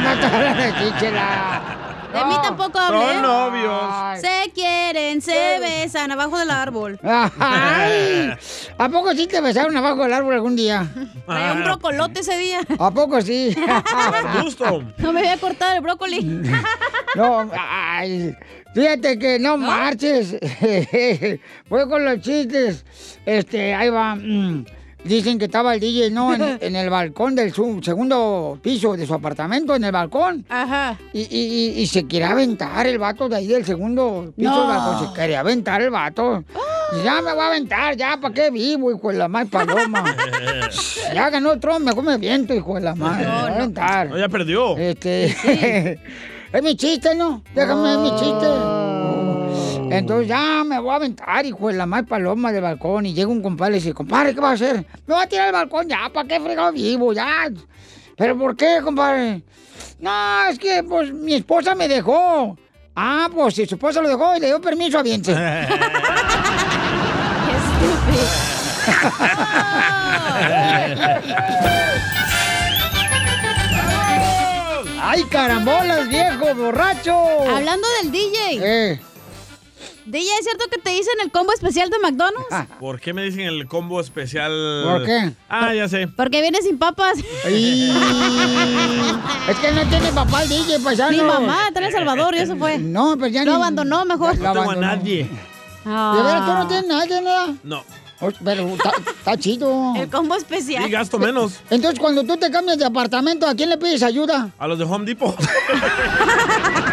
No 0.00 0.18
te 0.20 0.26
hables 0.26 0.56
de. 0.56 1.89
De 2.12 2.24
mí 2.24 2.34
tampoco 2.42 2.78
hablé. 2.78 3.14
Son 3.14 3.22
novios. 3.22 4.20
Se 4.20 4.50
quieren, 4.52 5.20
se 5.22 5.58
besan 5.60 6.10
abajo 6.10 6.38
del 6.38 6.50
árbol. 6.50 6.98
Ay, 7.04 8.32
¿A 8.78 8.88
poco 8.88 9.12
sí 9.14 9.26
te 9.26 9.40
besaron 9.40 9.76
abajo 9.76 10.02
del 10.02 10.12
árbol 10.14 10.34
algún 10.34 10.56
día? 10.56 10.86
Traía 11.26 11.52
un 11.52 11.64
brocolote 11.64 12.20
ese 12.20 12.36
día. 12.38 12.60
¿A 12.78 12.90
poco 12.90 13.20
sí? 13.20 13.54
Gusto. 14.42 14.82
No 14.98 15.12
me 15.12 15.20
voy 15.20 15.28
a 15.30 15.36
cortar 15.38 15.76
el 15.76 15.82
brócoli. 15.82 16.42
No, 17.16 17.50
ay, 17.58 18.36
fíjate 18.72 19.18
que 19.18 19.38
no 19.40 19.56
marches. 19.56 20.36
Voy 21.68 21.88
con 21.88 22.04
los 22.04 22.20
chistes. 22.20 22.84
Este, 23.26 23.74
ahí 23.74 23.88
va. 23.90 24.16
Dicen 25.04 25.38
que 25.38 25.46
estaba 25.46 25.72
el 25.74 25.80
DJ, 25.80 26.10
¿no? 26.10 26.34
En, 26.34 26.42
en 26.60 26.76
el 26.76 26.90
balcón 26.90 27.34
del 27.34 27.52
su- 27.54 27.80
segundo 27.82 28.58
piso 28.62 28.96
de 28.96 29.06
su 29.06 29.14
apartamento, 29.14 29.74
en 29.74 29.84
el 29.84 29.92
balcón. 29.92 30.44
Ajá. 30.48 30.98
Y, 31.12 31.20
y- 31.22 31.26
y- 31.78 31.80
y 31.82 31.86
se 31.86 32.06
quería 32.06 32.30
aventar 32.30 32.86
el 32.86 32.98
vato 32.98 33.28
de 33.28 33.36
ahí 33.36 33.46
del 33.46 33.64
segundo 33.64 34.32
piso 34.36 34.50
No. 34.50 34.58
del 34.58 34.68
balcón. 34.68 35.08
Se 35.08 35.14
quería 35.20 35.40
aventar 35.40 35.80
el 35.82 35.90
vato. 35.90 36.44
Ya 37.04 37.22
me 37.22 37.32
voy 37.32 37.40
a 37.42 37.46
aventar, 37.46 37.96
ya, 37.96 38.18
¿para 38.20 38.34
qué 38.34 38.50
vivo, 38.50 38.90
hijo 38.90 39.10
de 39.12 39.18
la 39.18 39.28
madre 39.28 39.48
paloma? 39.50 40.04
ya 41.14 41.30
ganó 41.30 41.52
el 41.52 41.60
Trump, 41.60 41.80
mejor 41.86 42.02
me 42.02 42.18
viento, 42.18 42.52
hijo 42.52 42.74
de 42.74 42.80
la 42.80 42.94
madre. 42.96 43.26
me 43.26 43.32
voy 43.32 43.50
a 43.50 43.54
aventar. 43.54 44.08
No, 44.10 44.18
ya 44.18 44.28
perdió. 44.28 44.76
Este. 44.76 45.98
es 46.52 46.62
mi 46.62 46.76
chiste, 46.76 47.14
¿no? 47.14 47.42
Déjame, 47.54 47.92
es 47.92 47.98
mi 48.00 48.10
chiste. 48.18 48.46
Entonces 49.90 50.28
ya 50.28 50.62
me 50.64 50.78
voy 50.78 50.90
a 50.90 50.96
aventar, 50.96 51.44
hijo 51.44 51.68
de 51.68 51.74
la 51.74 51.86
madre 51.86 52.06
paloma 52.06 52.52
del 52.52 52.62
balcón. 52.62 53.06
Y 53.06 53.14
llega 53.14 53.28
un 53.28 53.42
compadre 53.42 53.76
y 53.76 53.80
dice, 53.80 53.94
compadre, 53.94 54.34
¿qué 54.34 54.40
va 54.40 54.50
a 54.50 54.52
hacer? 54.52 54.86
Me 55.06 55.14
voy 55.14 55.22
a 55.22 55.28
tirar 55.28 55.48
al 55.48 55.52
balcón 55.52 55.88
ya, 55.88 56.10
¿para 56.12 56.28
qué 56.28 56.40
fregado 56.40 56.72
vivo? 56.72 57.12
Ya. 57.12 57.48
¿Pero 58.16 58.38
por 58.38 58.56
qué, 58.56 58.80
compadre? 58.82 59.42
No, 59.98 60.46
es 60.48 60.58
que 60.58 60.82
pues 60.82 61.12
mi 61.12 61.34
esposa 61.34 61.74
me 61.74 61.88
dejó. 61.88 62.56
Ah, 62.94 63.28
pues 63.32 63.54
si 63.54 63.66
su 63.66 63.76
esposa 63.76 64.00
lo 64.00 64.08
dejó 64.08 64.36
y 64.36 64.40
le 64.40 64.48
dio 64.48 64.60
permiso, 64.60 64.98
aviente. 64.98 65.34
¡Ay, 75.02 75.24
carambolas, 75.24 76.08
viejo, 76.08 76.54
borracho! 76.54 77.16
Hablando 77.52 77.88
del 78.00 78.12
DJ. 78.12 78.60
Eh. 78.62 79.00
DJ, 80.10 80.28
¿es 80.38 80.44
cierto 80.44 80.64
que 80.70 80.78
te 80.78 80.90
dicen 80.90 81.14
el 81.22 81.30
combo 81.30 81.52
especial 81.52 81.88
de 81.90 81.98
McDonald's? 82.00 82.68
¿Por 82.78 83.00
qué 83.00 83.12
me 83.14 83.22
dicen 83.22 83.40
el 83.42 83.66
combo 83.68 84.00
especial? 84.00 84.50
¿Por 84.84 85.04
qué? 85.06 85.32
Ah, 85.48 85.72
ya 85.74 85.88
sé. 85.88 86.08
Porque 86.08 86.40
viene 86.40 86.60
sin 86.62 86.78
papas. 86.78 87.18
Es 89.48 89.56
que 89.58 89.72
no 89.72 89.82
tiene 89.88 90.12
papá 90.12 90.42
el 90.42 90.48
DJ, 90.48 90.78
paisano. 90.80 91.10
Mi 91.10 91.22
mamá 91.22 91.68
está 91.68 91.80
en 91.80 91.86
El 91.86 91.92
Salvador 91.92 92.34
y 92.34 92.38
eso 92.38 92.56
fue. 92.56 92.78
No, 92.78 93.16
pero 93.16 93.28
ya 93.28 93.44
Lo 93.44 93.52
ni- 93.52 93.56
abandonó 93.56 94.04
mejor. 94.04 94.38
No 94.38 94.52
tengo 94.52 94.70
a 94.70 94.76
nadie. 94.76 95.24
¿De 95.84 96.22
veras 96.22 96.44
tú 96.46 96.52
no 96.52 96.66
tienes 96.68 96.86
nadie, 96.86 97.20
nada? 97.22 97.54
No. 97.62 97.82
Pero 98.44 98.68
está, 98.68 98.92
está 99.18 99.36
chido. 99.38 99.94
El 99.96 100.10
combo 100.10 100.34
especial. 100.36 100.86
Y 100.86 100.90
gasto 100.90 101.18
menos. 101.18 101.54
Entonces, 101.70 101.98
cuando 101.98 102.22
tú 102.24 102.36
te 102.36 102.50
cambias 102.50 102.76
de 102.78 102.84
apartamento, 102.84 103.46
¿a 103.48 103.54
quién 103.54 103.70
le 103.70 103.78
pides 103.78 104.02
ayuda? 104.02 104.50
A 104.58 104.66
los 104.68 104.78
de 104.78 104.84
Home 104.84 105.06
Depot. 105.06 105.34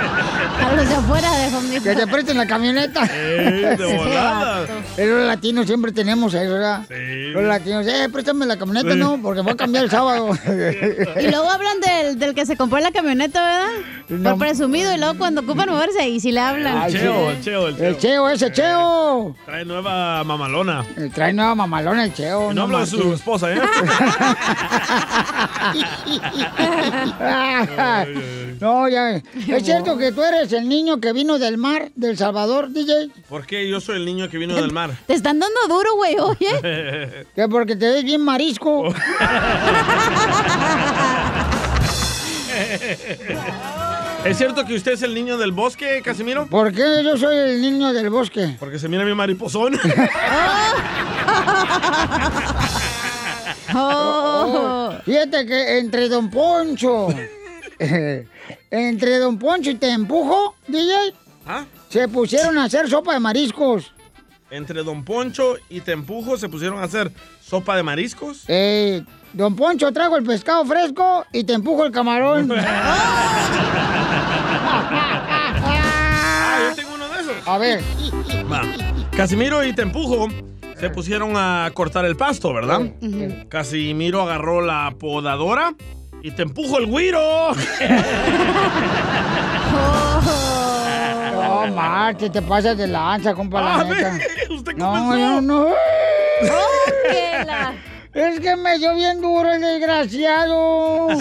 A 0.68 0.74
los 0.76 0.89
de 0.89 0.95
afuera 0.95 1.32
de 1.32 1.55
Home 1.55 1.70
Depot. 1.70 1.84
Que 1.84 1.95
te 1.95 2.07
presten 2.07 2.38
la 2.38 2.45
camioneta. 2.45 3.03
Eh, 3.09 3.76
de 3.78 3.97
volada. 3.97 4.65
Pero 4.95 5.18
los 5.20 5.28
latinos 5.28 5.65
siempre 5.65 5.91
tenemos 5.91 6.34
eso, 6.34 6.51
¿verdad? 6.51 6.82
Los 6.89 7.43
latinos, 7.43 7.86
eh, 7.88 8.09
préstame 8.11 8.45
la 8.45 8.57
camioneta, 8.57 8.95
no, 8.95 9.20
porque 9.22 9.41
voy 9.41 9.53
a 9.53 9.57
cambiar 9.57 9.86
el 9.86 9.89
sábado. 9.89 10.30
Y 11.20 11.28
luego 11.28 11.49
hablan 11.49 11.80
del, 11.80 12.20
del 12.20 12.36
que 12.36 12.45
se 12.45 12.57
compró 12.57 12.80
la 12.80 12.91
camioneta, 12.91 13.68
¿verdad? 14.09 14.32
Por 14.32 14.39
presumido. 14.39 14.93
Y 14.93 14.97
luego 14.97 15.18
cuando 15.18 15.41
ocupan 15.41 15.70
moverse, 15.70 15.99
ahí 16.01 16.20
sí 16.20 16.32
le 16.32 16.39
hablan. 16.39 16.84
El 16.84 16.91
cheo, 16.91 17.30
el 17.32 17.41
cheo, 17.41 17.68
el 17.68 17.78
cheo. 17.78 17.88
El 17.88 17.97
cheo, 17.97 18.30
ese 18.30 18.51
cheo. 18.51 19.36
Trae 19.45 19.65
nueva 19.65 20.24
mamalona. 20.24 20.86
Eh, 20.97 21.09
Trae 21.13 21.34
nueva 21.34 21.55
mamalona 21.55 22.05
el 22.05 22.13
cheo. 22.13 22.51
Y 22.51 22.55
no 22.55 22.63
hablo 22.63 22.80
de 22.80 22.86
su 22.86 23.13
esposa, 23.13 23.53
¿eh? 23.53 23.57
no, 28.61 28.88
ya. 28.88 29.22
¿Es 29.47 29.63
cierto 29.63 29.97
que 29.97 30.11
tú 30.11 30.24
eres 30.24 30.51
el 30.57 30.67
niño 30.67 30.99
que 30.99 31.13
vino 31.13 31.39
del 31.39 31.57
mar, 31.57 31.91
del 31.95 32.17
Salvador, 32.17 32.69
DJ? 32.71 33.09
¿Por 33.29 33.45
qué 33.45 33.69
yo 33.69 33.79
soy 33.79 33.97
el 33.97 34.05
niño 34.05 34.29
que 34.29 34.37
vino 34.37 34.55
del 34.55 34.71
mar? 34.71 34.91
Te 35.07 35.13
están 35.13 35.39
dando 35.39 35.59
duro, 35.67 35.95
güey, 35.95 36.17
oye. 36.19 37.25
Que 37.35 37.47
porque 37.47 37.75
te 37.75 37.87
ves 37.87 38.03
bien 38.03 38.21
marisco. 38.21 38.93
¿Es 44.25 44.37
cierto 44.37 44.65
que 44.65 44.75
usted 44.75 44.93
es 44.93 45.03
el 45.03 45.13
niño 45.13 45.37
del 45.37 45.51
bosque, 45.51 46.01
Casimiro? 46.03 46.47
¿Por 46.47 46.73
qué 46.73 47.01
yo 47.03 47.15
soy 47.17 47.37
el 47.37 47.61
niño 47.61 47.93
del 47.93 48.09
bosque? 48.09 48.55
Porque 48.59 48.79
se 48.79 48.89
mira 48.89 49.05
mi 49.05 49.13
mariposón. 49.13 49.79
Oh, 53.73 54.93
Fíjate 55.03 55.45
que 55.45 55.77
entre 55.79 56.07
Don 56.07 56.29
Poncho, 56.29 57.09
entre 58.72 59.18
Don 59.20 59.38
Poncho 59.38 59.70
y 59.72 59.76
Te 59.76 59.91
Empujo, 59.91 60.55
DJ, 60.68 61.13
¿Ah? 61.45 61.65
se 61.89 62.07
pusieron 62.07 62.57
a 62.57 62.65
hacer 62.65 62.89
sopa 62.89 63.13
de 63.13 63.20
mariscos. 63.20 63.91
Entre 64.49 64.84
Don 64.84 65.03
Poncho 65.03 65.55
y 65.70 65.82
Te 65.82 65.91
Empujo 65.91 66.38
se 66.38 66.47
pusieron 66.49 66.80
a 66.80 66.84
hacer 66.84 67.11
sopa 67.41 67.76
de 67.76 67.84
mariscos. 67.84 68.43
Eh, 68.47 69.03
Don 69.34 69.55
Poncho 69.55 69.91
trago 69.91 70.15
el 70.18 70.24
pescado 70.24 70.65
fresco 70.65 71.26
y 71.34 71.43
Te 71.43 71.53
Empujo 71.53 71.86
el 71.86 71.91
camarón. 71.91 72.51
Ah, 75.70 76.70
yo 76.70 76.76
tengo 76.76 76.93
uno 76.95 77.07
de 77.09 77.22
esos. 77.22 77.47
A 77.47 77.57
ver. 77.57 77.82
Va. 78.51 78.61
Casimiro 79.15 79.63
y 79.63 79.74
Te 79.74 79.82
Empujo 79.84 80.28
se 80.80 80.89
pusieron 80.89 81.34
a 81.36 81.70
cortar 81.74 82.05
el 82.05 82.15
pasto, 82.15 82.53
¿verdad? 82.53 82.82
Casimiro 83.49 84.22
agarró 84.22 84.61
la 84.61 84.93
podadora 84.99 85.74
y 86.28 86.32
Te 86.32 86.41
Empujo 86.43 86.78
el 86.80 86.86
güiro. 86.88 87.51
No, 91.34 91.67
Marte, 91.73 92.30
te 92.30 92.41
pasas 92.41 92.78
de 92.78 92.88
lanza, 92.88 93.34
compa, 93.34 93.61
la 93.61 93.75
Ah, 93.75 93.84
neta. 93.84 94.17
¿usted 94.49 94.71
qué 94.73 94.78
No, 94.78 94.93
pensó? 94.93 95.41
no. 95.41 95.67
Es 98.13 98.39
que 98.39 98.55
me 98.55 98.80
dio 98.80 98.95
bien 98.95 99.21
duro 99.21 99.51
el 99.51 99.61
desgraciado. 99.61 101.07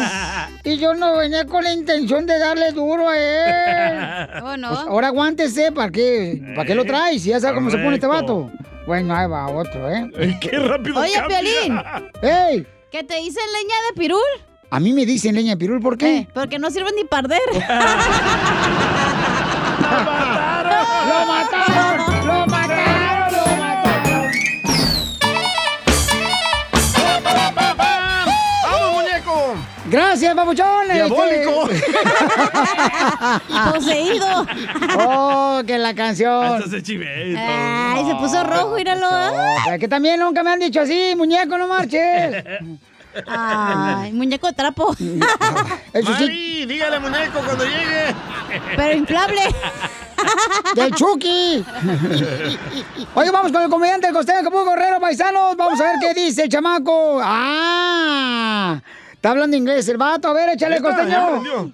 Y 0.64 0.78
yo 0.78 0.94
no 0.94 1.16
venía 1.16 1.44
con 1.46 1.62
la 1.62 1.72
intención 1.72 2.26
de 2.26 2.38
darle 2.40 2.72
duro 2.72 3.08
a 3.08 3.16
él. 3.16 3.98
Oh, 4.42 4.56
no. 4.56 4.68
Pues 4.70 4.80
ahora 4.80 5.06
aguántese, 5.08 5.70
¿para 5.70 5.92
qué? 5.92 6.42
¿Para 6.56 6.66
qué 6.66 6.74
lo 6.74 6.84
traes? 6.84 7.22
Si 7.22 7.28
ya 7.30 7.38
sabe 7.38 7.54
cómo 7.54 7.70
se 7.70 7.78
pone 7.78 7.94
este 7.94 8.08
vato. 8.08 8.50
Bueno, 8.84 9.14
ahí 9.14 9.28
va 9.28 9.46
otro, 9.48 9.88
¿eh? 9.88 10.10
¡Qué 10.40 10.58
rápido 10.58 10.98
Oye, 11.00 11.12
cambia! 11.14 11.38
Piolín, 11.40 11.80
¡Ey! 12.22 12.66
¿que 12.90 13.04
te 13.04 13.14
dicen 13.16 13.44
leña 13.52 13.76
de 13.88 14.00
pirul? 14.00 14.20
A 14.70 14.80
mí 14.80 14.92
me 14.92 15.06
dicen 15.06 15.34
leña 15.34 15.52
de 15.52 15.56
pirul, 15.58 15.80
¿por 15.80 15.96
qué? 15.96 16.18
Eh, 16.18 16.28
porque 16.34 16.58
no 16.58 16.70
sirven 16.70 16.94
ni 16.96 17.04
parder. 17.04 17.40
¡Lo 17.52 17.60
mataron! 21.26 22.26
¡Lo 22.26 22.46
mataron! 22.46 22.46
¡Lo 22.46 22.46
mataron! 22.46 24.26
¡Vamos, 28.64 28.92
muñeco! 28.94 29.54
¡Gracias! 29.88 30.34
¡Diabólico! 30.34 31.68
Este- 31.70 31.84
Poseído. 33.72 34.46
¡Oh, 34.98 35.62
que 35.64 35.78
la 35.78 35.94
canción! 35.94 36.44
Hasta 36.44 36.68
se 36.70 36.82
chivé. 36.82 37.36
Ay, 37.38 38.04
se 38.04 38.16
puso 38.16 38.42
rojo, 38.42 38.74
míralo. 38.74 39.06
¿eh? 39.08 39.30
Es 39.74 39.78
que 39.78 39.86
también 39.86 40.18
nunca 40.18 40.42
me 40.42 40.50
han 40.50 40.58
dicho 40.58 40.80
así, 40.80 41.14
muñeco, 41.16 41.56
no 41.56 41.68
marches. 41.68 42.44
Ay, 43.26 44.12
muñeco 44.12 44.46
de 44.48 44.52
trapo. 44.52 44.92
Eso 45.92 46.14
sí, 46.16 46.22
Mari, 46.24 46.66
dígale 46.66 46.98
muñeco 47.00 47.40
cuando 47.44 47.64
llegue. 47.64 48.14
Pero 48.76 48.96
inflable. 48.96 49.40
del 50.74 50.94
Chucky. 50.94 51.64
Oye, 53.14 53.30
vamos 53.30 53.52
con 53.52 53.62
el 53.62 53.68
comediante 53.70 54.06
del 54.06 54.14
costeño 54.16 54.40
Acapulco 54.40 54.70
Guerrero, 54.70 55.00
paisanos. 55.00 55.56
Vamos 55.56 55.80
a 55.80 55.84
ver 55.84 55.94
qué 56.00 56.14
dice 56.20 56.44
el 56.44 56.48
chamaco. 56.48 57.20
¡Ah! 57.22 58.80
Está 59.12 59.30
hablando 59.30 59.56
inglés 59.56 59.88
el 59.88 59.96
vato. 59.96 60.28
A 60.28 60.32
ver, 60.32 60.50
échale, 60.50 60.80
costeño. 60.80 61.18
aprendió. 61.18 61.70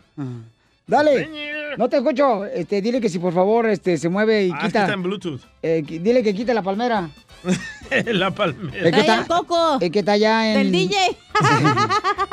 Dale. 0.87 1.75
No 1.79 1.89
te 1.89 1.97
escucho. 1.99 2.45
Este, 2.47 2.81
dile 2.83 3.01
que 3.01 3.09
si 3.09 3.19
por 3.19 3.33
favor 3.33 3.67
este, 3.67 3.97
se 3.97 4.09
mueve 4.09 4.45
y 4.47 4.51
Ah, 4.53 4.57
es 4.57 4.61
que 4.63 4.67
quita. 4.69 4.81
está 4.83 4.93
en 4.95 5.03
Bluetooth. 5.03 5.41
eh, 5.63 5.83
dile 5.87 6.23
que 6.23 6.35
quite 6.35 6.53
la 6.53 6.63
palmera. 6.63 7.09
La 8.07 8.31
palmera. 8.31 8.89
Es 8.89 8.95
que 8.95 9.01
está, 9.01 9.21
el 9.21 9.27
coco. 9.27 9.79
es 9.81 9.91
que 9.91 9.99
está 9.99 10.13
allá 10.13 10.53
en. 10.53 10.59
Del 10.59 10.73
DJ. 10.73 10.97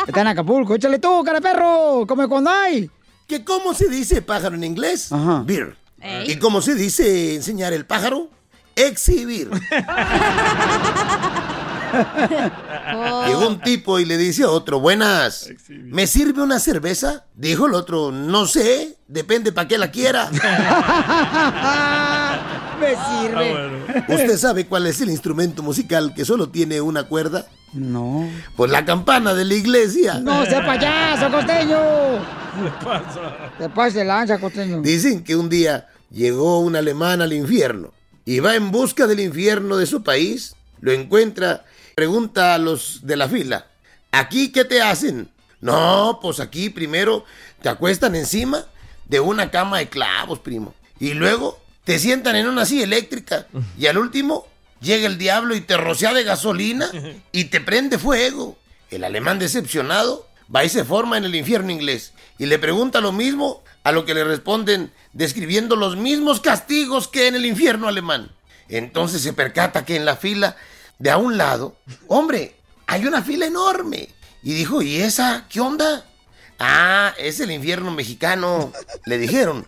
Está 0.08 0.22
en 0.22 0.28
Acapulco. 0.28 0.76
Échale 0.76 1.00
tú, 1.00 1.24
cara 1.24 1.42
perro. 1.42 2.06
Come 2.08 2.28
cuando 2.28 2.50
hay. 2.50 2.90
¿Que 3.28 3.44
cómo 3.44 3.74
se 3.74 3.88
dice 3.90 4.22
pájaro 4.22 4.56
en 4.56 4.64
inglés? 4.64 5.12
Ajá. 5.12 5.44
Beer. 5.46 5.76
Ey. 6.02 6.32
¿Y 6.32 6.38
cómo 6.38 6.62
se 6.62 6.76
dice 6.76 7.36
enseñar 7.36 7.74
el 7.74 7.86
pájaro? 7.86 8.30
Exhibir. 8.76 9.50
Oh. 12.94 13.26
Llegó 13.28 13.48
un 13.48 13.60
tipo 13.62 14.00
y 14.00 14.06
le 14.06 14.18
dice 14.18 14.44
a 14.44 14.50
otro, 14.50 14.80
buenas, 14.80 15.50
¿me 15.68 16.08
sirve 16.08 16.42
una 16.42 16.60
cerveza? 16.60 17.26
Dijo 17.36 17.68
el 17.68 17.74
otro, 17.74 18.12
no 18.12 18.48
sé, 18.48 18.98
depende 19.08 19.52
para 19.52 19.68
qué 19.68 19.78
la 19.78 19.92
quiera. 19.92 20.30
Me 22.80 22.96
Ah, 22.96 23.32
bueno. 23.34 23.78
¿Usted 24.08 24.38
sabe 24.38 24.66
cuál 24.66 24.88
es 24.88 25.02
el 25.02 25.10
instrumento 25.10 25.62
musical 25.64 26.14
que 26.14 26.26
solo 26.26 26.50
tiene 26.50 26.82
una 26.82 27.04
cuerda? 27.04 27.48
No. 27.74 28.28
Pues 28.56 28.72
la 28.72 28.86
campana 28.86 29.34
de 29.34 29.46
la 29.46 29.54
iglesia. 29.54 30.16
No 30.20 30.46
sea 30.46 30.66
payaso, 30.66 31.30
costeño. 31.32 31.78
¿Qué 32.64 32.86
pasa? 32.86 33.52
Te 33.58 33.70
pase 33.70 34.04
lanza, 34.04 34.40
costeño. 34.40 34.82
Dicen 34.82 35.24
que 35.24 35.36
un 35.36 35.50
día 35.50 35.88
llegó 36.10 36.60
un 36.60 36.76
alemán 36.76 37.22
al 37.22 37.34
infierno 37.34 37.92
y 38.26 38.40
va 38.40 38.56
en 38.56 38.72
busca 38.72 39.08
del 39.08 39.20
infierno 39.20 39.78
de 39.78 39.86
su 39.86 40.04
país, 40.04 40.56
lo 40.82 40.92
encuentra, 40.92 41.66
pregunta 41.96 42.56
a 42.56 42.58
los 42.58 43.02
de 43.04 43.18
la 43.18 43.28
fila, 43.28 43.68
¿aquí 44.12 44.52
qué 44.52 44.66
te 44.66 44.82
hacen? 44.82 45.30
No, 45.62 46.20
pues 46.22 46.40
aquí 46.40 46.70
primero 46.70 47.26
te 47.62 47.70
acuestan 47.70 48.16
encima 48.16 48.64
de 49.08 49.20
una 49.20 49.52
cama 49.52 49.80
de 49.80 49.90
clavos, 49.90 50.40
primo, 50.40 50.74
y 51.00 51.14
luego 51.14 51.60
te 51.90 51.98
sientan 51.98 52.36
en 52.36 52.48
una 52.48 52.68
silla 52.68 52.84
eléctrica 52.84 53.48
y 53.76 53.88
al 53.88 53.98
último 53.98 54.46
llega 54.80 55.08
el 55.08 55.18
diablo 55.18 55.56
y 55.56 55.62
te 55.62 55.76
rocea 55.76 56.14
de 56.14 56.24
gasolina 56.24 56.88
y 57.32 57.46
te 57.46 57.62
prende 57.62 57.98
fuego. 57.98 58.60
El 58.92 59.04
alemán 59.04 59.40
decepcionado 59.40 60.28
va 60.56 60.64
y 60.64 60.70
se 60.70 60.86
forma 60.86 61.18
en 61.18 61.24
el 61.24 61.34
infierno 61.34 61.72
inglés 61.72 62.14
y 62.38 62.46
le 62.46 62.60
pregunta 62.60 63.02
lo 63.02 63.12
mismo 63.12 63.64
a 63.82 63.92
lo 63.92 64.06
que 64.06 64.14
le 64.14 64.24
responden 64.24 64.92
describiendo 65.14 65.76
los 65.76 65.98
mismos 65.98 66.42
castigos 66.42 67.08
que 67.08 67.26
en 67.26 67.34
el 67.34 67.48
infierno 67.48 67.88
alemán. 67.88 68.30
Entonces 68.68 69.24
se 69.24 69.34
percata 69.34 69.84
que 69.84 69.96
en 69.96 70.06
la 70.06 70.16
fila 70.16 70.58
de 71.00 71.10
a 71.10 71.18
un 71.18 71.40
lado, 71.40 71.76
hombre, 72.08 72.56
hay 72.86 73.08
una 73.08 73.24
fila 73.24 73.48
enorme. 73.48 74.10
Y 74.44 74.54
dijo, 74.54 74.84
¿y 74.84 74.98
esa 74.98 75.48
qué 75.50 75.60
onda? 75.60 76.06
Ah, 76.60 77.16
es 77.18 77.40
el 77.40 77.50
infierno 77.50 77.90
mexicano. 77.90 78.72
Le 79.06 79.18
dijeron, 79.18 79.68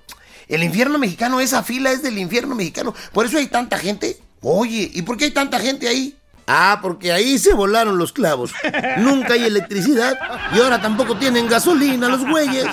el 0.51 0.63
infierno 0.63 0.97
mexicano, 0.99 1.39
esa 1.39 1.63
fila 1.63 1.91
es 1.91 2.03
del 2.03 2.17
infierno 2.17 2.55
mexicano. 2.55 2.93
Por 3.13 3.25
eso 3.25 3.37
hay 3.37 3.47
tanta 3.47 3.77
gente. 3.77 4.17
Oye, 4.41 4.89
¿y 4.93 5.01
por 5.03 5.15
qué 5.17 5.25
hay 5.25 5.31
tanta 5.31 5.59
gente 5.59 5.87
ahí? 5.87 6.17
Ah, 6.47 6.79
porque 6.81 7.11
ahí 7.13 7.37
se 7.37 7.53
volaron 7.53 7.97
los 7.97 8.11
clavos. 8.11 8.51
Nunca 8.97 9.35
hay 9.35 9.43
electricidad 9.45 10.19
y 10.53 10.59
ahora 10.59 10.81
tampoco 10.81 11.15
tienen 11.17 11.47
gasolina 11.47 12.09
los 12.09 12.27
güeyes. 12.27 12.65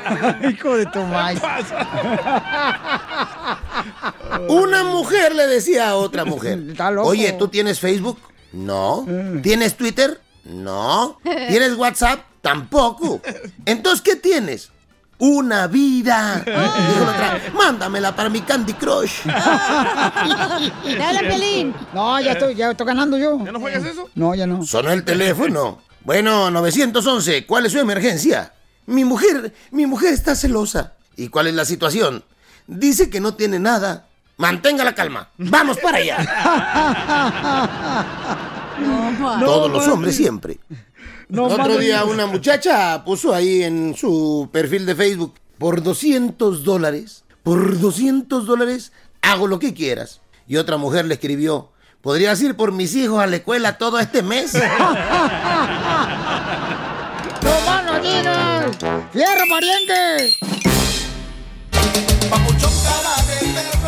Hijo 0.50 0.76
de 0.76 0.86
madre. 0.86 1.40
Una 4.48 4.84
mujer 4.84 5.34
le 5.34 5.46
decía 5.46 5.90
a 5.90 5.96
otra 5.96 6.24
mujer, 6.24 6.58
Está 6.70 6.90
loco. 6.90 7.08
oye, 7.08 7.32
¿tú 7.32 7.48
tienes 7.48 7.80
Facebook? 7.80 8.18
No. 8.52 9.06
¿Tienes 9.42 9.76
Twitter? 9.76 10.20
No. 10.44 11.18
¿Tienes 11.22 11.74
WhatsApp? 11.76 12.20
Tampoco. 12.42 13.20
Entonces, 13.64 14.02
¿qué 14.02 14.16
tienes? 14.16 14.70
Una 15.18 15.66
vida. 15.68 16.38
Dijo 16.44 17.04
la 17.04 17.12
otra, 17.12 17.40
mándamela 17.54 18.14
para 18.14 18.28
mi 18.28 18.40
Candy 18.40 18.74
Crush. 18.74 19.22
Te 19.22 21.02
habla 21.02 21.20
Pelín. 21.20 21.74
No, 21.92 22.20
ya 22.20 22.32
estoy, 22.32 22.54
ya 22.54 22.70
estoy 22.70 22.86
ganando 22.86 23.16
yo. 23.16 23.38
¿Ya 23.44 23.52
no 23.52 23.60
juegas 23.60 23.84
eso? 23.84 24.10
No, 24.14 24.34
ya 24.34 24.46
no. 24.46 24.64
Sonó 24.64 24.90
el 24.90 25.04
teléfono. 25.04 25.80
Bueno, 26.04 26.50
911, 26.50 27.46
¿cuál 27.46 27.66
es 27.66 27.72
su 27.72 27.78
emergencia? 27.78 28.52
Mi 28.86 29.04
mujer, 29.04 29.54
mi 29.70 29.86
mujer 29.86 30.12
está 30.12 30.34
celosa. 30.34 30.94
¿Y 31.16 31.28
cuál 31.28 31.46
es 31.46 31.54
la 31.54 31.64
situación? 31.64 32.24
Dice 32.66 33.08
que 33.08 33.20
no 33.20 33.34
tiene 33.34 33.60
nada. 33.60 34.06
Mantenga 34.38 34.82
la 34.82 34.94
calma. 34.94 35.28
Vamos 35.38 35.78
para 35.78 35.98
allá. 35.98 36.18
Todos 39.40 39.70
los 39.70 39.86
hombres 39.86 40.16
siempre. 40.16 40.58
No, 41.32 41.46
Otro 41.46 41.78
día 41.78 42.04
una 42.04 42.26
muchacha 42.26 43.02
puso 43.06 43.34
ahí 43.34 43.62
en 43.62 43.96
su 43.96 44.50
perfil 44.52 44.84
de 44.84 44.94
Facebook, 44.94 45.32
por 45.56 45.82
200 45.82 46.62
dólares, 46.62 47.24
por 47.42 47.80
200 47.80 48.44
dólares 48.44 48.92
hago 49.22 49.46
lo 49.46 49.58
que 49.58 49.72
quieras. 49.72 50.20
Y 50.46 50.56
otra 50.56 50.76
mujer 50.76 51.06
le 51.06 51.14
escribió, 51.14 51.72
¿podrías 52.02 52.38
ir 52.42 52.54
por 52.54 52.72
mis 52.72 52.94
hijos 52.94 53.18
a 53.22 53.26
la 53.26 53.36
escuela 53.36 53.78
todo 53.78 53.98
este 53.98 54.22
mes? 54.22 54.52
¡Fierro, 59.12 59.44
pariente! 59.48 60.34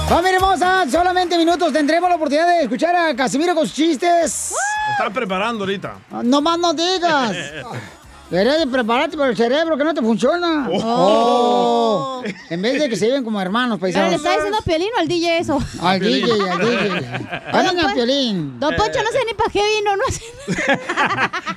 Familia 0.09 0.37
hermosa, 0.37 0.85
solamente 0.91 1.37
minutos 1.39 1.73
tendremos 1.73 2.09
la 2.11 2.17
oportunidad 2.17 2.47
de 2.47 2.63
escuchar 2.65 2.95
a 2.95 3.17
Casimiro 3.17 3.55
con 3.55 3.67
sus 3.67 3.75
chistes. 3.75 4.55
Está 4.93 5.11
preparando 5.11 5.65
ahorita. 5.65 5.95
No 6.23 6.41
más 6.43 6.59
no 6.59 6.75
digas. 6.75 7.33
Deberías 8.31 8.59
de 8.59 8.67
prepararte 8.67 9.17
para 9.17 9.31
el 9.31 9.37
cerebro 9.37 9.77
que 9.77 9.85
no 9.85 9.95
te 9.95 10.01
funciona. 10.01 10.69
Oh. 10.71 12.23
Oh. 12.23 12.23
En 12.51 12.63
vez 12.63 12.81
de 12.81 12.89
que 12.89 12.97
se 12.97 13.07
viven 13.07 13.23
como 13.23 13.41
hermanos 13.41 13.79
¿Pero 13.81 13.93
le 13.93 13.93
paisanos. 13.95 14.15
está 14.17 14.31
diciendo 14.33 14.59
a 14.59 14.63
Piolín 14.63 14.89
o 14.97 15.01
al 15.01 15.09
DJ 15.09 15.39
eso? 15.39 15.59
Al 15.81 16.01
DJ, 16.01 16.33
al 16.51 16.59
DJ. 16.59 17.41
Hablen 17.53 17.81
a 17.81 17.95
Piolín. 17.95 18.59
Don 18.61 18.75
Poncho 18.77 19.03
no 19.03 19.11
sé 19.11 19.19
ni 19.27 19.35
para 19.35 19.51
qué 19.51 19.63
vino, 19.77 19.97
no 19.97 20.05
sé. 20.11 20.81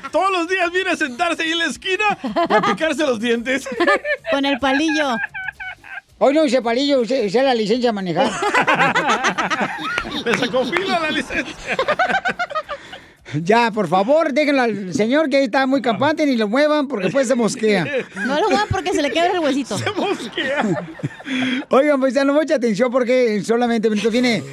Todos 0.11 0.31
los 0.31 0.47
días 0.47 0.71
viene 0.71 0.91
a 0.91 0.95
sentarse 0.97 1.43
ahí 1.43 1.51
en 1.51 1.59
la 1.59 1.65
esquina 1.65 2.17
a 2.49 2.61
picarse 2.61 3.03
los 3.03 3.19
dientes. 3.19 3.67
Con 4.31 4.45
el 4.45 4.59
palillo. 4.59 5.15
Hoy 6.19 6.33
no 6.33 6.43
use 6.43 6.61
palillo, 6.63 7.01
use 7.01 7.43
la 7.43 7.53
licencia 7.53 7.91
a 7.91 7.93
manejar. 7.93 8.31
Le 10.25 10.37
sacó 10.37 10.65
fila 10.65 10.99
la 10.99 11.11
licencia. 11.11 11.77
Ya, 13.43 13.71
por 13.71 13.87
favor, 13.87 14.33
déjenlo 14.33 14.61
al 14.61 14.93
señor 14.93 15.29
que 15.29 15.37
ahí 15.37 15.45
está 15.45 15.65
muy 15.65 15.81
campante 15.81 16.25
ni 16.25 16.35
lo 16.35 16.47
muevan 16.47 16.87
porque 16.87 17.05
después 17.05 17.27
se 17.27 17.35
mosquea. 17.35 17.85
No 18.15 18.39
lo 18.39 18.49
muevan 18.49 18.67
porque 18.69 18.93
se 18.93 19.01
le 19.01 19.11
quebra 19.11 19.33
el 19.33 19.39
huesito. 19.39 19.77
Se 19.77 19.91
mosquea. 19.91 20.87
Oigan, 21.69 21.99
pues 21.99 22.15
mucha 22.25 22.55
atención 22.55 22.91
porque 22.91 23.41
solamente 23.43 23.89
minutos 23.89 24.11
viene. 24.11 24.43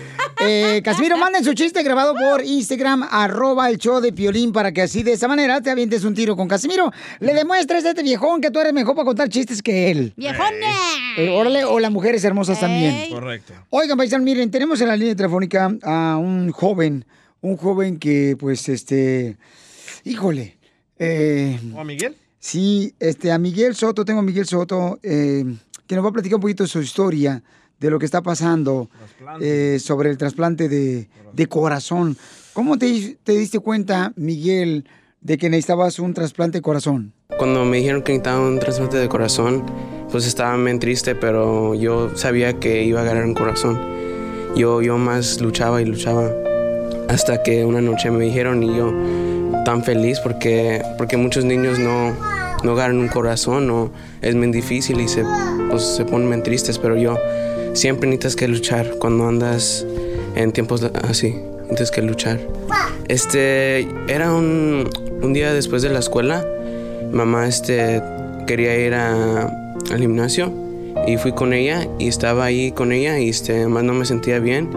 Eh, 0.41 0.83
Casimiro, 0.85 1.17
manden 1.17 1.45
su 1.45 1.55
chiste 1.55 1.83
grabado 1.83 2.15
por 2.15 2.45
Instagram, 2.45 3.07
arroba 3.11 3.71
el 3.71 3.79
show 3.79 4.01
de 4.01 4.13
Piolín, 4.13 4.53
para 4.53 4.73
que 4.73 4.83
así 4.83 5.03
de 5.03 5.13
esa 5.13 5.29
manera 5.29 5.61
te 5.61 5.71
avientes 5.71 6.05
un 6.05 6.15
tiro 6.15 6.37
con 6.37 6.49
Casimiro. 6.49 6.91
Le 7.21 7.35
demuestres 7.35 7.85
a 7.85 7.91
este 7.91 8.03
viejón 8.03 8.41
que 8.41 8.51
tú 8.51 8.59
eres 8.59 8.73
mejor 8.73 8.95
para 8.95 9.07
contar 9.07 9.29
chistes 9.29 9.63
que 9.63 9.91
él. 9.91 10.13
¡Viejona! 10.17 10.73
Eh, 11.17 11.31
órale, 11.31 11.65
o 11.65 11.79
las 11.79 11.91
mujeres 11.91 12.25
hermosas 12.25 12.59
también. 12.59 13.11
Correcto. 13.11 13.55
Oigan, 13.71 13.97
paisanos, 13.97 14.25
miren, 14.25 14.51
tenemos 14.51 14.81
en 14.81 14.89
la 14.89 14.97
línea 14.97 15.15
telefónica 15.15 15.73
a 15.83 16.17
un 16.17 16.51
joven, 16.51 17.05
un 17.45 17.59
joven 17.59 17.99
que, 17.99 18.37
pues, 18.39 18.69
este, 18.71 19.37
híjole. 20.05 20.57
eh, 20.99 21.61
¿O 21.75 21.81
a 21.81 21.85
Miguel? 21.85 22.17
Sí, 22.39 22.95
este, 22.99 23.33
a 23.33 23.39
Miguel 23.39 23.75
Soto, 23.75 24.05
tengo 24.05 24.21
a 24.21 24.23
Miguel 24.23 24.47
Soto, 24.47 24.99
eh, 25.03 25.45
que 25.87 25.95
nos 25.95 26.05
va 26.05 26.09
a 26.09 26.13
platicar 26.13 26.37
un 26.37 26.41
poquito 26.43 26.63
de 26.65 26.69
su 26.69 26.81
historia, 26.81 27.43
de 27.79 27.91
lo 27.91 27.99
que 27.99 28.07
está 28.07 28.23
pasando 28.23 28.89
eh, 29.41 29.79
sobre 29.79 30.09
el 30.11 30.17
trasplante 30.17 30.69
de, 30.71 31.09
de 31.35 31.47
corazón. 31.47 32.17
¿Cómo 32.55 32.79
te, 32.79 33.19
te 33.23 33.33
diste 33.33 33.59
cuenta, 33.59 34.13
Miguel, 34.17 34.87
de 35.21 35.37
que 35.37 35.51
necesitabas 35.51 35.99
un 35.99 36.15
trasplante 36.15 36.59
de 36.59 36.63
corazón? 36.63 37.13
Cuando 37.39 37.65
me 37.67 37.79
dijeron 37.79 38.03
que 38.03 38.13
necesitaba 38.13 38.47
un 38.47 38.59
trasplante 38.59 38.97
de 38.97 39.09
corazón, 39.09 39.65
pues 40.11 40.27
estaba 40.27 40.57
bien 40.57 40.79
triste, 40.79 41.15
pero 41.15 41.75
yo 41.75 42.17
sabía 42.17 42.59
que 42.59 42.85
iba 42.85 43.03
a 43.03 43.05
ganar 43.05 43.25
un 43.25 43.35
corazón. 43.35 43.79
Yo, 44.57 44.81
yo 44.81 44.97
más 44.99 45.41
luchaba 45.41 45.83
y 45.83 45.85
luchaba 45.85 46.33
hasta 47.09 47.43
que 47.43 47.65
una 47.65 47.81
noche 47.81 48.11
me 48.11 48.25
dijeron 48.25 48.63
y 48.63 48.77
yo 48.77 48.93
tan 49.65 49.83
feliz 49.83 50.21
porque, 50.21 50.83
porque 50.99 51.17
muchos 51.17 51.45
niños 51.45 51.79
no, 51.79 52.15
no 52.63 52.75
ganan 52.75 52.99
un 52.99 53.09
corazón 53.09 53.71
o 53.71 53.91
es 54.23 54.35
muy 54.35 54.51
difícil 54.51 55.01
y 55.01 55.09
se, 55.09 55.25
pues, 55.71 55.83
se 55.83 56.05
ponen 56.05 56.43
tristes, 56.43 56.79
pero 56.79 56.97
yo 56.97 57.17
siempre 57.73 58.09
necesitas 58.09 58.37
que 58.37 58.49
luchar 58.49 58.91
cuando 58.99 59.27
andas 59.27 59.87
en 60.35 60.53
tiempos 60.53 60.83
así, 61.09 61.37
necesitas 61.63 61.91
que 61.91 62.03
luchar. 62.03 62.41
Este, 63.09 63.89
era 64.09 64.33
un, 64.33 64.89
un 65.23 65.33
día 65.33 65.53
después 65.53 65.83
de 65.83 65.91
la 65.91 65.99
escuela, 65.99 66.45
mamá 67.13 67.47
este, 67.47 68.03
quería 68.47 68.77
ir 68.79 68.95
al 68.95 69.99
gimnasio 69.99 70.64
y 71.07 71.17
fui 71.17 71.33
con 71.33 71.53
ella 71.53 71.87
y 71.99 72.09
estaba 72.09 72.45
ahí 72.45 72.73
con 72.73 72.93
ella 72.93 73.19
y 73.19 73.29
este, 73.29 73.67
más 73.67 73.85
no 73.85 73.95
me 73.95 74.05
sentía 74.05 74.39
bien 74.39 74.71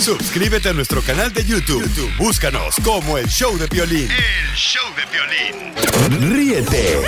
Suscríbete 0.00 0.70
a 0.70 0.72
nuestro 0.72 1.02
canal 1.02 1.32
de 1.34 1.44
YouTube. 1.44 1.82
YouTube, 1.82 2.16
Búscanos 2.16 2.76
como 2.82 3.18
el 3.18 3.26
show 3.28 3.58
de 3.58 3.66
violín. 3.66 4.08
El 4.10 4.56
show 4.56 4.84
de 4.96 5.04
violín. 5.10 6.32
Ríete 6.32 7.00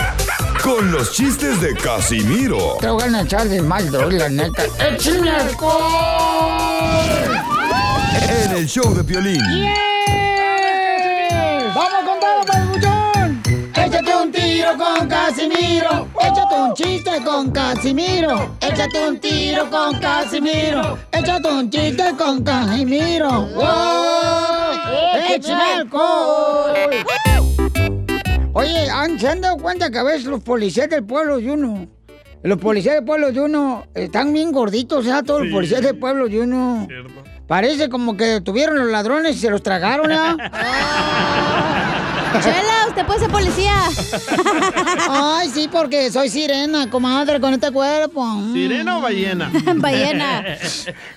con 0.63 0.91
los 0.91 1.13
chistes 1.13 1.61
de 1.61 1.75
Casimiro 1.75 2.79
Te 2.81 2.89
voy 2.89 3.03
a 3.03 3.23
echar 3.23 3.49
de 3.49 3.63
mal, 3.63 3.91
doy, 3.91 4.19
la 4.19 4.29
neta. 4.29 4.65
¡Échame 4.81 5.31
alcohol! 5.31 7.07
en 8.29 8.53
el 8.53 8.67
show 8.67 8.95
de 8.95 9.05
Piolín. 9.05 9.41
¡Vamos 9.41 9.96
tiro 14.67 14.79
con 14.79 15.09
Casimiro. 15.09 16.09
Échate 16.21 16.55
un 16.61 16.75
chiste 16.75 17.11
con 17.25 17.51
Casimiro. 17.53 18.57
Échate 18.61 19.09
un 19.09 19.19
tiro 19.21 19.71
con 19.71 19.99
Casimiro. 20.01 20.99
Échate 21.13 21.49
un 21.49 21.71
chiste 21.71 22.05
con 22.19 22.43
Casimiro. 22.43 23.31
¡Wow! 23.55 23.65
¡Échame 25.31 25.63
alcohol! 25.75 26.73
Oye, 28.55 28.91
¿han- 28.91 29.21
¿se 29.21 29.29
han 29.29 29.41
dado 29.41 29.57
cuenta 29.59 29.91
que 29.91 29.99
a 29.99 30.03
veces 30.03 30.25
los 30.25 30.43
policías 30.43 30.89
del 30.89 31.05
pueblo 31.05 31.37
de 31.39 31.51
uno, 31.51 31.87
los 32.43 32.59
policías 32.59 32.97
del 32.97 33.05
pueblo 33.05 33.31
de 33.31 33.41
uno 33.41 33.87
están 33.95 34.33
bien 34.33 34.51
gorditos, 34.51 35.05
ya 35.05 35.23
todos 35.23 35.43
los 35.43 35.53
policías 35.53 35.83
del 35.83 35.99
pueblo 35.99 36.27
de 36.29 36.41
uno? 36.41 36.89
Parece 37.47 37.89
como 37.89 38.17
que 38.17 38.41
tuvieron 38.41 38.79
los 38.79 38.89
ladrones 38.89 39.37
y 39.37 39.39
se 39.39 39.51
los 39.51 39.63
tragaron, 39.63 40.11
¿ah? 40.11 40.37
Chela, 42.43 42.76
usted 42.97 43.07
puede 43.07 43.21
ser 43.21 43.31
policía. 43.31 43.75
Ay, 45.11 45.51
sí, 45.51 45.69
porque 45.71 46.11
soy 46.11 46.31
sirena, 46.31 46.89
comadre, 46.89 47.39
con 47.39 47.53
este 47.53 47.71
cuerpo. 47.71 48.25
Mm. 48.25 48.55
¿Sirena 48.55 48.99
o 48.99 49.03
ballena? 49.03 49.53
Ballena. 49.77 50.45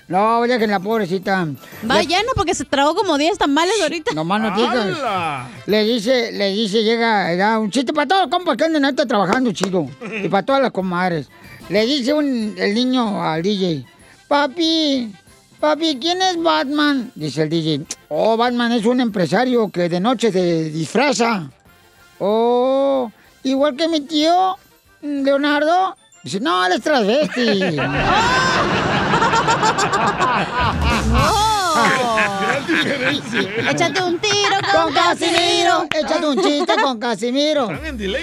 No, 0.08 0.40
oye, 0.40 0.58
que 0.58 0.66
la 0.66 0.80
pobrecita. 0.80 1.46
Ballena 1.82 2.32
porque 2.34 2.52
se 2.52 2.64
tragó 2.64 2.96
como 2.96 3.16
10 3.16 3.38
tamales 3.38 3.74
ahorita. 3.80 4.12
No 4.12 4.24
más 4.24 4.40
no 4.42 4.56
digas. 4.56 5.46
Le 5.66 5.84
dice, 5.84 6.32
le 6.32 6.50
dice, 6.50 6.82
llega, 6.82 7.34
da 7.36 7.58
un 7.60 7.70
chiste 7.70 7.92
para 7.92 8.08
todos 8.08 8.22
los 8.22 8.30
compas 8.30 8.56
que 8.56 8.64
andan 8.64 8.84
ahorita 8.84 9.06
trabajando 9.06 9.52
chido. 9.52 9.86
Y 10.22 10.28
para 10.28 10.44
todas 10.44 10.60
las 10.60 10.72
comadres. 10.72 11.28
Le 11.68 11.86
dice 11.86 12.12
un, 12.12 12.56
el 12.58 12.74
niño 12.74 13.22
al 13.22 13.40
DJ, 13.42 13.84
papi, 14.26 15.12
papi, 15.60 15.98
¿quién 16.00 16.20
es 16.20 16.42
Batman? 16.42 17.12
Dice 17.14 17.42
el 17.42 17.48
DJ, 17.48 17.82
oh, 18.08 18.36
Batman 18.36 18.72
es 18.72 18.84
un 18.84 19.00
empresario 19.00 19.70
que 19.70 19.88
de 19.88 20.00
noche 20.00 20.32
se 20.32 20.64
disfraza. 20.70 21.50
Oh, 22.20 23.10
igual 23.42 23.76
que 23.76 23.88
mi 23.88 24.00
tío, 24.00 24.56
Leonardo. 25.02 25.96
Dice, 26.22 26.38
no, 26.40 26.64
él 26.66 26.72
es 26.72 26.82
transvesti. 26.82 27.76
Diferencia. 32.66 33.70
Échate 33.70 34.02
un 34.02 34.18
tiro 34.18 34.56
con, 34.72 34.82
Con 34.82 34.94
Casimiro. 34.94 35.86
Échate 35.90 36.26
un 36.26 36.42
chiste 36.42 36.74
con 36.82 36.98
Casimiro. 36.98 37.66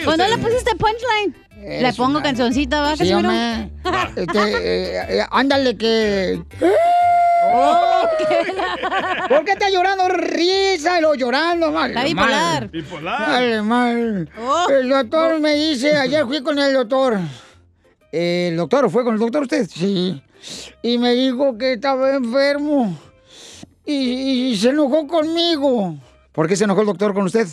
¿Cuándo 0.06 0.28
le 0.28 0.38
pusiste 0.38 0.76
punchline? 0.76 1.36
Le 1.82 1.94
pongo 1.94 2.14
madre. 2.14 2.30
cancioncita, 2.30 2.82
¿va, 2.82 2.96
Sí, 2.96 3.10
Casimiro? 3.10 3.32
Este, 4.16 4.40
eh, 4.40 5.20
eh, 5.20 5.26
ándale 5.32 5.78
que... 5.78 6.42
¿Por 9.30 9.44
qué 9.46 9.52
está 9.52 9.70
llorando? 9.70 10.08
Risa 10.10 10.98
y 11.00 11.02
lo 11.02 11.16
llorando, 11.16 11.72
mal. 11.72 11.90
Está 11.92 12.04
bipolar. 12.04 12.70
Bipolar. 12.70 13.28
Vale, 13.30 13.62
mal. 13.62 14.30
El 14.70 14.90
doctor 14.90 15.40
me 15.40 15.54
dice, 15.56 15.96
ayer 15.96 16.26
fui 16.26 16.42
con 16.42 16.58
el 16.60 16.74
doctor. 16.74 17.18
¿El 18.12 18.56
doctor 18.58 18.90
fue 18.90 19.04
con 19.04 19.14
el 19.16 19.20
doctor 19.20 19.44
usted? 19.44 19.68
Sí. 19.70 20.22
Y 20.82 20.98
me 20.98 21.14
dijo 21.14 21.58
que 21.58 21.74
estaba 21.74 22.16
enfermo. 22.16 22.98
Y, 23.86 24.52
y 24.52 24.58
se 24.58 24.70
enojó 24.70 25.08
conmigo. 25.08 25.96
¿Por 26.32 26.48
qué 26.48 26.56
se 26.56 26.66
enojó 26.66 26.82
el 26.82 26.88
doctor 26.88 27.14
con 27.14 27.26
usted? 27.26 27.48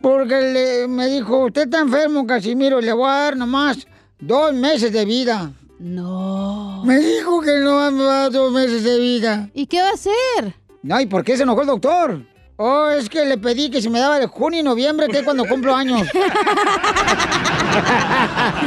Porque 0.00 0.34
le- 0.40 0.88
me 0.88 1.06
dijo, 1.08 1.46
usted 1.46 1.62
está 1.62 1.80
enfermo, 1.80 2.26
Casimiro, 2.26 2.80
le 2.80 2.92
voy 2.92 3.08
a 3.08 3.12
dar 3.14 3.36
nomás 3.36 3.86
dos 4.18 4.52
meses 4.52 4.92
de 4.92 5.04
vida. 5.04 5.50
No. 5.82 6.82
Me 6.84 6.96
dijo 6.96 7.40
que 7.40 7.58
no 7.58 7.90
me 7.90 8.04
va 8.04 8.24
a 8.24 8.30
dos 8.30 8.52
meses 8.52 8.84
de 8.84 9.00
vida. 9.00 9.48
¿Y 9.52 9.66
qué 9.66 9.82
va 9.82 9.88
a 9.88 9.94
hacer? 9.94 10.54
No, 10.80 11.00
¿y 11.00 11.06
por 11.06 11.24
qué 11.24 11.36
se 11.36 11.42
enojó 11.42 11.62
el 11.62 11.66
doctor? 11.66 12.22
Oh, 12.56 12.88
es 12.88 13.08
que 13.08 13.24
le 13.24 13.36
pedí 13.36 13.68
que 13.68 13.82
si 13.82 13.90
me 13.90 13.98
daba 13.98 14.20
de 14.20 14.28
junio 14.28 14.60
y 14.60 14.62
noviembre, 14.62 15.08
que 15.08 15.18
es 15.18 15.24
cuando 15.24 15.44
cumplo 15.44 15.74
años. 15.74 16.06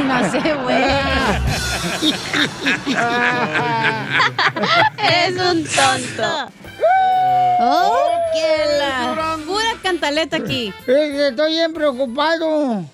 No 0.06 0.30
sé, 0.30 0.54
güey. 0.64 0.84
Eres 4.98 5.40
un 5.40 5.64
tonto. 5.64 6.52
¡Oh, 7.60 8.08
qué 8.34 8.78
la! 8.78 9.38
Pura 9.46 9.74
cantaleta 9.82 10.36
aquí. 10.36 10.74
Es 10.80 10.84
que 10.86 11.28
estoy 11.28 11.52
bien 11.52 11.72
preocupado. 11.72 12.84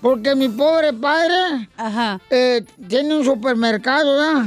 Porque 0.00 0.34
mi 0.34 0.48
pobre 0.48 0.92
padre 0.92 1.68
eh, 2.30 2.64
tiene 2.88 3.16
un 3.16 3.24
supermercado, 3.24 4.16
¿verdad? 4.16 4.46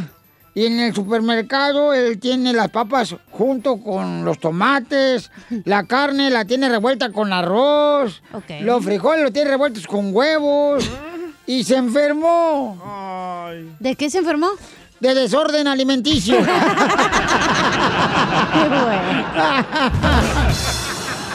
Y 0.54 0.66
en 0.66 0.80
el 0.80 0.94
supermercado 0.94 1.94
él 1.94 2.20
tiene 2.20 2.52
las 2.54 2.70
papas 2.70 3.16
junto 3.32 3.78
con 3.82 4.26
los 4.26 4.40
tomates, 4.40 5.32
la 5.66 5.86
carne 5.86 6.30
la 6.30 6.46
tiene 6.46 6.70
revuelta 6.70 7.12
con 7.12 7.32
arroz, 7.34 8.22
los 8.62 8.84
frijoles 8.84 9.24
los 9.24 9.34
tiene 9.34 9.50
revueltos 9.50 9.88
con 9.88 10.14
huevos 10.14 10.90
y 11.46 11.64
se 11.64 11.76
enfermó. 11.78 13.50
¿De 13.80 13.96
qué 13.96 14.10
se 14.10 14.20
enfermó? 14.20 14.50
De 15.00 15.16
desorden 15.16 15.68
alimenticio. 15.68 16.38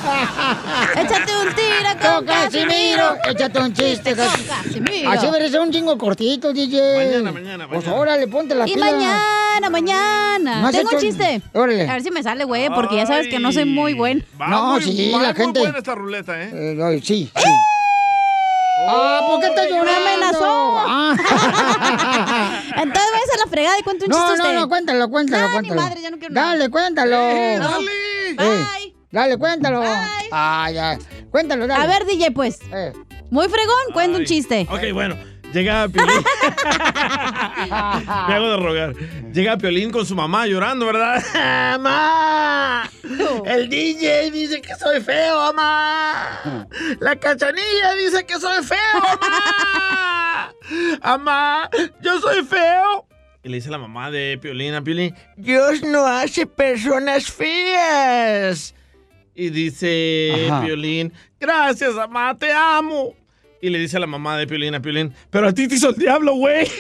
Échate 0.96 1.32
un 1.36 1.54
tiro 1.54 1.65
con 2.00 2.24
Casimiro. 2.26 3.16
Échate 3.28 3.58
un 3.60 3.72
chiste, 3.72 4.14
Casimiro. 4.14 5.10
Así 5.10 5.26
merece 5.30 5.58
un 5.58 5.70
chingo 5.72 5.96
cortito, 5.98 6.52
DJ. 6.52 6.96
Mañana, 6.96 7.32
mañana, 7.32 7.68
Pues 7.68 7.86
órale, 7.88 8.26
ponte 8.28 8.54
la 8.54 8.68
Y 8.68 8.76
mañana, 8.76 9.70
mañana. 9.70 10.60
No 10.62 10.70
Tengo 10.70 10.90
un 10.92 10.98
chiste. 11.00 11.42
Órale. 11.52 11.88
A 11.88 11.92
ver 11.94 12.02
si 12.02 12.10
me 12.10 12.22
sale, 12.22 12.44
güey, 12.44 12.68
porque 12.70 12.96
ya 12.96 13.06
sabes 13.06 13.28
que 13.28 13.38
no 13.38 13.52
soy 13.52 13.64
muy 13.64 13.94
buen. 13.94 14.24
No, 14.38 14.80
sí, 14.80 15.12
la 15.20 15.34
gente. 15.34 15.60
buena 15.60 15.78
esta 15.78 15.94
ruleta, 15.94 16.40
¿eh? 16.42 16.50
Eh, 16.52 16.74
no, 16.76 16.90
sí, 16.92 17.00
sí. 17.02 17.30
Ah, 18.88 19.20
¿por 19.26 19.40
qué 19.40 19.46
estás 19.46 19.66
llorando? 19.68 19.90
Me 20.04 20.14
amenazó. 20.14 20.74
Ah. 20.86 21.16
Entonces 22.76 23.10
vayas 23.12 23.30
a 23.34 23.38
la 23.44 23.46
fregada 23.50 23.78
y 23.78 23.82
cuenta 23.82 24.04
un 24.04 24.10
No, 24.10 24.16
chiste 24.16 24.36
no, 24.36 24.44
usted. 24.44 24.54
no, 24.60 24.68
cuéntalo, 24.68 25.08
cuéntalo, 25.08 25.46
Ah, 25.46 25.50
cuéntalo. 25.52 25.80
madre, 25.80 26.00
ya 26.02 26.10
no 26.10 26.18
quiero 26.18 26.34
nada. 26.34 26.46
Dale, 26.48 26.68
cuéntalo. 26.70 27.16
Eh, 27.16 27.56
No. 27.58 27.68
dale. 27.68 27.90
Eh, 28.38 28.92
dale, 29.10 29.36
cuéntalo. 29.38 29.82
Ah, 30.30 30.70
ya. 30.70 30.98
Cuéntalo, 31.36 31.66
dale. 31.66 31.84
A 31.84 31.86
ver, 31.86 32.06
DJ, 32.06 32.30
pues. 32.30 32.60
Muy 33.28 33.46
fregón, 33.46 33.92
cuenta 33.92 34.16
un 34.16 34.24
chiste. 34.24 34.66
Ok, 34.70 34.90
bueno. 34.94 35.18
Llega 35.52 35.86
Piolín. 35.86 36.16
Me 37.68 38.34
hago 38.34 38.48
de 38.48 38.56
rogar. 38.56 38.94
Llega 39.34 39.58
Piolín 39.58 39.90
con 39.90 40.06
su 40.06 40.16
mamá 40.16 40.46
llorando, 40.46 40.86
¿verdad? 40.86 41.22
¡Mamá! 41.78 42.90
El 43.44 43.68
DJ 43.68 44.30
dice 44.30 44.62
que 44.62 44.74
soy 44.76 45.02
feo, 45.02 45.52
mamá. 45.52 46.66
La 47.00 47.16
cachanilla 47.16 47.94
dice 48.02 48.24
que 48.24 48.40
soy 48.40 48.64
feo, 48.64 48.78
mamá. 49.20 50.54
Mamá, 51.02 51.70
yo 52.00 52.18
soy 52.18 52.44
feo. 52.46 53.06
Y 53.44 53.50
le 53.50 53.56
dice 53.56 53.68
la 53.68 53.76
mamá 53.76 54.10
de 54.10 54.38
Piolín 54.40 54.72
a 54.72 54.82
Piolín, 54.82 55.14
Dios 55.36 55.82
no 55.82 56.06
hace 56.06 56.46
personas 56.46 57.30
feas. 57.30 58.74
Y 59.38 59.50
dice 59.50 60.46
Ajá. 60.50 60.64
Piolín, 60.64 61.12
gracias, 61.40 61.94
mamá, 61.94 62.36
te 62.36 62.52
amo. 62.52 63.14
Y 63.60 63.70
le 63.70 63.78
dice 63.78 63.96
a 63.96 64.00
la 64.00 64.06
mamá 64.06 64.36
de 64.36 64.46
Piolín 64.46 64.74
a 64.74 64.80
Piolín, 64.82 65.14
pero 65.30 65.48
a 65.48 65.52
ti 65.52 65.66
te 65.66 65.76
hizo 65.76 65.88
el 65.90 65.96
diablo, 65.96 66.34
güey. 66.34 66.70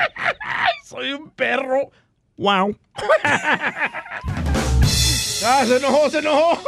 Soy 0.84 1.12
un 1.12 1.30
perro. 1.30 1.90
Wow. 2.36 2.74
ah, 5.44 5.64
se 5.66 5.76
enojó, 5.76 6.08
se 6.10 6.18
enojó. 6.18 6.58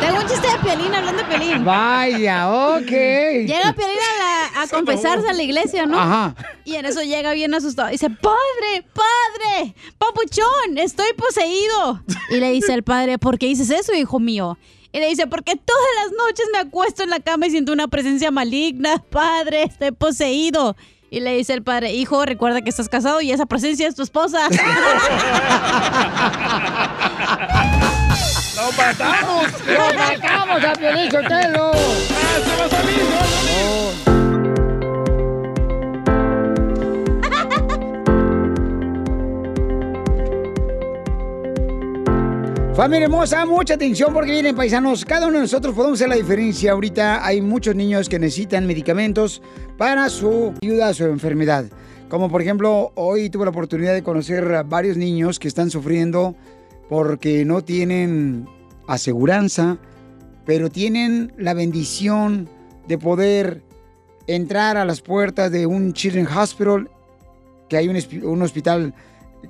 Tengo 0.00 0.18
un 0.20 0.26
chiste 0.26 0.48
de 0.48 0.58
Piolín 0.58 0.92
hablando 0.94 1.22
de 1.22 1.28
Piolín. 1.28 1.64
Vaya, 1.64 2.50
ok. 2.50 2.90
Llega 2.90 3.72
Piolín 3.74 3.98
a, 3.98 4.18
la- 4.58 4.62
a 4.62 4.68
confesarse 4.68 5.28
a 5.28 5.32
la 5.32 5.42
iglesia, 5.42 5.86
¿no? 5.86 5.98
Ajá. 5.98 6.34
Y 6.64 6.74
en 6.74 6.86
eso 6.86 7.02
llega 7.02 7.32
bien 7.32 7.54
asustado. 7.54 7.90
Dice, 7.90 8.10
padre, 8.10 8.84
padre, 8.92 9.74
papuchón, 9.98 10.78
estoy 10.78 11.12
poseído. 11.14 12.02
Y 12.30 12.36
le 12.36 12.50
dice 12.50 12.74
el 12.74 12.82
padre, 12.82 13.18
¿por 13.18 13.38
qué 13.38 13.46
dices 13.46 13.70
eso, 13.70 13.94
hijo 13.94 14.18
mío? 14.18 14.58
Y 14.92 14.98
le 14.98 15.08
dice, 15.08 15.26
porque 15.26 15.56
todas 15.56 15.88
las 16.02 16.12
noches 16.12 16.46
me 16.52 16.58
acuesto 16.58 17.02
en 17.04 17.10
la 17.10 17.20
cama 17.20 17.46
y 17.46 17.50
siento 17.50 17.72
una 17.72 17.88
presencia 17.88 18.30
maligna. 18.30 18.98
Padre, 19.10 19.64
estoy 19.64 19.92
poseído. 19.92 20.76
Y 21.12 21.20
le 21.20 21.36
dice 21.36 21.54
el 21.54 21.64
padre, 21.64 21.92
hijo, 21.92 22.24
recuerda 22.24 22.62
que 22.62 22.70
estás 22.70 22.88
casado 22.88 23.20
y 23.20 23.32
esa 23.32 23.44
presencia 23.46 23.88
es 23.88 23.96
tu 23.96 24.02
esposa. 24.02 24.48
¡Lo 28.54 28.70
matamos! 28.72 29.46
¡Lo 29.66 29.92
matamos 29.98 30.64
a 30.64 30.72
Piolín 30.74 31.10
Sotelo! 31.10 31.72
¡Ah, 31.72 32.38
se 32.38 32.56
Familia 42.80 43.04
hermosa, 43.04 43.44
mucha 43.44 43.74
atención 43.74 44.10
porque 44.14 44.30
vienen 44.30 44.56
paisanos. 44.56 45.04
Cada 45.04 45.26
uno 45.26 45.36
de 45.36 45.42
nosotros 45.42 45.74
podemos 45.74 45.98
hacer 45.98 46.08
la 46.08 46.14
diferencia. 46.14 46.72
Ahorita 46.72 47.22
hay 47.26 47.42
muchos 47.42 47.74
niños 47.74 48.08
que 48.08 48.18
necesitan 48.18 48.66
medicamentos 48.66 49.42
para 49.76 50.08
su 50.08 50.54
ayuda 50.62 50.88
a 50.88 50.94
su 50.94 51.04
enfermedad. 51.04 51.66
Como 52.08 52.30
por 52.30 52.40
ejemplo, 52.40 52.90
hoy 52.94 53.28
tuve 53.28 53.44
la 53.44 53.50
oportunidad 53.50 53.92
de 53.92 54.02
conocer 54.02 54.54
a 54.54 54.62
varios 54.62 54.96
niños 54.96 55.38
que 55.38 55.46
están 55.46 55.68
sufriendo 55.68 56.34
porque 56.88 57.44
no 57.44 57.62
tienen 57.62 58.48
aseguranza, 58.86 59.76
pero 60.46 60.70
tienen 60.70 61.34
la 61.36 61.52
bendición 61.52 62.48
de 62.88 62.96
poder 62.96 63.62
entrar 64.26 64.78
a 64.78 64.86
las 64.86 65.02
puertas 65.02 65.52
de 65.52 65.66
un 65.66 65.92
Children's 65.92 66.34
Hospital, 66.34 66.88
que 67.68 67.76
hay 67.76 67.88
un, 67.88 67.98
un 68.24 68.40
hospital 68.40 68.94